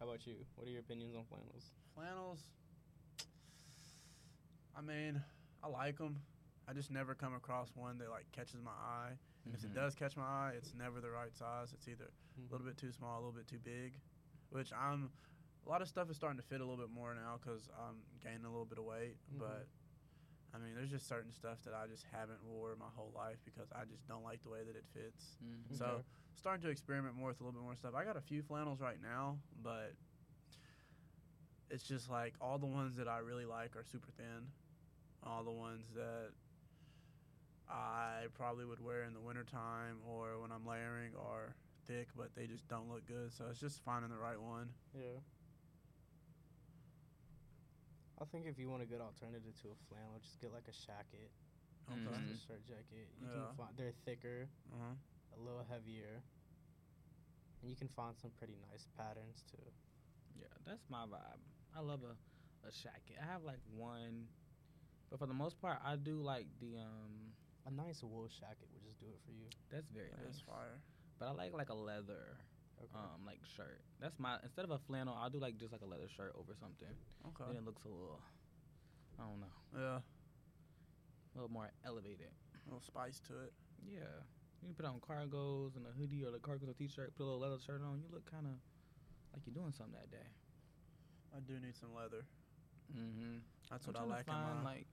How 0.00 0.06
about 0.08 0.26
you? 0.26 0.34
What 0.56 0.66
are 0.66 0.70
your 0.70 0.80
opinions 0.80 1.14
on 1.14 1.24
flannels? 1.24 1.70
Flannels. 1.94 2.40
I 4.76 4.80
mean, 4.82 5.22
I 5.62 5.68
like 5.68 5.98
them. 5.98 6.20
I 6.68 6.72
just 6.72 6.90
never 6.90 7.14
come 7.14 7.34
across 7.34 7.70
one 7.74 7.98
that 7.98 8.10
like 8.10 8.30
catches 8.32 8.60
my 8.60 8.72
eye. 8.72 9.12
And 9.44 9.54
If 9.54 9.62
it 9.64 9.70
Mhm. 9.70 9.74
does 9.74 9.94
catch 9.94 10.16
my 10.16 10.24
eye, 10.24 10.54
it's 10.56 10.74
never 10.74 11.00
the 11.00 11.10
right 11.10 11.32
size. 11.34 11.72
It's 11.72 11.86
either 11.86 12.10
a 12.36 12.52
little 12.52 12.66
bit 12.66 12.76
too 12.76 12.90
small, 12.90 13.14
a 13.14 13.20
little 13.20 13.32
bit 13.32 13.46
too 13.46 13.60
big. 13.60 14.00
Which 14.50 14.72
I'm. 14.72 15.12
A 15.66 15.68
lot 15.68 15.82
of 15.82 15.88
stuff 15.88 16.08
is 16.10 16.16
starting 16.16 16.38
to 16.38 16.46
fit 16.46 16.60
a 16.60 16.64
little 16.64 16.76
bit 16.84 16.94
more 16.94 17.12
now 17.14 17.38
because 17.42 17.68
I'm 17.76 17.96
gaining 18.22 18.44
a 18.44 18.50
little 18.50 18.64
bit 18.64 18.78
of 18.78 18.84
weight. 18.84 19.16
Mhm. 19.34 19.38
But 19.38 19.66
I 20.54 20.58
mean, 20.58 20.74
there's 20.74 20.90
just 20.90 21.08
certain 21.08 21.32
stuff 21.32 21.60
that 21.64 21.74
I 21.74 21.86
just 21.86 22.04
haven't 22.04 22.42
wore 22.44 22.76
my 22.76 22.88
whole 22.94 23.10
life 23.14 23.38
because 23.44 23.70
I 23.72 23.84
just 23.84 24.06
don't 24.06 24.22
like 24.22 24.42
the 24.42 24.48
way 24.48 24.62
that 24.64 24.76
it 24.76 24.86
fits. 24.94 25.36
Mhm. 25.42 25.76
So 25.76 25.84
Okay. 25.86 26.04
starting 26.36 26.62
to 26.62 26.68
experiment 26.70 27.14
more 27.16 27.28
with 27.28 27.40
a 27.40 27.44
little 27.44 27.60
bit 27.60 27.64
more 27.64 27.74
stuff. 27.74 27.94
I 27.94 28.04
got 28.04 28.16
a 28.16 28.20
few 28.22 28.42
flannels 28.42 28.80
right 28.80 29.00
now, 29.02 29.38
but 29.62 29.96
it's 31.68 31.82
just 31.84 32.08
like 32.08 32.34
all 32.40 32.58
the 32.58 32.66
ones 32.66 32.96
that 32.96 33.08
I 33.08 33.18
really 33.18 33.44
like 33.44 33.74
are 33.76 33.82
super 33.84 34.12
thin. 34.12 34.52
All 35.24 35.42
the 35.42 35.52
ones 35.52 35.90
that 35.94 36.32
I 37.68 38.28
probably 38.34 38.64
would 38.64 38.80
wear 38.80 39.02
in 39.02 39.12
the 39.14 39.20
wintertime 39.20 40.00
or 40.06 40.38
when 40.40 40.52
I'm 40.52 40.64
layering 40.64 41.16
are 41.16 41.56
thick, 41.86 42.08
but 42.14 42.34
they 42.36 42.46
just 42.46 42.66
don't 42.68 42.88
look 42.88 43.04
good. 43.06 43.32
So 43.32 43.48
it's 43.50 43.58
just 43.58 43.80
finding 43.82 44.10
the 44.10 44.18
right 44.18 44.40
one. 44.40 44.72
Yeah. 44.94 45.18
I 48.20 48.24
think 48.24 48.46
if 48.46 48.58
you 48.58 48.68
want 48.70 48.82
a 48.82 48.86
good 48.86 49.00
alternative 49.00 49.54
to 49.62 49.68
a 49.68 49.78
flannel, 49.88 50.18
just 50.22 50.40
get 50.40 50.52
like 50.52 50.68
a 50.68 50.72
shacket, 50.72 51.30
Mhm. 51.88 52.28
just 52.28 52.44
a 52.44 52.46
shirt 52.46 52.64
jacket. 52.66 53.08
You 53.20 53.28
Yeah. 53.28 53.46
can 53.46 53.56
find 53.56 53.76
they're 53.76 53.92
thicker, 54.04 54.48
Uh-huh. 54.72 54.94
a 55.36 55.38
little 55.40 55.64
heavier, 55.64 56.22
and 57.60 57.70
you 57.70 57.76
can 57.76 57.88
find 57.88 58.16
some 58.16 58.30
pretty 58.32 58.56
nice 58.70 58.86
patterns 58.96 59.42
too. 59.50 59.72
Yeah, 60.38 60.46
that's 60.64 60.88
my 60.88 61.04
vibe. 61.06 61.40
I 61.74 61.80
love 61.80 62.02
a, 62.04 62.16
a 62.66 62.70
shacket. 62.70 63.20
I 63.20 63.24
have 63.26 63.44
like 63.44 63.60
one, 63.76 64.28
but 65.10 65.18
for 65.18 65.26
the 65.26 65.34
most 65.34 65.60
part, 65.60 65.78
I 65.84 65.96
do 65.96 66.20
like 66.22 66.46
the 66.60 66.78
um. 66.78 67.34
A 67.66 67.70
nice 67.72 68.00
wool 68.00 68.28
shacket 68.28 68.70
would 68.72 68.84
just 68.84 69.00
do 69.00 69.06
it 69.06 69.18
for 69.26 69.32
you. 69.32 69.50
That's 69.72 69.88
very 69.88 70.10
That 70.10 70.22
nice. 70.24 70.36
is 70.36 70.40
fire. 70.42 70.78
But 71.18 71.26
I 71.26 71.30
like 71.32 71.52
like 71.52 71.68
a 71.68 71.74
leather 71.74 72.38
Okay. 72.82 72.92
um 72.98 73.24
like 73.24 73.40
shirt. 73.56 73.80
That's 74.00 74.18
my 74.18 74.36
instead 74.42 74.64
of 74.64 74.70
a 74.70 74.78
flannel, 74.78 75.16
I'll 75.18 75.30
do 75.30 75.38
like 75.38 75.56
just 75.58 75.72
like 75.72 75.82
a 75.82 75.86
leather 75.88 76.08
shirt 76.08 76.34
over 76.38 76.54
something. 76.58 76.92
Okay. 77.32 77.44
Then 77.48 77.56
it 77.62 77.64
looks 77.64 77.84
a 77.84 77.88
little, 77.88 78.20
I 79.18 79.22
don't 79.24 79.40
know, 79.40 79.54
Yeah. 79.74 79.98
a 80.00 81.34
little 81.34 81.50
more 81.52 81.70
elevated. 81.84 82.30
A 82.54 82.68
little 82.68 82.82
spice 82.84 83.20
to 83.28 83.40
it. 83.44 83.52
Yeah, 83.86 84.20
you 84.62 84.68
can 84.68 84.74
put 84.74 84.84
on 84.86 84.98
cargos 85.00 85.76
and 85.76 85.86
a 85.86 85.92
hoodie 85.96 86.24
or 86.24 86.30
the 86.32 86.38
cargos 86.38 86.68
or 86.68 86.74
t-shirt. 86.74 87.14
Put 87.16 87.22
a 87.24 87.26
little 87.26 87.40
leather 87.40 87.58
shirt 87.64 87.80
on. 87.82 88.00
You 88.02 88.08
look 88.12 88.28
kind 88.30 88.46
of 88.46 88.52
like 89.32 89.42
you're 89.46 89.54
doing 89.54 89.72
something 89.72 89.94
that 89.94 90.10
day. 90.10 90.26
I 91.36 91.40
do 91.40 91.54
need 91.60 91.76
some 91.76 91.94
leather. 91.94 92.24
Mm-hmm. 92.90 93.38
That's 93.70 93.86
I'm 93.86 93.92
what 93.94 94.02
I 94.02 94.04
like 94.06 94.26
in 94.26 94.32
find 94.32 94.62
my. 94.64 94.70
like 94.74 94.86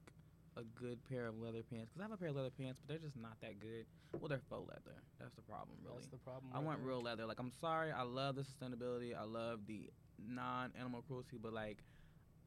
a 0.58 0.64
good 0.80 1.00
pair 1.10 1.28
of 1.28 1.40
leather 1.40 1.64
pants 1.64 1.90
because 1.92 2.00
I 2.02 2.04
have 2.04 2.12
a 2.12 2.18
pair 2.18 2.30
of 2.30 2.36
leather 2.36 2.52
pants, 2.52 2.80
but 2.80 2.88
they're 2.90 3.04
just 3.04 3.18
not 3.18 3.40
that 3.42 3.60
good. 3.60 3.86
Well, 4.20 4.30
they're 4.30 4.42
faux 4.50 4.68
leather. 4.70 4.98
That's 5.20 5.34
the 5.36 5.42
problem, 5.42 5.78
really. 5.84 5.98
That's 5.98 6.08
the 6.12 6.18
problem. 6.18 6.52
I 6.54 6.58
right 6.58 6.66
want 6.66 6.80
there. 6.80 6.88
real 6.88 7.02
leather. 7.02 7.26
Like 7.26 7.40
I'm 7.40 7.52
sorry, 7.52 7.92
I 7.92 8.04
love 8.04 8.36
the 8.36 8.44
sustainability. 8.44 9.18
I 9.18 9.24
love 9.24 9.62
the 9.68 9.90
non-animal 10.20 11.02
cruelty, 11.08 11.38
but 11.42 11.54
like 11.54 11.80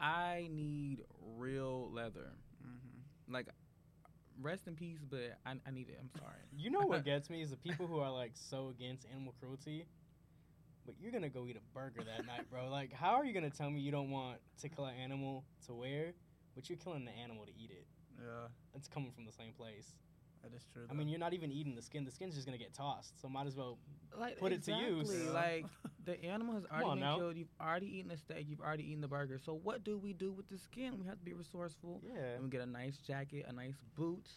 I 0.01 0.49
need 0.53 1.03
real 1.37 1.91
leather. 1.93 2.31
hmm 2.63 3.33
Like 3.33 3.49
rest 4.41 4.67
in 4.67 4.75
peace, 4.77 5.01
but 5.09 5.39
I, 5.45 5.53
I 5.67 5.71
need 5.71 5.89
it. 5.89 5.99
I'm 6.01 6.11
sorry. 6.19 6.33
You 6.57 6.71
know 6.71 6.87
what 6.87 7.05
gets 7.05 7.29
me 7.29 7.43
is 7.43 7.51
the 7.51 7.57
people 7.57 7.87
who 7.87 7.99
are 7.99 8.11
like 8.11 8.33
so 8.35 8.69
against 8.69 9.07
animal 9.13 9.35
cruelty, 9.41 9.87
but 10.87 10.95
you're 11.01 11.13
gonna 11.13 11.29
go 11.29 11.47
eat 11.47 11.57
a 11.57 11.75
burger 11.79 12.03
that 12.05 12.27
night, 12.27 12.49
bro. 12.51 12.69
Like, 12.71 12.93
how 12.93 13.15
are 13.17 13.25
you 13.25 13.33
gonna 13.35 13.51
tell 13.51 13.71
me 13.71 13.81
you 13.81 13.91
don't 13.91 14.11
want 14.11 14.39
to 14.61 14.69
kill 14.69 14.87
an 14.87 14.95
animal 14.97 15.45
to 15.67 15.75
wear, 15.75 16.13
but 16.55 16.69
you're 16.71 16.79
killing 16.79 17.05
the 17.05 17.11
animal 17.13 17.45
to 17.45 17.53
eat 17.53 17.71
it? 17.71 17.87
Yeah, 18.19 18.49
It's 18.75 18.89
coming 18.89 19.11
from 19.13 19.25
the 19.25 19.33
same 19.33 19.53
place. 19.53 19.95
that 20.43 20.55
is 20.55 20.65
true. 20.73 20.87
I 20.91 20.95
mean, 20.95 21.09
you're 21.09 21.19
not 21.19 21.35
even 21.35 21.51
eating 21.51 21.75
the 21.75 21.83
skin. 21.83 22.05
The 22.05 22.11
skin's 22.11 22.35
just 22.35 22.47
gonna 22.47 22.59
get 22.59 22.73
tossed. 22.75 23.21
So 23.21 23.29
might 23.29 23.47
as 23.47 23.57
well. 23.57 23.79
like 24.19 24.39
Put 24.39 24.53
it 24.53 24.63
to 24.65 24.73
use. 24.73 25.11
exactly, 25.11 25.33
Like 25.33 25.67
the 26.05 26.25
animal 26.25 26.55
has 26.55 26.65
already 26.67 26.85
on 26.89 26.97
been 26.99 27.05
now. 27.05 27.17
killed. 27.17 27.37
You've 27.37 27.53
already 27.61 27.87
eaten 27.99 28.09
the 28.09 28.17
steak. 28.17 28.47
You've 28.49 28.61
already 28.61 28.85
eaten 28.89 29.01
the 29.01 29.09
burger. 29.09 29.39
So 29.39 29.55
what 29.55 29.83
do 29.85 29.99
we 29.99 30.13
do 30.13 30.33
with 30.33 30.49
the 30.49 30.59
skin? 30.59 30.99
We 31.01 31.07
have 31.07 31.19
to 31.19 31.25
be 31.25 31.33
resourceful. 31.35 32.01
Yeah. 32.05 32.35
And 32.35 32.45
we 32.45 32.49
get 32.51 32.61
a 32.61 32.67
nice 32.67 32.99
jacket, 32.99 33.45
a 33.49 33.53
nice 33.53 33.77
boot, 33.97 34.29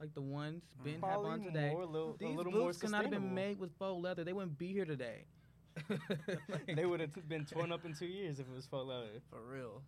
like 0.00 0.14
the 0.14 0.22
ones 0.22 0.62
mm-hmm. 0.78 1.00
Ben 1.00 1.10
have 1.10 1.20
on 1.20 1.40
today. 1.42 1.70
more, 1.70 1.84
little, 1.84 2.14
a 2.14 2.24
These 2.24 2.36
little 2.36 2.52
boots 2.52 2.78
could 2.78 2.90
not 2.90 3.02
have 3.02 3.10
been 3.10 3.34
made 3.34 3.58
with 3.58 3.72
faux 3.78 4.00
leather. 4.02 4.24
They 4.24 4.32
wouldn't 4.32 4.58
be 4.58 4.68
here 4.72 4.84
today. 4.84 5.24
Like- 5.88 6.00
They 6.76 6.86
would 6.86 7.00
have 7.00 7.14
been 7.28 7.44
torn 7.44 7.72
up 7.72 7.84
in 7.84 7.94
two 7.94 8.06
years 8.06 8.38
if 8.38 8.46
it 8.48 8.54
was 8.54 8.66
faux 8.66 8.86
leather. 8.86 9.20
For 9.30 9.40
real. 9.42 9.82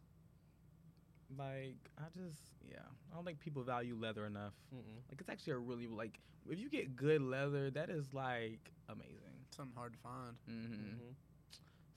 Like 1.36 1.76
I 1.98 2.04
just 2.16 2.40
yeah, 2.68 2.78
I 3.12 3.14
don't 3.16 3.24
think 3.24 3.40
people 3.40 3.62
value 3.62 3.96
leather 4.00 4.24
enough. 4.26 4.54
Mm-mm. 4.74 5.02
Like 5.10 5.20
it's 5.20 5.28
actually 5.28 5.52
a 5.54 5.58
really 5.58 5.86
like 5.86 6.18
if 6.48 6.58
you 6.58 6.70
get 6.70 6.96
good 6.96 7.20
leather, 7.20 7.70
that 7.70 7.90
is 7.90 8.14
like 8.14 8.72
amazing. 8.88 9.44
Something 9.54 9.76
hard 9.76 9.92
to 9.92 9.98
find. 9.98 10.36
hmm 10.46 10.74
Mhm. 10.74 11.14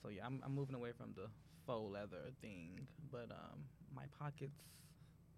So 0.02 0.08
yeah, 0.10 0.26
I'm 0.26 0.40
I'm 0.44 0.54
moving 0.54 0.74
away 0.74 0.92
from 0.92 1.12
the 1.14 1.28
faux 1.66 1.90
leather 1.92 2.30
thing, 2.42 2.86
but 3.10 3.30
um 3.30 3.64
my 3.94 4.04
pockets. 4.18 4.60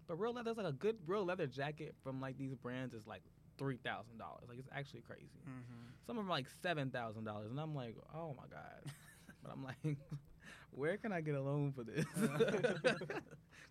But 0.07 0.17
real 0.19 0.33
leather 0.33 0.51
is 0.51 0.57
like 0.57 0.67
a 0.67 0.71
good 0.73 0.97
real 1.07 1.25
leather 1.25 1.47
jacket 1.47 1.95
from 2.03 2.21
like 2.21 2.37
these 2.37 2.55
brands 2.55 2.93
is 2.93 3.07
like 3.07 3.23
three 3.57 3.77
thousand 3.77 4.17
dollars. 4.17 4.45
Like 4.49 4.59
it's 4.59 4.69
actually 4.75 5.01
crazy. 5.01 5.41
Mm-hmm. 5.47 5.89
Some 6.05 6.17
of 6.17 6.23
them 6.25 6.31
are 6.31 6.35
like 6.35 6.47
seven 6.61 6.91
thousand 6.91 7.23
dollars, 7.25 7.49
and 7.51 7.59
I'm 7.59 7.75
like, 7.75 7.95
oh 8.13 8.35
my 8.37 8.47
god. 8.49 8.91
but 9.43 9.51
I'm 9.51 9.63
like, 9.63 9.97
Where 10.75 10.97
can 10.97 11.11
I 11.11 11.21
get 11.21 11.35
a 11.35 11.41
loan 11.41 11.73
for 11.73 11.83
this? 11.83 12.05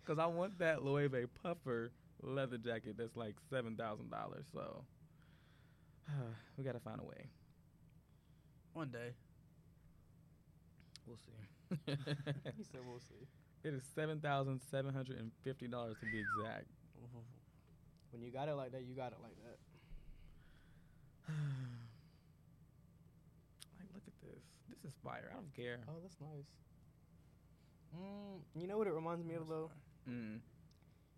Because 0.05 0.19
I 0.19 0.27
want 0.27 0.59
that 0.59 0.83
Loewe 0.83 1.25
puffer 1.41 1.91
leather 2.21 2.57
jacket 2.57 2.95
that's 2.97 3.15
like 3.15 3.35
seven 3.49 3.75
thousand 3.75 4.11
dollars. 4.11 4.45
So 4.53 4.83
we 6.57 6.63
gotta 6.63 6.79
find 6.79 6.99
a 6.99 7.03
way. 7.03 7.25
One 8.73 8.89
day. 8.89 9.13
We'll 11.07 11.17
see. 11.17 11.31
he 12.57 12.63
said 12.63 12.81
we'll 12.87 12.99
see. 12.99 13.25
it 13.63 13.73
is 13.73 13.83
seven 13.95 14.19
thousand 14.19 14.61
seven 14.69 14.93
hundred 14.93 15.17
and 15.17 15.31
fifty 15.43 15.67
dollars 15.67 15.97
to 15.99 16.05
be 16.05 16.19
exact. 16.19 16.67
When 18.11 18.21
you 18.21 18.31
got 18.31 18.47
it 18.47 18.53
like 18.53 18.71
that, 18.71 18.83
you 18.83 18.95
got 18.95 19.11
it 19.11 19.17
like 19.21 19.35
that. 19.43 19.57
like, 23.77 23.89
look 23.93 24.03
at 24.07 24.13
this. 24.21 24.43
This 24.69 24.85
is 24.85 24.93
fire. 25.03 25.31
I 25.31 25.35
don't 25.35 25.53
care. 25.53 25.79
Oh, 25.89 25.99
that's 26.01 26.15
nice. 26.21 26.47
Mm, 27.95 28.41
you 28.61 28.67
know 28.67 28.77
what 28.77 28.87
it 28.87 28.93
reminds 28.93 29.23
me 29.25 29.35
of 29.35 29.47
though? 29.47 29.71
Mm. 30.09 30.35
It 30.37 30.41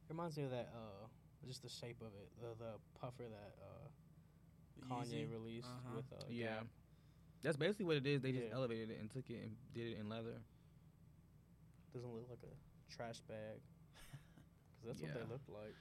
reminds 0.10 0.38
me 0.38 0.44
of 0.44 0.52
that 0.52 0.70
uh 0.74 1.08
just 1.46 1.64
the 1.64 1.70
shape 1.70 2.02
of 2.02 2.08
it, 2.20 2.30
the 2.42 2.50
the 2.64 2.72
puffer 3.00 3.24
that 3.24 3.56
uh 3.62 3.88
Kanye 4.90 5.26
Yeezy. 5.26 5.32
released 5.32 5.68
Uh-huh. 5.68 5.96
with 5.96 6.06
uh 6.14 6.24
Yeah. 6.30 6.46
Gap. 6.48 6.68
That's 7.44 7.58
basically 7.58 7.86
what 7.86 7.98
it 7.98 8.08
is. 8.08 8.22
They 8.22 8.32
just 8.32 8.52
elevated 8.52 8.90
it 8.90 9.00
and 9.00 9.10
took 9.12 9.30
it 9.30 9.42
and 9.44 9.56
did 9.74 9.94
it 9.94 9.98
in 10.00 10.10
leather. 10.10 10.42
Doesn't 11.94 12.14
look 12.14 12.28
like 12.30 12.40
a 12.44 12.94
trash 12.96 13.22
bag. 13.28 13.60
Cuz 14.82 14.88
that's 14.88 15.02
what 15.02 15.14
they 15.14 15.22
look 15.32 15.42
like. 15.48 15.76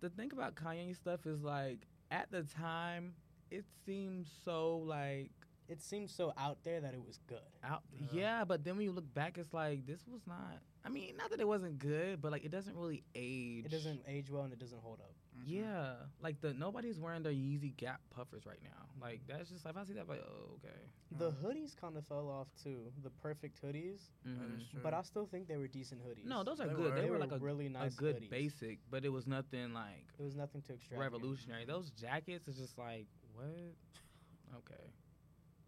The 0.00 0.10
thing 0.10 0.32
about 0.32 0.54
Kanye 0.56 0.94
stuff 0.96 1.26
is 1.26 1.42
like 1.42 1.86
at 2.10 2.30
the 2.30 2.42
time 2.42 3.14
it 3.50 3.64
seems 3.86 4.30
so 4.44 4.78
like 4.78 5.30
It 5.68 5.80
seemed 5.80 6.10
so 6.10 6.32
out 6.36 6.58
there 6.64 6.80
that 6.80 6.92
it 6.92 7.02
was 7.06 7.18
good. 7.26 7.38
out 7.64 7.82
Yeah. 7.92 8.06
yeah, 8.12 8.44
but 8.44 8.64
then 8.64 8.76
when 8.76 8.84
you 8.84 8.92
look 8.92 9.12
back 9.14 9.38
it's 9.38 9.54
like 9.54 9.86
this 9.86 10.06
was 10.06 10.26
not 10.26 10.60
I 10.84 10.88
mean, 10.88 11.16
not 11.16 11.30
that 11.30 11.40
it 11.40 11.46
wasn't 11.46 11.78
good, 11.78 12.20
but 12.20 12.32
like 12.32 12.44
it 12.44 12.50
doesn't 12.50 12.76
really 12.76 13.04
age. 13.14 13.66
It 13.66 13.70
doesn't 13.70 14.02
age 14.08 14.28
well 14.30 14.42
and 14.42 14.52
it 14.52 14.58
doesn't 14.58 14.80
hold 14.82 14.98
up. 15.00 15.12
Mhm. 15.38 15.42
Yeah, 15.46 15.94
like 16.20 16.40
the 16.40 16.52
nobody's 16.54 16.98
wearing 16.98 17.22
their 17.22 17.32
Yeezy 17.32 17.76
Gap 17.76 18.00
puffers 18.10 18.44
right 18.46 18.58
now. 18.64 18.88
Like 19.00 19.20
that's 19.28 19.48
just 19.50 19.64
if 19.64 19.76
I 19.76 19.84
see 19.84 19.92
that, 19.92 20.00
I'm 20.02 20.08
like 20.08 20.24
oh 20.26 20.54
okay. 20.56 20.74
The 21.18 21.30
Mhm. 21.30 21.42
hoodies 21.42 21.76
kind 21.76 21.96
of 21.96 22.04
fell 22.08 22.28
off 22.28 22.48
too. 22.62 22.92
The 23.04 23.10
perfect 23.10 23.62
hoodies, 23.62 24.00
That 24.24 24.30
Mhm. 24.30 24.82
but 24.82 24.92
I 24.92 25.02
still 25.02 25.26
think 25.26 25.46
they 25.46 25.56
were 25.56 25.68
decent 25.68 26.02
hoodies. 26.04 26.24
No, 26.26 26.42
those 26.42 26.58
are 26.60 26.66
They 26.66 26.74
good. 26.74 26.84
were. 26.90 26.90
They, 26.96 27.02
they 27.02 27.10
were 27.10 27.18
were 27.18 27.26
like 27.26 27.32
a, 27.32 27.38
really 27.38 27.66
a 27.66 27.70
nice 27.70 27.94
good 27.94 28.16
hoodies. 28.16 28.30
basic, 28.30 28.78
but 28.90 29.04
it 29.04 29.10
was 29.10 29.26
nothing 29.28 29.72
like 29.72 30.08
It 30.18 30.22
was 30.24 30.34
nothing 30.34 30.62
too 30.62 30.72
extravagant. 30.74 31.12
revolutionary. 31.12 31.64
Those 31.64 31.90
jackets 31.90 32.48
is 32.48 32.56
just 32.58 32.76
like 32.76 33.06
what? 33.34 33.46
Okay, 34.54 34.84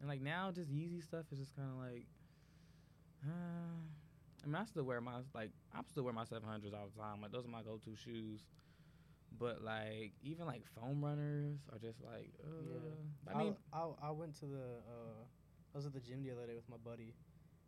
and 0.05 0.11
like 0.11 0.21
now, 0.21 0.51
just 0.53 0.71
Yeezy 0.71 1.03
stuff 1.03 1.25
is 1.33 1.39
just 1.39 1.57
kind 1.57 1.71
of 1.71 1.79
like. 1.79 2.05
Uh, 3.25 3.81
I 4.43 4.47
mean, 4.47 4.55
I 4.57 4.65
still 4.67 4.85
wear 4.85 5.01
my 5.01 5.21
like 5.35 5.49
I'm 5.75 5.87
still 5.89 6.03
wear 6.03 6.13
my 6.13 6.25
700s 6.25 6.75
all 6.75 6.91
the 6.95 7.01
time. 7.01 7.23
Like 7.23 7.33
those 7.33 7.47
are 7.47 7.49
my 7.49 7.63
go-to 7.63 7.97
shoes. 7.97 8.43
But 9.39 9.65
like 9.65 10.13
even 10.23 10.45
like 10.45 10.63
foam 10.79 11.03
runners 11.03 11.57
are 11.73 11.79
just 11.79 12.03
like. 12.05 12.35
Uh, 12.45 12.49
Yeah. 12.69 13.33
I 13.35 13.39
mean, 13.39 13.57
I, 13.73 13.89
I 14.03 14.11
went 14.11 14.35
to 14.41 14.45
the 14.47 14.85
uh, 14.85 15.25
I 15.75 15.79
was 15.79 15.87
at 15.87 15.95
the 15.95 16.01
gym 16.01 16.23
the 16.23 16.33
other 16.33 16.47
day 16.47 16.55
with 16.55 16.69
my 16.69 16.77
buddy, 16.77 17.15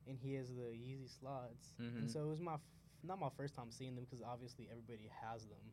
and 0.06 0.18
he 0.18 0.34
has 0.34 0.50
the 0.50 0.76
Yeezy 0.76 1.08
slides, 1.08 1.72
Mhm. 1.80 1.96
and 2.02 2.10
so 2.10 2.20
it 2.20 2.28
was 2.28 2.38
my 2.40 2.54
f- 2.54 2.60
not 3.02 3.18
my 3.18 3.30
first 3.34 3.54
time 3.54 3.70
seeing 3.70 3.94
them 3.94 4.04
because 4.04 4.20
obviously 4.22 4.68
everybody 4.70 5.08
has 5.22 5.46
them, 5.46 5.72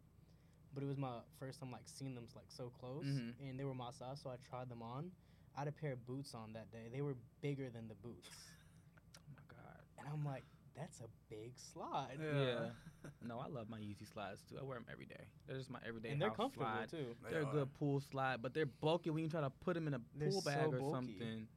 but 0.74 0.82
it 0.82 0.88
was 0.88 0.98
my 0.98 1.20
first 1.38 1.60
time 1.60 1.74
like 1.74 1.84
seeing 1.90 2.16
them 2.16 2.28
like 2.38 2.50
so 2.50 2.70
close, 2.70 3.04
Mhm. 3.06 3.34
and 3.42 3.60
they 3.60 3.66
were 3.66 3.76
my 3.76 3.92
size, 3.92 4.22
so 4.22 4.30
I 4.30 4.38
tried 4.38 4.70
them 4.70 4.82
on. 4.82 5.12
I 5.56 5.60
had 5.62 5.68
a 5.68 5.72
pair 5.72 5.92
of 5.94 6.06
boots 6.06 6.34
on 6.34 6.54
that 6.54 6.72
day. 6.72 6.88
They 6.92 7.02
were 7.02 7.16
bigger 7.42 7.70
than 7.70 7.88
the 7.88 7.96
boots, 7.96 8.30
oh 9.18 9.32
my 9.36 9.42
god. 9.56 9.82
and 10.00 10.08
I'm 10.12 10.26
like, 10.26 10.44
that's 10.76 11.00
a 11.02 11.10
big 11.30 11.54
slide, 11.58 12.18
Yeah. 12.20 12.70
No, 13.22 13.38
I 13.40 13.48
love 13.48 13.70
my 13.70 13.78
Yeezy 13.80 14.12
slides 14.12 14.42
too. 14.50 14.58
I 14.60 14.64
wear 14.64 14.78
them 14.78 14.86
every 14.92 15.06
day. 15.06 15.26
They're 15.48 15.58
just 15.58 15.70
my 15.70 15.80
everyday 15.86 16.10
and 16.10 16.22
they're 16.22 16.30
house 16.30 16.38
comfortable 16.38 16.66
slide. 16.66 16.90
too. 16.90 17.16
They 17.24 17.32
They're 17.32 17.42
a 17.42 17.46
good 17.46 17.74
pool 17.74 18.00
slide, 18.00 18.42
but 18.42 18.54
they're 18.54 18.66
bulky 18.66 19.10
when 19.12 19.24
you 19.24 19.30
try 19.30 19.42
to 19.42 19.50
put 19.50 19.76
them 19.76 19.88
in 19.88 19.94
a 19.94 20.02
They're 20.16 20.30
pool 20.30 20.42
so 20.42 20.50
bag 20.50 20.74
or 20.74 20.80
bulky. 20.80 20.96
something. 21.20 21.48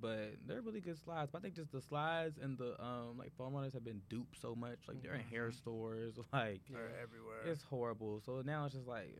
But 0.00 0.36
they're 0.46 0.60
really 0.60 0.80
good 0.80 0.98
slides. 0.98 1.30
But 1.32 1.38
I 1.38 1.40
think 1.42 1.54
just 1.54 1.70
the 1.72 1.80
slides 1.80 2.38
and 2.42 2.58
the 2.58 2.80
um 2.82 3.16
like 3.18 3.32
foam 3.36 3.54
runners 3.54 3.72
have 3.74 3.84
been 3.84 4.02
duped 4.08 4.40
so 4.40 4.54
much. 4.54 4.78
Like 4.88 5.02
they're 5.02 5.14
in 5.14 5.20
hair 5.20 5.48
Mhm. 5.50 5.54
stores. 5.54 6.18
Like 6.32 6.62
They're 6.70 6.90
everywhere. 7.02 7.42
it's 7.46 7.62
horrible. 7.62 8.20
So 8.24 8.42
now 8.44 8.64
it's 8.64 8.74
just 8.74 8.86
like 8.88 9.16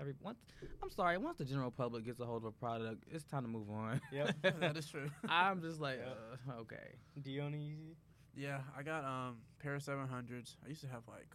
every 0.00 0.14
once. 0.22 0.38
I'm 0.82 0.90
sorry. 0.90 1.18
Once 1.18 1.38
the 1.38 1.44
general 1.44 1.70
public 1.70 2.04
gets 2.04 2.20
a 2.20 2.24
hold 2.26 2.42
of 2.42 2.46
a 2.46 2.52
product, 2.52 3.04
it's 3.10 3.24
time 3.24 3.42
to 3.42 3.48
move 3.48 3.70
on. 3.70 4.00
Yep. 4.12 4.34
that 4.60 4.76
is 4.76 4.88
true. 4.88 5.10
I'm 5.28 5.60
just 5.60 5.80
like, 5.80 5.98
Yep. 5.98 6.18
uh, 6.48 6.60
okay. 6.62 6.96
Do 7.22 7.30
you 7.30 7.42
own 7.42 7.54
a 7.54 7.56
Yeezy? 7.56 7.94
Yeah, 8.34 8.60
I 8.78 8.82
got 8.82 9.04
um 9.04 9.38
pair 9.58 9.74
of 9.74 9.82
seven 9.82 10.06
hundreds. 10.06 10.56
I 10.64 10.68
used 10.68 10.82
to 10.82 10.88
have 10.88 11.02
like 11.08 11.28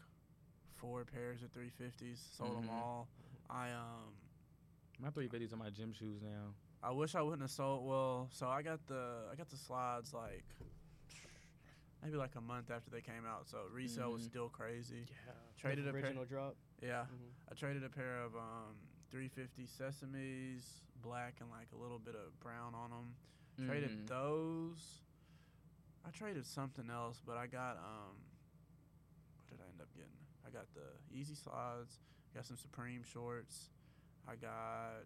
four 0.75 1.03
pairs 1.05 1.41
of 1.43 1.51
three 1.51 1.69
fifties. 1.69 2.21
Sold 2.37 2.57
them 2.57 2.69
Mhm. 2.69 2.73
all. 2.73 3.07
I 3.49 3.71
um 3.71 4.13
My 4.99 5.09
350s 5.09 5.51
are 5.53 5.57
my 5.57 5.69
gym 5.71 5.93
shoes 5.93 6.21
now. 6.21 6.53
I 6.83 6.91
wish 6.91 7.15
I 7.15 7.21
wouldn't 7.21 7.41
have 7.41 7.51
sold. 7.51 7.85
Well, 7.87 8.27
so 8.31 8.47
I 8.47 8.61
got 8.61 8.85
the 8.87 9.29
I 9.31 9.35
got 9.35 9.49
the 9.49 9.57
slides 9.57 10.13
like 10.13 10.45
maybe 12.03 12.17
like 12.17 12.35
a 12.35 12.41
month 12.41 12.71
after 12.71 12.89
they 12.89 13.01
came 13.01 13.25
out. 13.27 13.47
So 13.47 13.59
resale 13.71 14.11
was 14.11 14.23
Mhm. 14.23 14.29
still 14.29 14.49
crazy. 14.49 15.05
Yeah. 15.09 15.33
Traded 15.57 15.87
a 15.87 15.91
pair. 15.93 16.01
original 16.01 16.25
drop. 16.25 16.55
Yeah, 16.81 17.05
Mhm. 17.05 17.31
I 17.49 17.53
traded 17.55 17.83
a 17.83 17.89
pair 17.89 18.21
of 18.23 18.35
um 18.35 18.75
350 19.09 19.65
sesames, 19.67 20.81
black 21.01 21.41
and 21.41 21.49
like 21.49 21.71
a 21.73 21.75
little 21.75 21.99
bit 21.99 22.15
of 22.15 22.39
brown 22.39 22.73
on 22.73 22.89
them. 22.89 23.15
Traded 23.67 23.91
Mhm. 23.91 24.07
those. 24.07 25.01
I 26.03 26.09
traded 26.11 26.45
something 26.47 26.89
else, 26.89 27.21
but 27.21 27.37
I 27.37 27.45
got 27.47 27.77
um. 27.77 28.17
What 29.37 29.47
did 29.49 29.61
I 29.61 29.67
end 29.69 29.81
up 29.81 29.93
getting? 29.93 30.17
I 30.45 30.49
got 30.49 30.73
the 30.73 30.97
Yeezy 31.13 31.35
Slides. 31.35 31.99
Got 32.33 32.45
some 32.45 32.57
Supreme 32.57 33.03
shorts. 33.03 33.69
I 34.27 34.35
got. 34.35 35.05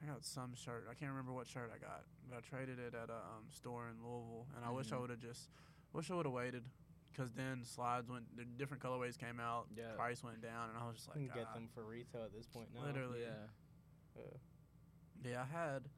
I 0.00 0.06
got 0.06 0.24
some 0.24 0.54
shirt. 0.54 0.86
I 0.88 0.94
can't 0.94 1.10
remember 1.10 1.32
what 1.32 1.46
shirt 1.46 1.70
I 1.74 1.78
got, 1.78 2.06
but 2.28 2.36
I 2.38 2.40
traded 2.40 2.78
it 2.78 2.94
at 2.94 3.10
a 3.10 3.14
um, 3.16 3.46
store 3.50 3.88
in 3.88 3.96
Louisville, 4.02 4.46
and 4.56 4.64
I 4.64 4.70
wish 4.70 4.92
I 4.92 4.96
Mhm. 4.96 5.00
would 5.02 5.10
have 5.10 5.20
just, 5.20 5.50
wish 5.92 6.10
I 6.10 6.14
would 6.14 6.26
have 6.26 6.32
waited, 6.32 6.64
because 7.10 7.32
then 7.32 7.64
slides 7.64 8.08
went. 8.08 8.34
The 8.36 8.44
different 8.44 8.82
colorways 8.82 9.18
came 9.18 9.40
out. 9.40 9.66
Yeah. 9.74 9.94
Price 9.94 10.22
went 10.22 10.40
down, 10.40 10.70
and 10.70 10.78
I 10.78 10.86
was 10.86 10.96
just 10.96 11.08
You 11.08 11.22
like, 11.22 11.32
can 11.32 11.42
get 11.44 11.54
them 11.54 11.68
for 11.74 11.84
retail 11.84 12.24
at 12.24 12.32
this 12.32 12.46
point 12.46 12.72
now. 12.74 12.82
Literally. 12.82 13.22
Yeah. 13.22 13.46
Uh, 14.16 14.38
Yeah, 15.24 15.42
I 15.42 15.44
had 15.44 15.88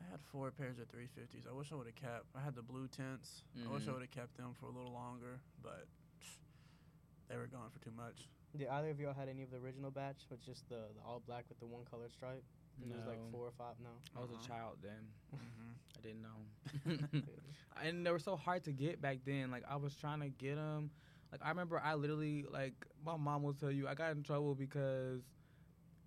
I 0.00 0.04
had 0.10 0.20
four 0.22 0.50
pairs 0.52 0.78
of 0.78 0.86
350s. 0.88 1.46
I 1.48 1.52
wish 1.52 1.72
I 1.72 1.74
would 1.74 1.86
have 1.86 1.96
kept. 1.96 2.26
I 2.36 2.40
had 2.40 2.54
the 2.54 2.62
blue 2.62 2.86
tints. 2.86 3.42
I 3.64 3.68
wish 3.68 3.88
I 3.88 3.90
Mhm. 3.90 3.94
would 3.94 4.02
have 4.02 4.10
kept 4.12 4.36
them 4.36 4.54
for 4.54 4.66
a 4.66 4.70
little 4.70 4.92
longer, 4.92 5.40
but 5.62 5.88
they 7.28 7.36
were 7.36 7.46
gone 7.48 7.70
for 7.70 7.80
too 7.80 7.90
much. 7.90 8.28
Did 8.56 8.68
either 8.68 8.90
of 8.90 9.00
y'all 9.00 9.12
had 9.14 9.28
any 9.28 9.42
of 9.42 9.50
the 9.50 9.56
original 9.56 9.90
batch 9.90 10.26
with 10.30 10.40
just 10.42 10.68
the, 10.68 10.92
the 10.94 11.00
all 11.02 11.20
black 11.20 11.46
with 11.48 11.58
the 11.58 11.66
one 11.66 11.84
colored 11.84 12.12
stripe? 12.12 12.44
And 12.82 12.92
It 12.92 12.96
was 12.96 13.06
like 13.06 13.20
four 13.30 13.46
or 13.46 13.52
five. 13.56 13.74
No. 13.82 13.90
I 14.16 14.20
was 14.20 14.30
Uh-uh. 14.30 14.38
a 14.44 14.46
child 14.48 14.78
then. 14.82 15.08
hmm 15.30 15.72
I 15.96 16.00
didn't 16.02 16.22
know. 16.22 16.40
and 17.82 18.06
they 18.06 18.10
were 18.10 18.18
so 18.18 18.36
hard 18.36 18.64
to 18.64 18.72
get 18.72 19.00
back 19.00 19.18
then. 19.24 19.50
Like 19.50 19.64
I 19.68 19.76
was 19.76 19.94
trying 19.96 20.20
to 20.20 20.28
get 20.28 20.56
them. 20.56 20.90
Like 21.32 21.40
I 21.44 21.48
remember, 21.48 21.80
I 21.82 21.94
literally 21.94 22.44
like 22.50 22.74
my 23.04 23.16
mom 23.16 23.42
will 23.42 23.54
tell 23.54 23.70
you 23.70 23.88
I 23.88 23.94
got 23.94 24.12
in 24.12 24.22
trouble 24.22 24.54
because 24.54 25.22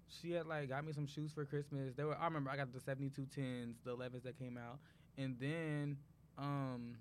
she 0.08 0.32
had 0.32 0.46
like 0.48 0.70
got 0.70 0.86
me 0.86 0.94
some 0.94 1.08
shoes 1.08 1.32
for 1.32 1.46
Christmas. 1.46 1.94
They 1.96 2.04
were 2.04 2.18
I 2.18 2.26
remember 2.26 2.50
I 2.50 2.58
got 2.58 2.72
the 2.74 2.80
seventy 2.80 3.10
two 3.10 3.26
tens, 3.26 3.78
the 3.84 3.92
elevens 3.92 4.24
that 4.24 4.38
came 4.38 4.58
out, 4.58 4.80
and 5.18 5.38
then 5.40 5.98
um 6.38 6.98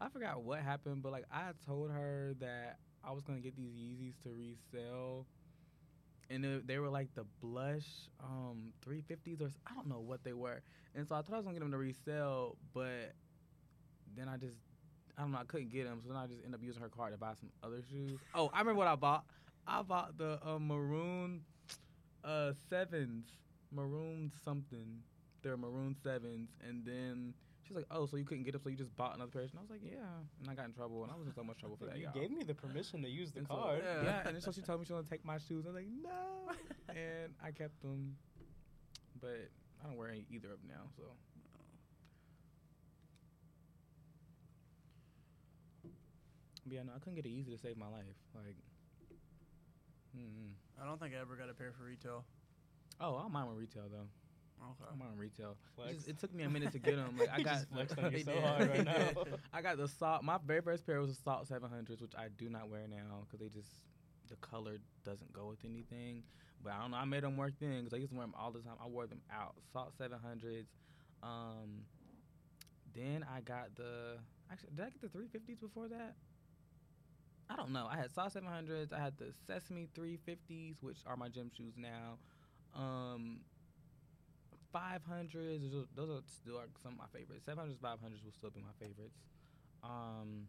I 0.00 0.08
forgot 0.08 0.42
what 0.42 0.60
happened, 0.60 1.02
but 1.02 1.12
like 1.12 1.24
I 1.32 1.50
told 1.64 1.90
her 1.90 2.34
that 2.40 2.78
I 3.04 3.12
was 3.12 3.24
gonna 3.24 3.40
get 3.40 3.56
these 3.56 3.72
Yeezys 3.72 4.20
to 4.22 4.30
resell. 4.30 5.26
And 6.30 6.44
it, 6.44 6.66
they 6.66 6.78
were 6.78 6.88
like 6.88 7.12
the 7.14 7.24
blush 7.42 7.86
um 8.22 8.72
350s 8.86 9.40
or 9.42 9.50
I 9.66 9.74
don't 9.74 9.88
know 9.88 10.00
what 10.00 10.22
they 10.24 10.32
were. 10.32 10.62
And 10.94 11.06
so 11.06 11.14
I 11.14 11.22
thought 11.22 11.34
I 11.34 11.36
was 11.36 11.44
gonna 11.44 11.54
get 11.54 11.60
them 11.60 11.72
to 11.72 11.78
resell, 11.78 12.56
but 12.72 13.14
then 14.16 14.28
I 14.28 14.36
just 14.36 14.56
I 15.18 15.22
don't 15.22 15.32
know 15.32 15.38
I 15.38 15.44
couldn't 15.44 15.70
get 15.70 15.86
them, 15.86 16.00
so 16.02 16.08
then 16.08 16.16
I 16.16 16.26
just 16.26 16.40
ended 16.44 16.60
up 16.60 16.64
using 16.64 16.82
her 16.82 16.88
card 16.88 17.12
to 17.12 17.18
buy 17.18 17.32
some 17.38 17.50
other 17.62 17.82
shoes. 17.90 18.18
Oh, 18.34 18.50
I 18.54 18.60
remember 18.60 18.78
what 18.78 18.88
I 18.88 18.94
bought. 18.94 19.24
I 19.66 19.82
bought 19.82 20.16
the 20.18 20.38
uh, 20.46 20.58
maroon 20.58 21.42
uh 22.24 22.52
sevens, 22.68 23.26
maroon 23.72 24.30
something. 24.44 25.02
They're 25.42 25.56
maroon 25.56 25.96
sevens, 26.02 26.50
and 26.66 26.84
then 26.84 27.34
she's 27.70 27.76
like, 27.76 27.86
"Oh, 27.90 28.04
so 28.06 28.16
you 28.16 28.24
couldn't 28.24 28.42
get 28.42 28.56
up, 28.56 28.62
so 28.64 28.68
you 28.68 28.76
just 28.76 28.94
bought 28.96 29.14
another 29.14 29.30
pair?" 29.30 29.42
And 29.42 29.52
I 29.56 29.60
was 29.62 29.70
like, 29.70 29.80
"Yeah," 29.84 30.02
and 30.40 30.50
I 30.50 30.54
got 30.54 30.64
in 30.66 30.72
trouble, 30.72 31.04
and 31.04 31.12
I 31.12 31.14
was 31.14 31.28
in 31.28 31.32
so 31.34 31.44
much 31.44 31.58
trouble 31.58 31.76
for 31.76 31.86
that. 31.86 31.96
you 31.96 32.04
y'all. 32.04 32.12
gave 32.12 32.30
me 32.32 32.42
the 32.42 32.54
permission 32.54 33.00
to 33.02 33.08
use 33.08 33.30
the 33.30 33.38
And 33.40 33.48
so- 33.48 33.54
card. 33.54 33.82
Yeah. 33.84 34.02
yeah, 34.02 34.22
and 34.26 34.34
then 34.34 34.40
so 34.42 34.50
she 34.50 34.60
told 34.60 34.80
me 34.80 34.86
she 34.86 34.92
was 34.92 35.02
gonna 35.02 35.10
take 35.10 35.24
my 35.24 35.38
shoes. 35.38 35.64
I 35.66 35.68
was 35.70 35.76
like, 35.76 35.86
no, 36.02 36.50
and 36.88 37.32
I 37.42 37.52
kept 37.52 37.80
them, 37.80 38.16
but 39.20 39.48
I 39.82 39.86
don't 39.86 39.96
wear 39.96 40.08
any, 40.10 40.26
either 40.30 40.50
of 40.52 40.58
them 40.60 40.70
now. 40.74 40.90
So 40.96 41.04
But 46.66 46.74
yeah, 46.74 46.82
no, 46.82 46.92
I 46.94 46.98
couldn't 46.98 47.14
get 47.16 47.26
it 47.26 47.30
easy 47.30 47.50
to 47.52 47.58
save 47.58 47.76
my 47.76 47.88
life. 47.88 48.04
Like, 48.34 48.56
mm 50.16 50.50
I 50.80 50.86
don't 50.86 50.98
think 51.00 51.14
I 51.14 51.20
ever 51.20 51.36
got 51.36 51.48
a 51.50 51.54
pair 51.54 51.72
for 51.72 51.84
retail. 51.84 52.24
oh, 53.00 53.16
I 53.16 53.22
don't 53.22 53.32
mind 53.32 53.48
with 53.48 53.58
retail 53.58 53.84
though. 53.90 54.08
Okay. 54.62 54.90
I'm 54.92 55.00
on 55.02 55.16
retail. 55.16 55.56
It, 55.88 55.94
just, 55.94 56.08
it 56.08 56.18
took 56.18 56.34
me 56.34 56.44
a 56.44 56.50
minute 56.50 56.72
to 56.72 56.78
get 56.78 56.96
them. 56.96 57.16
Like 57.18 57.30
I 57.32 57.42
got 57.42 57.54
just 57.54 57.70
flexed 57.70 57.98
on 57.98 58.12
you 58.12 58.20
so 58.20 58.32
did. 58.32 58.42
hard 58.44 58.68
right 58.68 58.84
now. 58.84 59.24
I 59.52 59.62
got 59.62 59.78
the 59.78 59.88
salt. 59.88 60.22
My 60.22 60.38
very 60.44 60.60
first 60.60 60.86
pair 60.86 61.00
was 61.00 61.10
a 61.10 61.14
salt 61.14 61.48
700s, 61.48 62.00
which 62.00 62.12
I 62.16 62.28
do 62.36 62.48
not 62.50 62.68
wear 62.68 62.86
now 62.88 63.24
because 63.24 63.40
they 63.40 63.48
just 63.48 63.70
the 64.28 64.36
color 64.36 64.78
doesn't 65.04 65.32
go 65.32 65.46
with 65.48 65.64
anything. 65.64 66.22
But 66.62 66.74
I 66.74 66.80
don't 66.82 66.90
know. 66.90 66.98
I 66.98 67.04
made 67.06 67.22
them 67.22 67.36
work 67.36 67.54
then 67.58 67.78
because 67.80 67.94
I 67.94 67.96
used 67.96 68.10
to 68.10 68.16
wear 68.16 68.26
them 68.26 68.34
all 68.38 68.50
the 68.50 68.60
time. 68.60 68.74
I 68.82 68.86
wore 68.86 69.06
them 69.06 69.22
out. 69.32 69.54
Salt 69.72 69.92
700s. 69.98 70.66
Um, 71.22 71.84
then 72.94 73.24
I 73.34 73.40
got 73.40 73.74
the 73.76 74.18
actually 74.50 74.70
did 74.76 74.84
I 74.84 74.90
get 74.90 75.00
the 75.00 75.08
350s 75.08 75.60
before 75.60 75.88
that? 75.88 76.14
I 77.48 77.56
don't 77.56 77.72
know. 77.72 77.88
I 77.90 77.96
had 77.96 78.12
Salt 78.12 78.34
700s. 78.34 78.92
I 78.92 79.00
had 79.00 79.14
the 79.18 79.32
Sesame 79.46 79.88
350s, 79.98 80.76
which 80.82 80.98
are 81.06 81.16
my 81.16 81.28
gym 81.28 81.50
shoes 81.56 81.74
now. 81.76 82.18
Um, 82.76 83.40
500s. 84.74 85.70
Those 85.70 85.84
are, 85.84 85.88
those 85.94 86.10
are 86.10 86.22
still 86.26 86.58
are 86.58 86.68
some 86.82 86.92
of 86.92 86.98
my 86.98 87.10
favorites. 87.12 87.44
700s, 87.46 87.78
500s 87.78 88.24
will 88.24 88.32
still 88.32 88.50
be 88.50 88.60
my 88.60 88.74
favorites. 88.78 89.18
Um, 89.82 90.46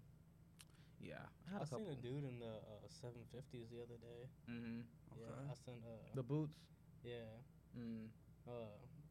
yeah, 1.02 1.16
I 1.48 1.54
had 1.54 1.62
I 1.62 1.64
a 1.64 1.68
seen 1.68 1.86
couple. 1.86 1.94
a 1.94 1.96
dude 1.96 2.24
in 2.26 2.40
the 2.40 2.54
uh, 2.62 2.88
750s 3.02 3.70
the 3.72 3.82
other 3.82 3.98
day. 3.98 4.28
hmm 4.48 4.82
Yeah, 5.18 5.34
I 5.50 5.56
sent. 5.66 5.78
Uh, 5.84 5.98
The 6.16 6.24
boots. 6.24 6.56
yeah. 7.04 7.26
Mm. 7.78 8.08
Uh, 8.48 8.52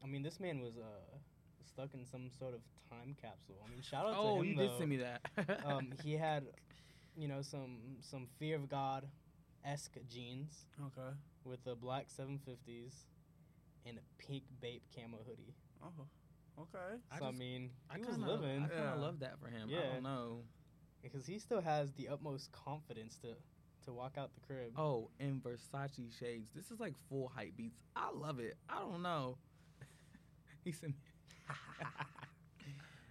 I 0.03 0.07
mean, 0.07 0.23
this 0.23 0.39
man 0.39 0.59
was 0.61 0.77
uh 0.77 1.17
stuck 1.65 1.93
in 1.93 2.05
some 2.05 2.29
sort 2.37 2.53
of 2.53 2.61
time 2.89 3.15
capsule. 3.21 3.55
I 3.65 3.71
mean, 3.71 3.81
shout 3.81 4.05
out 4.05 4.15
Oh, 4.17 4.35
to 4.37 4.41
him 4.41 4.47
you 4.49 4.55
though. 4.55 4.61
did 4.67 4.77
send 4.77 4.89
me 4.89 4.97
that. 4.97 5.21
um, 5.65 5.93
he 6.03 6.13
had, 6.27 6.43
you 7.17 7.27
know, 7.27 7.41
some 7.41 7.77
some 8.01 8.27
fear 8.39 8.55
of 8.55 8.69
God 8.69 9.07
esque 9.65 9.97
jeans 10.09 10.65
Okay. 10.87 11.15
with 11.43 11.63
the 11.63 11.75
black 11.75 12.07
750s 12.09 12.93
and 13.85 13.97
a 13.97 14.01
pink 14.17 14.43
Bape 14.61 14.83
camo 14.95 15.19
hoodie. 15.27 15.53
Oh. 15.83 16.07
Okay. 16.59 16.97
I 17.11 17.17
so 17.19 17.25
I 17.25 17.29
just- 17.29 17.39
mean, 17.39 17.71
I 17.89 17.95
he 17.97 18.05
was 18.05 18.15
kinda, 18.17 18.31
living 18.31 18.63
I 18.63 18.67
kind 18.67 18.79
of 18.81 18.95
Yeah. 18.99 19.01
love 19.05 19.19
that 19.19 19.39
for 19.39 19.47
him. 19.47 19.69
I 19.69 19.71
Yeah. 19.71 19.93
don't 19.93 20.03
know. 20.03 20.43
because 21.01 21.25
he 21.25 21.39
still 21.39 21.61
has 21.61 21.91
the 21.93 22.07
utmost 22.09 22.51
confidence 22.51 23.17
to 23.17 23.35
to 23.85 23.91
walk 23.91 24.15
out 24.19 24.31
the 24.35 24.39
crib. 24.41 24.71
Oh, 24.77 25.09
and 25.19 25.41
Versace 25.43 26.13
shades. 26.19 26.51
This 26.53 26.69
is 26.69 26.79
like 26.79 26.95
full 27.09 27.27
hype 27.29 27.55
beats. 27.57 27.81
I 27.95 28.11
love 28.11 28.39
it. 28.39 28.55
I 28.69 28.77
don't 28.77 29.01
know. 29.01 29.39
he 30.63 30.71
sent 30.71 30.93
me. 30.93 30.99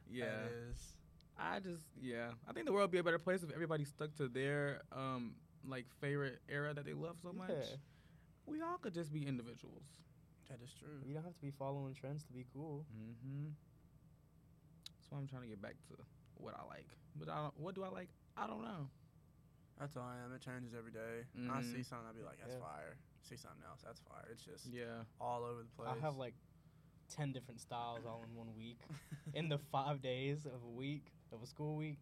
yeah. 0.09 0.25
That 0.45 0.53
is. 0.53 0.95
I 1.37 1.59
just 1.59 1.83
yeah. 2.01 2.31
I 2.49 2.53
think 2.53 2.67
the 2.67 2.73
world 2.73 2.85
would 2.85 2.91
be 2.93 2.99
a 2.99 3.03
better 3.03 3.19
place 3.19 3.43
if 3.43 3.51
everybody 3.51 3.85
stuck 3.85 4.15
to 4.17 4.29
their 4.29 4.83
um 4.93 5.35
like 5.65 5.87
favorite 6.01 6.41
era 6.49 6.73
that 6.75 6.85
they 6.85 6.93
love 6.93 7.19
so 7.21 7.33
much. 7.33 7.51
We 8.47 8.61
all 8.63 8.79
could 8.79 8.95
just 8.95 9.13
be 9.13 9.27
individuals. 9.27 9.83
That 10.51 10.59
is 10.63 10.75
true. 10.75 10.99
You 11.07 11.15
don't 11.15 11.23
have 11.25 11.35
to 11.39 11.41
be 11.41 11.53
following 11.55 11.95
trends 11.95 12.25
to 12.25 12.33
be 12.33 12.45
cool. 12.53 12.85
Mm-hmm. 12.91 13.55
That's 14.99 15.11
why 15.11 15.19
I'm 15.19 15.27
trying 15.29 15.43
to 15.43 15.49
get 15.49 15.63
back 15.63 15.77
to 15.89 15.95
what 16.35 16.55
I 16.59 16.67
like. 16.67 16.89
But 17.15 17.29
I 17.29 17.37
don't, 17.43 17.55
what 17.59 17.75
do 17.75 17.85
I 17.85 17.89
like? 17.89 18.09
I 18.37 18.47
don't 18.47 18.63
know. 18.63 18.91
That's 19.79 19.97
all 19.97 20.03
I 20.05 20.19
am. 20.25 20.35
It 20.35 20.43
changes 20.43 20.75
every 20.77 20.91
day. 20.93 21.25
I 21.49 21.63
Mhm. 21.63 21.73
see 21.73 21.83
something, 21.83 22.07
I'll 22.07 22.15
be 22.15 22.23
like, 22.23 22.39
that's 22.41 22.55
Yeah. 22.55 22.61
fire. 22.61 22.99
See 23.23 23.37
something 23.37 23.63
else, 23.65 23.81
that's 23.83 24.01
fire. 24.01 24.27
It's 24.31 24.43
just 24.45 24.67
Yeah. 24.67 25.05
all 25.21 25.45
over 25.45 25.63
the 25.63 25.71
place. 25.71 25.89
I 25.89 25.97
have 26.01 26.17
like 26.17 26.35
ten 27.09 27.33
different 27.33 27.61
styles 27.61 28.05
all 28.05 28.23
in 28.25 28.35
one 28.35 28.55
week. 28.55 28.79
in 29.35 29.49
the 29.49 29.59
five 29.73 30.03
days 30.03 30.47
of 30.47 30.63
a 30.63 30.69
week 30.69 31.13
of 31.33 31.43
a 31.43 31.47
school 31.47 31.77
week, 31.77 31.99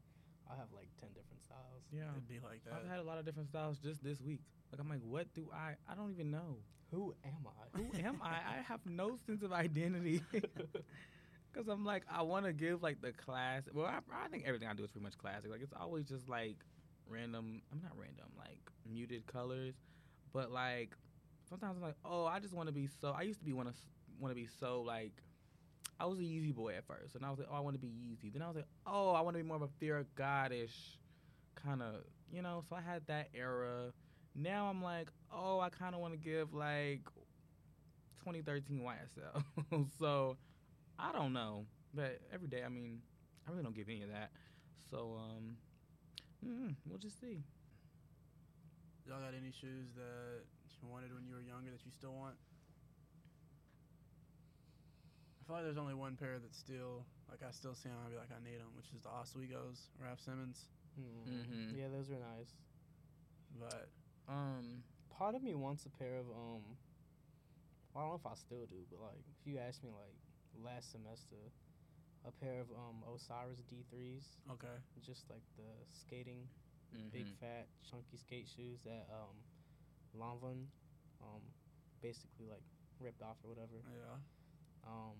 I 0.50 0.56
have 0.56 0.72
like 0.72 0.88
ten 1.00 1.12
different 1.12 1.42
styles. 1.42 1.84
Yeah. 1.92 2.10
It'd 2.12 2.26
be 2.28 2.40
like 2.40 2.64
that. 2.64 2.72
I've 2.74 2.86
had 2.88 2.98
a 2.98 3.02
lot 3.04 3.18
of 3.18 3.24
different 3.24 3.48
styles 3.48 3.78
just 3.78 4.02
this 4.02 4.20
week. 4.20 4.42
Like 4.70 4.80
I'm 4.80 4.88
like, 4.88 5.00
what 5.02 5.32
do 5.34 5.48
I? 5.52 5.74
I 5.90 5.94
don't 5.94 6.10
even 6.10 6.30
know. 6.30 6.56
Who 6.90 7.14
am 7.24 7.46
I? 7.46 7.78
Who 7.78 8.06
am 8.06 8.20
I? 8.22 8.36
I 8.58 8.62
have 8.66 8.80
no 8.86 9.18
sense 9.26 9.42
of 9.42 9.52
identity. 9.52 10.22
Cause 11.54 11.66
I'm 11.68 11.84
like, 11.84 12.04
I 12.10 12.22
want 12.22 12.46
to 12.46 12.52
give 12.52 12.82
like 12.82 13.00
the 13.00 13.12
class. 13.12 13.62
Well, 13.72 13.86
I, 13.86 13.98
I 14.24 14.28
think 14.28 14.44
everything 14.46 14.68
I 14.68 14.74
do 14.74 14.84
is 14.84 14.90
pretty 14.90 15.04
much 15.04 15.18
classic. 15.18 15.50
Like 15.50 15.62
it's 15.62 15.72
always 15.78 16.04
just 16.04 16.28
like 16.28 16.56
random. 17.08 17.62
I'm 17.72 17.80
not 17.82 17.92
random, 17.96 18.26
like 18.38 18.60
muted 18.88 19.26
colors. 19.26 19.74
But 20.32 20.52
like 20.52 20.94
sometimes 21.48 21.76
I'm 21.76 21.82
like, 21.82 21.96
oh, 22.04 22.26
I 22.26 22.38
just 22.38 22.54
want 22.54 22.68
to 22.68 22.72
be 22.72 22.86
so. 23.00 23.14
I 23.16 23.22
used 23.22 23.40
to 23.40 23.44
be 23.44 23.52
want 23.52 23.68
to 23.68 23.74
want 24.20 24.30
to 24.30 24.40
be 24.40 24.46
so 24.60 24.82
like. 24.82 25.12
I 26.00 26.06
was 26.06 26.20
a 26.20 26.22
Yeezy 26.22 26.54
boy 26.54 26.74
at 26.76 26.86
first, 26.86 27.16
and 27.16 27.24
I 27.24 27.30
was 27.30 27.40
like, 27.40 27.48
oh, 27.50 27.56
I 27.56 27.60
want 27.60 27.74
to 27.74 27.80
be 27.80 27.88
Yeezy. 27.88 28.32
Then 28.32 28.40
I 28.42 28.46
was 28.46 28.54
like, 28.54 28.68
oh, 28.86 29.10
I 29.14 29.20
want 29.20 29.36
to 29.36 29.42
be 29.42 29.48
more 29.48 29.56
of 29.56 29.62
a 29.62 29.68
fear 29.80 29.96
of 29.98 30.06
Godish 30.14 30.96
kind 31.56 31.82
of, 31.82 32.04
you 32.30 32.40
know. 32.40 32.62
So 32.68 32.76
I 32.76 32.80
had 32.80 33.04
that 33.08 33.30
era. 33.34 33.92
Now 34.40 34.66
I'm 34.66 34.82
like, 34.82 35.08
oh, 35.32 35.58
I 35.58 35.68
kind 35.68 35.94
of 35.94 36.00
want 36.00 36.14
to 36.14 36.18
give 36.18 36.54
like 36.54 37.02
2013 38.24 38.80
YSL. 38.80 39.88
so 39.98 40.36
I 40.98 41.12
don't 41.12 41.32
know, 41.32 41.66
but 41.92 42.20
every 42.32 42.48
day, 42.48 42.62
I 42.64 42.68
mean, 42.68 43.00
I 43.46 43.50
really 43.50 43.62
don't 43.62 43.74
give 43.74 43.88
any 43.88 44.02
of 44.02 44.10
that. 44.10 44.30
So 44.90 45.18
um, 45.18 45.56
mm, 46.46 46.74
we'll 46.86 46.98
just 46.98 47.20
see. 47.20 47.42
Y'all 49.06 49.20
got 49.20 49.34
any 49.34 49.50
shoes 49.50 49.88
that 49.96 50.44
you 50.82 50.88
wanted 50.88 51.12
when 51.14 51.26
you 51.26 51.34
were 51.34 51.42
younger 51.42 51.70
that 51.70 51.84
you 51.84 51.90
still 51.90 52.12
want? 52.14 52.36
I 55.40 55.46
feel 55.46 55.56
like 55.56 55.64
there's 55.64 55.78
only 55.80 55.94
one 55.94 56.14
pair 56.14 56.38
that's 56.38 56.58
still 56.58 57.04
like 57.30 57.40
I 57.42 57.50
still 57.50 57.74
see 57.74 57.88
them. 57.88 57.98
I'd 58.04 58.12
be 58.12 58.18
like 58.20 58.30
I 58.30 58.38
need 58.44 58.60
them, 58.60 58.70
which 58.76 58.92
is 58.94 59.00
the 59.02 59.08
Ozweegos, 59.08 59.88
Raf 59.98 60.20
Simons. 60.20 60.68
Mm. 61.00 61.26
Mhm. 61.26 61.76
Yeah, 61.76 61.88
those 61.88 62.10
are 62.10 62.20
nice. 62.20 62.52
But 63.58 63.88
Um, 64.28 64.84
Part 65.18 65.34
of 65.34 65.42
me 65.42 65.54
wants 65.54 65.84
a 65.84 65.90
pair 65.90 66.14
of 66.14 66.30
um. 66.30 66.62
Well, 67.90 67.96
I 67.96 68.00
don't 68.06 68.10
know 68.14 68.20
if 68.22 68.26
I 68.30 68.36
still 68.36 68.66
do, 68.70 68.86
but 68.90 69.00
like 69.00 69.24
if 69.26 69.42
you 69.42 69.58
asked 69.58 69.82
me 69.82 69.90
like 69.90 70.14
last 70.62 70.92
semester, 70.92 71.50
a 72.22 72.30
pair 72.30 72.60
of 72.60 72.70
um 72.70 73.02
Osiris 73.02 73.58
D3s, 73.66 74.38
okay, 74.52 74.78
just 75.02 75.28
like 75.28 75.42
the 75.56 75.66
skating 75.90 76.46
big 77.12 77.26
mhm. 77.26 77.40
fat 77.40 77.66
chunky 77.84 78.16
skate 78.16 78.48
shoes 78.48 78.80
that 78.84 79.08
um 79.12 79.36
Lanvin 80.16 80.64
um 81.20 81.42
basically 82.00 82.46
like 82.48 82.62
ripped 83.00 83.22
off 83.22 83.36
or 83.44 83.48
whatever. 83.48 83.82
yeah, 83.90 84.16
Um 84.86 85.18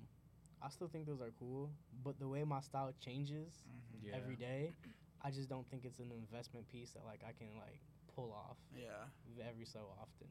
I 0.63 0.69
still 0.71 0.89
think 0.89 1.07
those 1.07 1.21
are 1.21 1.31
cool, 1.39 1.71
but 2.05 2.19
the 2.19 2.27
way 2.27 2.43
my 2.45 2.61
style 2.61 2.93
changes 2.99 3.63
mm-hmm. 3.67 4.09
yeah. 4.09 4.17
every 4.17 4.35
day, 4.35 4.75
I 5.23 5.31
just 5.31 5.49
don't 5.49 5.67
think 5.71 5.85
it's 5.85 5.99
an 5.99 6.11
investment 6.11 6.67
piece 6.69 6.91
that 6.91 7.05
like 7.05 7.21
I 7.23 7.33
can 7.33 7.55
like 7.59 7.83
pull 8.19 8.35
off 8.35 8.59
yeah, 8.75 9.07
every 9.49 9.65
so 9.65 9.87
often. 9.95 10.27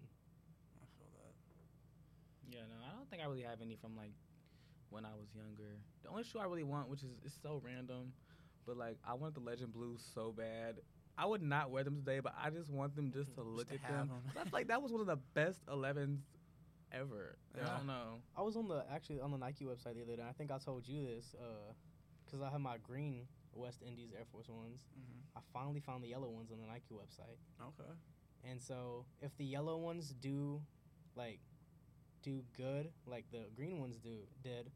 I 0.76 0.86
feel 1.00 1.08
that. 1.24 1.34
Yeah, 2.52 2.68
no, 2.68 2.76
I 2.84 2.96
don't 2.96 3.10
think 3.10 3.24
I 3.24 3.26
really 3.28 3.44
have 3.44 3.62
any 3.62 3.76
from 3.80 3.96
like 3.96 4.12
when 4.90 5.06
I 5.06 5.16
was 5.16 5.28
younger. 5.34 5.80
The 6.04 6.10
only 6.10 6.24
shoe 6.24 6.40
I 6.40 6.46
really 6.46 6.64
want, 6.68 6.90
which 6.90 7.04
is 7.04 7.12
it's 7.24 7.36
so 7.42 7.62
random, 7.64 8.12
but 8.66 8.76
like 8.76 8.98
I 9.08 9.14
want 9.14 9.36
the 9.36 9.40
Legend 9.40 9.72
Blues 9.72 10.02
so 10.14 10.34
bad. 10.36 10.76
I 11.18 11.26
would 11.26 11.42
not 11.42 11.72
wear 11.72 11.84
them 11.84 11.96
today, 11.96 12.20
but 12.20 12.36
I 12.38 12.52
just 12.52 12.70
want 12.70 12.96
them 12.96 13.12
just 13.12 13.34
to 13.36 13.42
mm-hmm. 13.42 13.58
Just 13.58 13.58
look 13.58 13.68
to 13.70 13.74
at 13.76 13.82
have 13.82 14.08
them. 14.08 14.12
'em. 14.26 14.32
That's 14.36 14.54
like 14.54 14.68
that 14.68 14.82
was 14.82 14.92
one 14.92 15.02
of 15.02 15.08
the 15.08 15.18
best 15.34 15.66
11s 15.68 16.20
ever. 16.92 17.38
Yeah. 17.56 17.64
I 17.64 17.78
don't 17.78 17.88
know. 17.88 18.20
I 18.36 18.42
was 18.42 18.56
on 18.56 18.68
the 18.68 18.84
actually 18.94 19.22
on 19.22 19.32
the 19.32 19.38
Nike 19.38 19.66
website 19.66 19.96
the 19.96 20.04
other 20.04 20.16
day. 20.16 20.22
and 20.22 20.30
I 20.30 20.34
think 20.34 20.52
I 20.52 20.58
told 20.58 20.88
you 20.88 21.06
this 21.06 21.36
uh, 21.40 21.74
because 22.26 22.42
I 22.42 22.52
have 22.52 22.62
my 22.62 22.78
green 22.84 23.28
West 23.58 23.82
Indies 23.86 24.12
Air 24.18 24.26
Force 24.32 24.48
ones. 24.50 24.82
Mm-hmm. 24.98 25.38
I 25.38 25.42
finally 25.54 25.80
found 25.80 26.04
the 26.04 26.08
yellow 26.08 26.30
ones 26.30 26.52
on 26.52 26.60
the 26.60 26.68
Nike 26.68 26.94
website. 26.94 27.38
Okay, 27.62 27.92
And 28.44 28.62
so 28.62 29.06
if 29.22 29.36
the 29.38 29.46
yellow 29.46 29.78
ones 29.78 30.14
do 30.22 30.62
like 31.16 31.40
do 32.24 32.44
good 32.56 32.92
like 33.06 33.26
the 33.32 33.46
green 33.56 33.80
ones 33.80 33.98
do 33.98 34.18
did, 34.44 34.72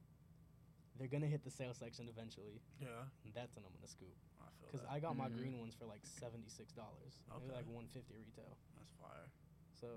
they're 0.98 1.08
gonna 1.08 1.28
hit 1.28 1.44
the 1.44 1.50
sale 1.52 1.74
section 1.74 2.08
eventually. 2.10 2.62
yeah, 2.80 3.06
And 3.26 3.34
that's 3.34 3.56
when 3.56 3.66
I'm 3.66 3.72
gonna 3.74 3.88
scoop. 3.88 4.16
I 4.42 4.46
feel 4.60 4.68
Because 4.72 4.82
that. 4.82 4.92
I 4.92 5.00
got 5.00 5.16
my 5.18 5.30
Mhm. 5.30 5.38
green 5.38 5.60
ones 5.60 5.74
for 5.74 5.86
like 5.86 6.06
seventy 6.06 6.50
six 6.50 6.74
dollars. 6.74 7.22
Maybe 7.30 7.46
Okay. 7.46 7.56
like 7.56 7.68
one 7.68 7.88
fifty 7.88 8.16
retail. 8.18 8.58
That's 8.78 8.94
fire. 9.02 9.30
So 9.74 9.88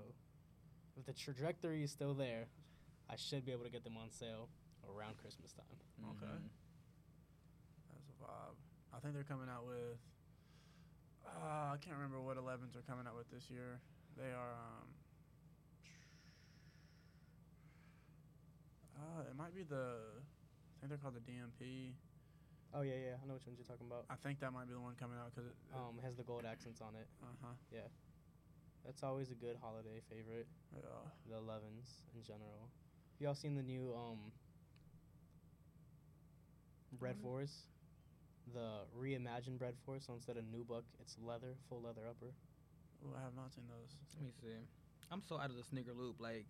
if 0.95 1.05
the 1.05 1.13
trajectory 1.13 1.83
is 1.83 1.91
still 1.91 2.13
there, 2.13 2.47
I 3.09 3.15
should 3.17 3.45
be 3.45 3.51
able 3.51 3.65
to 3.65 3.69
get 3.69 3.83
them 3.83 3.97
on 3.97 4.09
sale 4.09 4.49
around 4.87 5.17
Christmas 5.17 5.51
time. 5.53 5.77
Okay. 6.11 6.25
Mhm. 6.25 6.49
That's 7.93 8.09
a 8.09 8.13
vibe. 8.23 8.55
I 8.95 8.99
think 8.99 9.13
they're 9.13 9.27
coming 9.27 9.49
out 9.51 9.67
with. 9.67 9.99
Uh, 11.27 11.75
I 11.75 11.77
can't 11.83 11.95
remember 11.97 12.21
what 12.21 12.37
11s 12.37 12.75
are 12.79 12.85
coming 12.87 13.05
out 13.07 13.17
with 13.17 13.29
this 13.29 13.49
year. 13.51 13.79
They 14.15 14.31
are. 14.31 14.53
Um, 14.55 14.87
uh, 18.95 19.29
it 19.29 19.35
might 19.35 19.53
be 19.53 19.63
the. 19.63 19.99
I 20.15 20.75
think 20.79 20.89
they're 20.89 21.01
called 21.01 21.15
the 21.19 21.25
DMP. 21.27 21.91
Oh 22.73 22.81
yeah, 22.81 22.95
yeah, 22.95 23.15
I 23.19 23.27
know 23.27 23.35
which 23.35 23.47
ones 23.47 23.59
you're 23.59 23.67
talking 23.67 23.87
about. 23.87 24.05
I 24.09 24.15
think 24.15 24.39
that 24.39 24.51
might 24.51 24.67
be 24.67 24.73
the 24.73 24.79
one 24.83 24.95
coming 24.99 25.17
out 25.19 25.31
because 25.35 25.51
it. 25.51 25.55
Um, 25.75 25.99
has 26.03 26.15
the 26.15 26.23
gold 26.23 26.43
accents 26.47 26.79
on 26.79 26.95
it. 26.95 27.07
uh 27.23 27.35
huh. 27.43 27.55
Yeah, 27.71 27.87
that's 28.85 29.03
always 29.03 29.31
a 29.31 29.37
good 29.37 29.59
holiday 29.59 29.99
favorite. 30.07 30.47
Yeah. 30.75 30.81
The 31.27 31.35
11s 31.35 32.03
in 32.15 32.23
general. 32.23 32.71
Have 33.19 33.21
y'all 33.21 33.35
seen 33.35 33.55
the 33.55 33.63
new 33.63 33.91
um 33.95 34.31
Bred 36.99 37.15
Mhm. 37.19 37.23
Force? 38.51 38.63
The 38.63 38.99
reimagined 38.99 39.59
Bred 39.59 39.75
force. 39.85 40.05
So 40.07 40.13
instead 40.13 40.37
of 40.37 40.43
new 40.51 40.63
nubuck, 40.63 40.83
it's 40.99 41.17
leather, 41.21 41.55
full 41.69 41.81
leather 41.81 42.01
upper. 42.09 42.33
Oh, 43.03 43.15
I 43.17 43.23
have 43.23 43.35
not 43.35 43.53
seen 43.53 43.65
those. 43.69 43.93
Let 44.15 44.23
me 44.23 44.31
see. 44.41 44.55
I'm 45.11 45.21
so 45.21 45.39
out 45.39 45.49
of 45.49 45.55
the 45.57 45.63
sneaker 45.63 45.93
loop. 45.93 46.19
Like, 46.19 46.45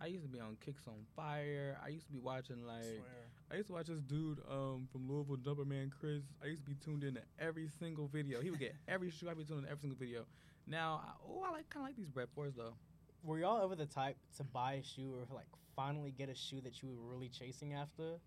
I 0.00 0.06
used 0.06 0.24
to 0.24 0.28
be 0.28 0.40
on 0.40 0.56
Kicks 0.64 0.82
on 0.86 1.06
Fire. 1.14 1.78
I 1.84 1.88
used 1.88 2.06
to 2.06 2.12
be 2.12 2.18
watching 2.18 2.66
like 2.66 2.84
swear. 2.84 3.30
I 3.50 3.56
used 3.56 3.68
to 3.68 3.74
watch 3.74 3.86
this 3.86 4.00
dude 4.02 4.38
um 4.50 4.88
from 4.92 5.08
Louisville, 5.08 5.36
Jumper 5.36 5.64
Man 5.64 5.90
Chris. 5.98 6.22
I 6.42 6.46
used 6.46 6.64
to 6.64 6.70
be 6.70 6.76
tuned 6.84 7.04
in 7.04 7.14
to 7.14 7.22
every 7.38 7.68
single 7.78 8.08
video. 8.08 8.40
He 8.40 8.50
would 8.50 8.60
get 8.60 8.74
every 8.88 9.10
shoe. 9.10 9.28
I'd 9.30 9.38
be 9.38 9.44
tuned 9.44 9.60
into 9.60 9.70
every 9.70 9.80
single 9.80 9.98
video. 9.98 10.24
Now, 10.66 11.00
I, 11.04 11.10
oh, 11.26 11.44
I 11.48 11.52
like 11.52 11.70
kind 11.70 11.84
of 11.84 11.88
like 11.88 11.96
these 11.96 12.14
Red 12.14 12.28
Fours 12.34 12.54
though. 12.56 12.74
Were 13.22 13.38
y'all 13.38 13.62
ever 13.62 13.74
the 13.74 13.86
type 13.86 14.16
to 14.36 14.44
buy 14.44 14.74
a 14.74 14.82
shoe 14.82 15.12
or 15.14 15.34
like 15.34 15.48
finally 15.74 16.10
get 16.10 16.28
a 16.28 16.34
shoe 16.34 16.60
that 16.62 16.82
you 16.82 16.88
were 16.88 17.14
really 17.14 17.28
chasing 17.28 17.74
after, 17.74 18.18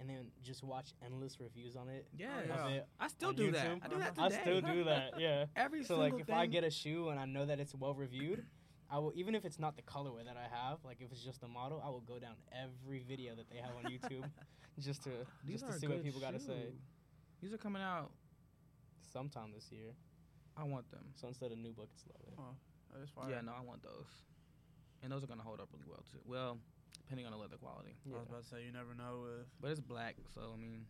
and 0.00 0.08
then 0.08 0.28
just 0.42 0.64
watch 0.64 0.92
endless 1.04 1.38
reviews 1.38 1.76
on 1.76 1.88
it? 1.88 2.06
Yeah, 2.16 2.28
yeah. 2.48 2.66
It 2.68 2.86
I 2.98 3.08
still 3.08 3.28
on 3.28 3.34
do 3.36 3.52
that. 3.52 3.66
I 3.84 3.88
do 3.88 3.98
that 3.98 4.14
I 4.18 4.28
still 4.30 4.60
do 4.60 4.84
that. 4.84 5.12
Yeah. 5.18 5.44
Every 5.54 5.82
So 5.82 5.94
single 5.94 6.04
like, 6.04 6.20
if 6.20 6.26
thing. 6.26 6.34
I 6.36 6.46
get 6.46 6.64
a 6.64 6.70
shoe 6.70 7.10
and 7.10 7.20
I 7.20 7.26
know 7.26 7.44
that 7.46 7.60
it's 7.60 7.74
well 7.74 7.94
reviewed, 7.94 8.44
I 8.90 8.98
will 8.98 9.12
even 9.14 9.34
if 9.34 9.44
it's 9.44 9.58
not 9.58 9.76
the 9.76 9.82
colorway 9.82 10.24
that 10.24 10.36
I 10.36 10.48
have, 10.54 10.78
like 10.84 10.96
if 11.00 11.12
it's 11.12 11.22
just 11.22 11.40
the 11.42 11.48
model, 11.48 11.82
I 11.84 11.90
will 11.90 12.00
go 12.00 12.18
down 12.18 12.34
every 12.50 13.04
video 13.06 13.34
that 13.36 13.50
they 13.50 13.58
have 13.58 13.76
on 13.76 13.84
YouTube 13.92 14.24
just 14.78 15.04
to 15.04 15.10
These 15.46 15.60
just 15.60 15.72
to 15.72 15.78
see 15.78 15.86
what 15.86 16.02
people 16.02 16.20
got 16.20 16.32
to 16.32 16.40
say. 16.40 16.72
These 17.42 17.52
are 17.52 17.58
coming 17.58 17.82
out. 17.82 18.10
Sometime 19.12 19.52
this 19.54 19.70
year. 19.70 19.92
I 20.56 20.64
want 20.64 20.90
them. 20.90 21.04
So 21.14 21.26
instead 21.28 21.52
of 21.52 21.58
new 21.58 21.72
buckets, 21.72 22.04
love 22.06 22.22
it. 22.26 22.34
Oh, 22.38 22.54
that 22.94 23.02
is 23.02 23.10
fire. 23.10 23.30
Yeah, 23.30 23.40
no, 23.40 23.52
I 23.52 23.62
want 23.64 23.82
those. 23.82 24.06
And 25.02 25.10
those 25.10 25.24
are 25.24 25.26
gonna 25.26 25.42
hold 25.42 25.60
up 25.60 25.68
really 25.72 25.86
well 25.88 26.04
too. 26.10 26.18
Well, 26.26 26.58
depending 27.10 27.26
on 27.26 27.32
the 27.32 27.38
leather 27.38 27.56
quality. 27.56 27.96
I 28.06 28.18
was 28.18 28.28
about 28.28 28.42
to 28.44 28.48
say 28.48 28.62
you 28.64 28.70
never 28.70 28.94
know 28.94 29.26
with 29.26 29.46
But 29.60 29.72
it's 29.72 29.80
black, 29.80 30.14
so 30.32 30.54
I 30.54 30.56
mean. 30.56 30.86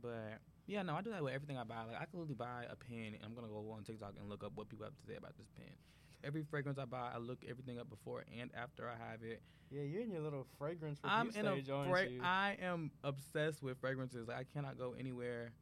But 0.00 0.38
yeah, 0.68 0.82
no, 0.82 0.94
I 0.94 1.02
do 1.02 1.10
that 1.10 1.22
with 1.24 1.34
everything 1.34 1.58
I 1.58 1.64
buy. 1.64 1.82
Like 1.82 1.96
I 2.00 2.04
could 2.04 2.14
literally 2.14 2.34
buy 2.34 2.66
a 2.70 2.76
pen, 2.76 3.14
and 3.18 3.24
I'm 3.24 3.34
gonna 3.34 3.48
go 3.48 3.74
on 3.76 3.82
TikTok 3.82 4.14
and 4.20 4.28
look 4.28 4.44
up 4.44 4.52
what 4.54 4.68
people 4.68 4.84
have 4.84 4.94
to 4.94 5.02
say 5.04 5.16
about 5.16 5.36
this 5.36 5.48
pen. 5.56 5.74
Every 6.22 6.44
fragrance 6.44 6.78
I 6.78 6.84
buy, 6.84 7.10
I 7.12 7.18
look 7.18 7.42
everything 7.50 7.80
up 7.80 7.90
before 7.90 8.22
and 8.38 8.50
after 8.54 8.88
I 8.88 8.94
have 9.10 9.24
it. 9.24 9.42
Yeah, 9.68 9.82
you're 9.82 10.02
in 10.02 10.10
your 10.12 10.20
little 10.20 10.46
fragrance 10.58 11.00
review 11.02 11.18
I'm 11.18 11.30
in 11.30 11.46
a 11.46 11.54
stage, 11.54 11.70
aren't 11.70 11.90
fra- 11.90 12.08
you? 12.08 12.20
I 12.22 12.56
am 12.62 12.92
obsessed 13.02 13.62
with 13.64 13.78
fragrances. 13.80 14.28
Like 14.28 14.36
I 14.36 14.44
cannot 14.44 14.78
go 14.78 14.94
anywhere 14.96 15.52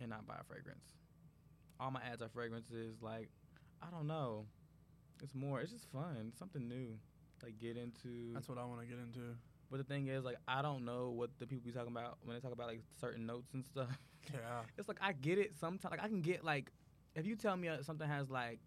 and 0.00 0.10
not 0.10 0.26
buy 0.26 0.34
a 0.38 0.44
fragrance. 0.44 0.84
All 1.80 1.90
my 1.90 2.00
ads 2.02 2.20
are 2.20 2.28
fragrances. 2.28 3.00
Like 3.00 3.30
I 3.80 3.90
don't 3.90 4.06
know. 4.06 4.44
It's 5.22 5.34
more. 5.34 5.60
It's 5.60 5.72
just 5.72 5.90
fun. 5.90 6.32
Something 6.38 6.68
new. 6.68 6.98
Like 7.42 7.58
get 7.58 7.76
into. 7.76 8.32
that's 8.34 8.48
what 8.48 8.58
I 8.58 8.64
want 8.64 8.80
to 8.80 8.86
get 8.86 8.98
into. 8.98 9.36
But 9.70 9.78
the 9.78 9.84
thing 9.84 10.08
is, 10.08 10.24
like, 10.24 10.36
I 10.48 10.62
don't 10.62 10.84
know 10.86 11.10
what 11.10 11.30
the 11.38 11.46
people 11.46 11.64
be 11.66 11.72
talking 11.72 11.92
about 11.92 12.16
when 12.24 12.34
they 12.34 12.40
talk 12.40 12.52
about 12.52 12.68
like 12.68 12.80
certain 13.00 13.26
notes 13.26 13.52
and 13.54 13.64
stuff. 13.64 13.88
Yeah. 14.30 14.60
It's 14.76 14.88
like 14.88 14.98
I 15.00 15.12
get 15.12 15.38
it 15.38 15.54
sometimes. 15.58 15.90
Like 15.90 16.02
I 16.02 16.08
can 16.08 16.20
get 16.20 16.44
like 16.44 16.70
if 17.14 17.24
you 17.24 17.34
tell 17.34 17.56
me 17.56 17.68
uh, 17.68 17.82
something 17.82 18.06
has 18.06 18.28
like 18.28 18.58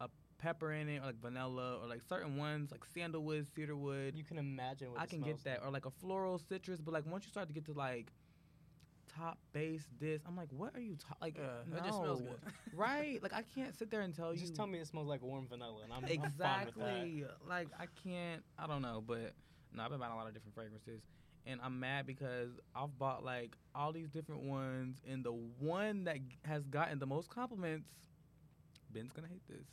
a 0.00 0.08
pepper 0.38 0.72
in 0.72 0.88
it 0.88 1.02
or 1.02 1.06
like 1.06 1.20
vanilla 1.20 1.78
or 1.82 1.86
like 1.86 2.00
certain 2.08 2.38
ones 2.38 2.70
like 2.70 2.84
sandalwood, 2.86 3.46
cedarwood. 3.54 4.16
you 4.16 4.24
can 4.24 4.38
imagine 4.38 4.92
what 4.92 5.00
I 5.00 5.04
it 5.04 5.10
can 5.10 5.20
get 5.20 5.44
that 5.44 5.58
like. 5.58 5.68
or 5.68 5.70
like 5.70 5.84
a 5.84 5.90
floral 5.90 6.38
citrus. 6.38 6.80
But 6.80 6.94
like 6.94 7.04
once 7.04 7.26
you 7.26 7.30
start 7.30 7.48
to 7.48 7.52
get 7.52 7.66
to 7.66 7.74
like 7.74 8.12
top 9.16 9.38
base 9.52 9.86
this, 10.00 10.22
I'm 10.26 10.36
like, 10.36 10.48
what 10.50 10.74
are 10.74 10.80
you 10.80 10.96
ta- 10.96 11.16
like? 11.20 11.36
No. 11.36 11.74
that 11.74 11.84
just 11.84 11.98
smells 11.98 12.22
good. 12.22 12.38
right? 12.74 13.22
Like 13.22 13.32
I 13.32 13.42
can't 13.54 13.76
sit 13.76 13.90
there 13.90 14.00
and 14.00 14.14
tell 14.14 14.32
you. 14.32 14.40
Just 14.40 14.54
tell 14.54 14.66
me 14.66 14.78
it 14.78 14.86
smells 14.86 15.08
like 15.08 15.22
warm 15.22 15.46
vanilla, 15.48 15.82
and 15.84 15.92
I'm, 15.92 16.04
I'm 16.04 16.08
fine 16.08 16.20
with 16.20 16.38
that. 16.38 16.62
Exactly. 16.68 17.24
Like 17.48 17.68
I 17.78 17.86
can't. 18.02 18.42
I 18.58 18.66
don't 18.66 18.82
know, 18.82 19.02
but 19.06 19.32
no, 19.72 19.82
I've 19.82 19.90
been 19.90 20.00
buying 20.00 20.12
a 20.12 20.16
lot 20.16 20.26
of 20.26 20.34
different 20.34 20.54
fragrances, 20.54 21.02
and 21.46 21.60
I'm 21.62 21.78
mad 21.80 22.06
because 22.06 22.50
I've 22.74 22.96
bought 22.98 23.24
like 23.24 23.56
all 23.74 23.92
these 23.92 24.08
different 24.08 24.42
ones, 24.42 25.00
and 25.08 25.24
the 25.24 25.32
one 25.32 26.04
that 26.04 26.18
has 26.44 26.66
gotten 26.66 26.98
the 26.98 27.06
most 27.06 27.28
compliments, 27.30 27.90
Ben's 28.92 29.12
gonna 29.12 29.28
hate 29.28 29.46
this. 29.48 29.66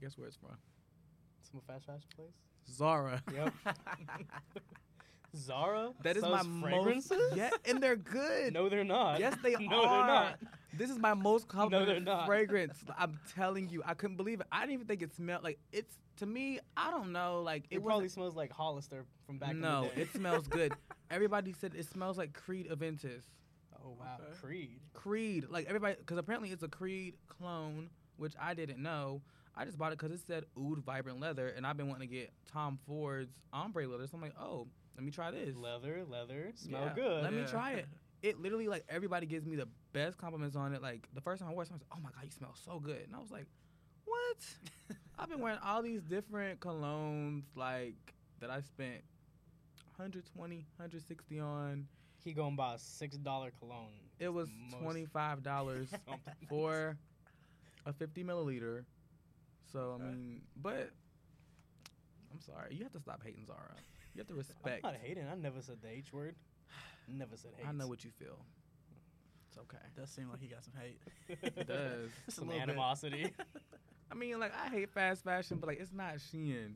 Guess 0.00 0.16
where 0.16 0.28
it's 0.28 0.36
from? 0.36 0.56
Some 1.50 1.60
fast 1.66 1.86
fashion 1.86 2.08
place. 2.14 2.34
Zara. 2.70 3.22
Yep. 3.34 3.52
Zara. 5.36 5.90
That 6.02 6.16
is 6.16 6.22
my 6.22 6.42
fragrances. 6.60 7.10
most. 7.10 7.36
Yeah, 7.36 7.50
and 7.66 7.82
they're 7.82 7.96
good. 7.96 8.52
No, 8.52 8.68
they're 8.68 8.84
not. 8.84 9.20
Yes, 9.20 9.36
they 9.42 9.54
no, 9.60 9.82
are. 9.84 9.96
they're 9.96 10.14
not. 10.14 10.38
This 10.72 10.90
is 10.90 10.98
my 10.98 11.14
most 11.14 11.48
they're 11.48 11.60
complimented 11.60 12.08
fragrance. 12.26 12.78
I'm 12.98 13.18
telling 13.34 13.68
you, 13.68 13.82
I 13.84 13.94
couldn't 13.94 14.16
believe 14.16 14.40
it. 14.40 14.46
I 14.52 14.60
didn't 14.60 14.74
even 14.74 14.86
think 14.86 15.02
it 15.02 15.14
smelled 15.14 15.42
like 15.44 15.58
it's 15.72 15.94
to 16.18 16.26
me. 16.26 16.60
I 16.76 16.90
don't 16.90 17.12
know, 17.12 17.42
like 17.42 17.64
It, 17.70 17.76
it, 17.78 17.84
probably 17.84 18.08
smells 18.08 18.34
like 18.36 18.52
Hollister 18.52 19.04
from 19.26 19.38
back 19.38 19.54
no, 19.56 19.82
in 19.84 19.88
the 19.90 19.94
day. 19.96 20.02
it 20.02 20.12
smells 20.12 20.46
good. 20.48 20.72
Everybody 21.10 21.52
said 21.52 21.74
it 21.74 21.86
smells 21.90 22.16
like 22.18 22.32
Creed 22.32 22.68
Aventus. 22.70 23.22
oh 23.84 23.96
wow, 23.98 24.18
Okay. 24.20 24.38
Creed. 24.40 24.80
Creed, 24.94 25.46
like 25.50 25.66
everybody, 25.66 25.96
because 25.98 26.18
apparently 26.18 26.50
it's 26.50 26.62
a 26.62 26.68
Creed 26.68 27.14
clone, 27.28 27.90
which 28.16 28.34
I 28.40 28.54
didn't 28.54 28.80
know. 28.82 29.20
I 29.56 29.64
just 29.64 29.76
bought 29.78 29.92
it 29.92 29.98
because 29.98 30.12
it 30.12 30.20
said 30.24 30.44
Oud 30.56 30.78
Vibrant 30.84 31.18
Leather, 31.18 31.48
and 31.48 31.66
I've 31.66 31.76
been 31.76 31.88
wanting 31.88 32.08
to 32.08 32.14
get 32.14 32.30
Tom 32.52 32.78
Ford's 32.86 33.32
ombre 33.52 33.88
leather. 33.88 34.06
So 34.06 34.16
I'm 34.16 34.22
like, 34.22 34.34
oh, 34.40 34.68
let 34.98 35.04
me 35.04 35.12
try 35.12 35.30
this. 35.30 35.54
Leather, 35.54 36.02
leather, 36.04 36.50
smell 36.56 36.86
Yeah, 36.86 36.92
good. 36.92 37.22
Let 37.22 37.32
me 37.32 37.44
try 37.48 37.74
it. 37.74 37.86
It 38.20 38.40
literally 38.40 38.66
like 38.66 38.84
everybody 38.88 39.26
gives 39.26 39.46
me 39.46 39.54
the 39.54 39.68
best 39.92 40.18
compliments 40.18 40.56
on 40.56 40.74
it. 40.74 40.82
Like 40.82 41.06
the 41.14 41.20
first 41.20 41.40
time 41.40 41.48
I 41.48 41.52
wore 41.52 41.62
it, 41.62 41.66
someone 41.66 41.78
said, 41.78 41.86
"Oh 41.96 42.00
my 42.02 42.10
god, 42.10 42.24
you 42.24 42.32
smell 42.32 42.52
so 42.64 42.80
good," 42.80 43.02
and 43.06 43.14
I 43.14 43.20
was 43.20 43.30
like, 43.30 43.46
"What?" 44.04 44.96
I've 45.20 45.28
been 45.28 45.38
wearing 45.38 45.60
all 45.64 45.82
these 45.82 46.02
different 46.02 46.58
colognes 46.58 47.44
like 47.54 47.94
that 48.40 48.50
I 48.50 48.60
spent 48.60 49.02
120, 49.96 50.56
160 50.56 51.38
on. 51.38 51.86
He 52.24 52.32
going 52.32 52.56
buy 52.56 52.74
a 52.74 52.78
six 52.80 53.16
dollar 53.16 53.52
cologne. 53.56 53.86
It 54.18 54.30
was 54.30 54.48
twenty 54.80 55.06
five 55.06 55.44
dollars 55.44 55.88
for 56.48 56.96
a 57.86 57.92
50 57.92 58.24
milliliter. 58.24 58.82
So 59.72 60.00
I 60.00 60.04
mean, 60.04 60.42
but 60.60 60.90
I'm 62.32 62.40
sorry, 62.40 62.74
you 62.74 62.82
have 62.82 62.92
to 62.94 63.00
stop 63.00 63.22
hating 63.24 63.46
Zara. 63.46 63.76
You 64.18 64.22
have 64.22 64.28
to 64.30 64.34
respect. 64.34 64.84
I'm 64.84 64.94
not 64.94 65.00
hating. 65.00 65.28
I 65.30 65.36
never 65.36 65.62
said 65.62 65.76
the 65.80 65.88
H 65.88 66.12
word. 66.12 66.34
Never 67.06 67.36
said 67.36 67.52
hate. 67.56 67.68
I 67.68 67.70
know 67.70 67.86
what 67.86 68.02
you 68.02 68.10
feel. 68.10 68.36
It's 69.48 69.56
okay. 69.58 69.78
It 69.86 70.00
Does 70.00 70.10
seem 70.10 70.28
like 70.28 70.40
he 70.40 70.48
got 70.48 70.64
some 70.64 70.72
hate. 70.76 70.98
It 71.56 71.68
does. 71.68 72.10
Some 72.34 72.50
animosity. 72.50 73.32
I 74.10 74.16
mean, 74.16 74.40
like 74.40 74.52
I 74.56 74.70
hate 74.70 74.90
fast 74.90 75.22
fashion, 75.22 75.58
but 75.60 75.68
like 75.68 75.78
it's 75.78 75.92
not 75.92 76.14
Shein. 76.16 76.72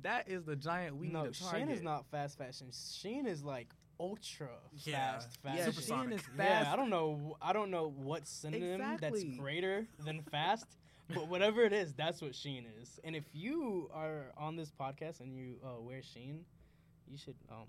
That 0.00 0.30
is 0.30 0.44
the 0.44 0.56
giant 0.56 0.96
we 0.96 1.08
no, 1.08 1.24
need 1.24 1.34
to 1.34 1.42
target. 1.42 1.68
Shein 1.68 1.70
is 1.70 1.82
not 1.82 2.06
fast 2.10 2.38
fashion. 2.38 2.68
Shein 2.72 3.26
is 3.26 3.44
like 3.44 3.68
ultra 4.00 4.48
Yeah. 4.84 5.12
fast 5.12 5.38
Yeah, 5.44 5.56
fashion. 5.56 5.72
Super 5.74 5.94
Shein 5.94 6.12
is 6.14 6.22
fast. 6.22 6.66
Yeah, 6.66 6.72
I 6.72 6.76
don't 6.76 6.88
know. 6.88 7.36
I 7.42 7.52
don't 7.52 7.70
know 7.70 7.92
what 7.94 8.26
synonym 8.26 8.80
Exactly. 8.80 9.24
that's 9.24 9.38
greater 9.38 9.86
than 10.06 10.22
fast, 10.22 10.78
but 11.14 11.28
whatever 11.28 11.64
it 11.64 11.74
is, 11.74 11.92
that's 11.92 12.22
what 12.22 12.32
Shein 12.32 12.64
is. 12.80 12.98
And 13.04 13.14
if 13.14 13.24
you 13.34 13.90
are 13.92 14.32
on 14.38 14.56
this 14.56 14.70
podcast 14.70 15.20
and 15.20 15.34
you 15.36 15.56
uh, 15.62 15.82
wear 15.82 16.00
Shein, 16.00 16.44
you 17.10 17.16
should 17.18 17.36
um 17.50 17.66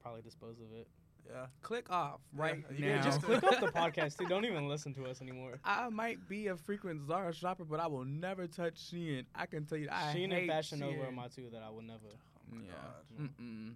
probably 0.00 0.22
dispose 0.22 0.58
of 0.58 0.72
it. 0.78 0.88
Yeah. 1.30 1.46
Click 1.62 1.88
off 1.90 2.20
right 2.34 2.64
you 2.76 2.86
now. 2.86 2.94
can 2.96 3.04
Just 3.04 3.22
click 3.28 3.44
off 3.44 3.60
the 3.60 3.68
podcast. 3.68 4.18
Too. 4.18 4.26
Don't 4.26 4.44
even 4.44 4.68
listen 4.68 4.92
to 4.94 5.04
us 5.06 5.22
anymore. 5.22 5.60
I 5.64 5.88
might 5.88 6.28
be 6.28 6.48
a 6.48 6.56
frequent 6.56 7.06
Zara 7.06 7.32
shopper, 7.32 7.64
but 7.64 7.78
I 7.78 7.86
will 7.86 8.04
never 8.04 8.48
touch 8.48 8.90
Shein. 8.90 9.24
I 9.34 9.46
can 9.46 9.64
tell 9.64 9.78
you, 9.78 9.88
I 9.90 10.12
Shein 10.14 10.30
hate 10.30 10.32
and 10.32 10.48
Fashion 10.48 10.80
Nova 10.80 10.94
Shein. 10.94 11.08
are 11.08 11.12
my 11.12 11.28
two 11.28 11.48
that 11.52 11.62
I 11.62 11.70
will 11.70 11.82
never. 11.82 12.08
Oh 12.52 12.56
yeah. 12.60 13.24
Mm-mm. 13.26 13.74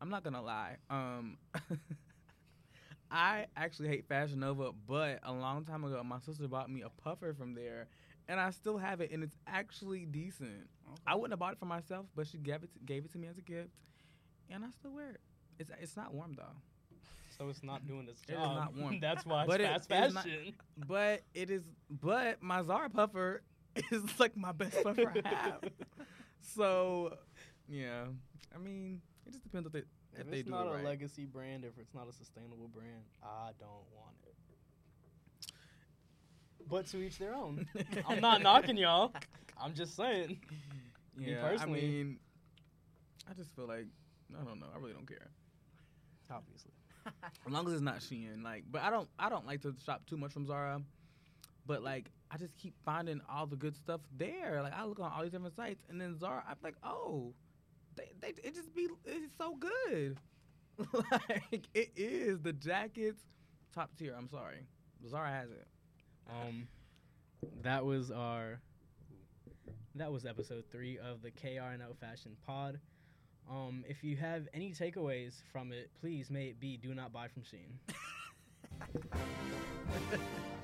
I'm 0.00 0.08
not 0.08 0.22
gonna 0.22 0.42
lie. 0.42 0.76
Um, 0.88 1.36
I 3.10 3.46
actually 3.56 3.88
hate 3.88 4.06
Fashion 4.08 4.40
Nova, 4.40 4.70
but 4.88 5.20
a 5.22 5.32
long 5.32 5.64
time 5.64 5.84
ago, 5.84 6.02
my 6.04 6.18
sister 6.20 6.48
bought 6.48 6.70
me 6.70 6.82
a 6.82 6.88
puffer 6.88 7.32
from 7.32 7.54
there, 7.54 7.86
and 8.28 8.40
I 8.40 8.50
still 8.50 8.76
have 8.78 9.00
it, 9.00 9.10
and 9.12 9.22
it's 9.22 9.36
actually 9.46 10.04
decent. 10.04 10.68
I 11.06 11.14
wouldn't 11.14 11.32
have 11.32 11.38
bought 11.38 11.52
it 11.52 11.58
for 11.58 11.66
myself, 11.66 12.06
but 12.16 12.26
she 12.26 12.38
gave 12.38 12.62
it 12.64 12.72
to, 12.72 12.78
gave 12.84 13.04
it 13.04 13.12
to 13.12 13.18
me 13.18 13.28
as 13.28 13.38
a 13.38 13.42
gift, 13.42 13.70
and 14.50 14.64
I 14.64 14.70
still 14.70 14.92
wear 14.92 15.10
it. 15.10 15.20
It's 15.58 15.70
it's 15.80 15.96
not 15.96 16.12
warm 16.14 16.34
though, 16.36 16.42
So 17.38 17.48
it's 17.48 17.62
not 17.62 17.86
doing 17.88 18.08
its 18.08 18.20
job. 18.22 18.28
It 18.30 18.40
is 18.42 18.56
not 18.56 18.74
warm. 18.76 18.98
That's 19.02 19.24
why 19.26 19.42
it's 19.42 19.50
But 19.50 19.60
it 19.60 19.66
fast 19.86 20.14
not- 20.14 20.24
fashion. 20.24 20.54
but 20.88 21.22
it 21.34 21.50
is. 21.50 21.62
But 21.90 22.42
my 22.42 22.62
Zara 22.62 22.90
puffer 22.90 23.42
is 23.90 24.02
like 24.20 24.36
my 24.36 24.52
best 24.52 24.82
puffer 24.82 25.12
I 25.24 25.28
have. 25.28 25.60
So, 26.40 27.16
yeah. 27.68 28.04
I 28.54 28.58
mean, 28.58 29.00
it 29.26 29.30
just 29.32 29.42
depends 29.42 29.66
if 29.66 29.72
they 29.72 29.78
if, 29.80 29.84
If 30.20 30.30
they 30.30 30.38
it's 30.38 30.44
do 30.46 30.50
not 30.52 30.66
a 30.66 30.82
legacy 30.84 31.24
brand, 31.24 31.64
if 31.64 31.76
it's 31.78 31.92
not 31.94 32.08
a 32.08 32.12
sustainable 32.12 32.68
brand, 32.72 33.02
I 33.22 33.50
don't 33.58 33.70
want 33.96 34.14
it. 34.26 34.34
But 36.68 36.86
to 36.88 36.98
each 36.98 37.18
their 37.18 37.34
own. 37.34 37.66
I'm 38.08 38.20
not 38.20 38.42
knocking 38.42 38.76
y'all. 38.76 39.12
I'm 39.60 39.74
just 39.74 39.96
saying. 39.96 40.38
Me 41.16 41.30
Yeah, 41.32 41.42
personally- 41.48 41.80
I 41.80 41.82
mean, 41.82 42.18
I 43.30 43.34
just 43.34 43.54
feel 43.54 43.66
like 43.66 43.86
I 44.32 44.44
don't 44.44 44.60
know. 44.60 44.66
I 44.74 44.78
really 44.78 44.92
don't 44.92 45.06
care. 45.06 45.30
Obviously. 46.30 46.72
As 47.46 47.52
long 47.52 47.66
as 47.66 47.74
it's 47.74 47.82
not 47.82 47.98
Shein, 47.98 48.42
like, 48.42 48.64
but 48.70 48.82
I 48.82 48.90
don't, 48.90 49.08
I 49.18 49.28
don't 49.28 49.46
like 49.46 49.60
to 49.62 49.74
shop 49.84 50.02
too 50.06 50.16
much 50.16 50.32
from 50.32 50.46
Zara. 50.46 50.80
But 51.66 51.82
like, 51.82 52.10
I 52.30 52.36
just 52.36 52.56
keep 52.56 52.74
finding 52.84 53.20
all 53.30 53.46
the 53.46 53.56
good 53.56 53.76
stuff 53.76 54.00
there. 54.16 54.62
Like, 54.62 54.74
I 54.74 54.84
look 54.84 55.00
on 55.00 55.12
all 55.14 55.22
these 55.22 55.32
different 55.32 55.54
sites, 55.54 55.84
and 55.88 56.00
then 56.00 56.18
Zara, 56.18 56.42
I'm 56.48 56.56
like, 56.62 56.76
oh, 56.82 57.32
they, 57.96 58.10
they, 58.20 58.28
it 58.42 58.54
just 58.54 58.74
be, 58.74 58.88
it's 59.04 59.36
so 59.38 59.56
good. 59.56 60.18
like, 60.92 61.68
it 61.74 61.92
is 61.96 62.40
the 62.40 62.52
jackets, 62.52 63.22
top 63.74 63.90
tier. 63.96 64.14
I'm 64.16 64.28
sorry, 64.28 64.66
Zara 65.08 65.30
has 65.30 65.50
it. 65.50 65.66
Um, 66.28 66.66
that 67.62 67.84
was 67.84 68.10
our 68.10 68.60
that 69.94 70.10
was 70.10 70.26
episode 70.26 70.64
three 70.72 70.98
of 70.98 71.22
the 71.22 71.30
KRNL 71.30 71.96
Fashion 72.00 72.36
Pod. 72.46 72.80
Um, 73.50 73.84
if 73.88 74.02
you 74.02 74.16
have 74.16 74.48
any 74.54 74.72
takeaways 74.72 75.34
from 75.52 75.72
it, 75.72 75.90
please 76.00 76.30
may 76.30 76.46
it 76.46 76.60
be 76.60 76.76
do 76.76 76.94
not 76.94 77.12
buy 77.12 77.28
from 77.28 77.42
Shein. 77.42 77.78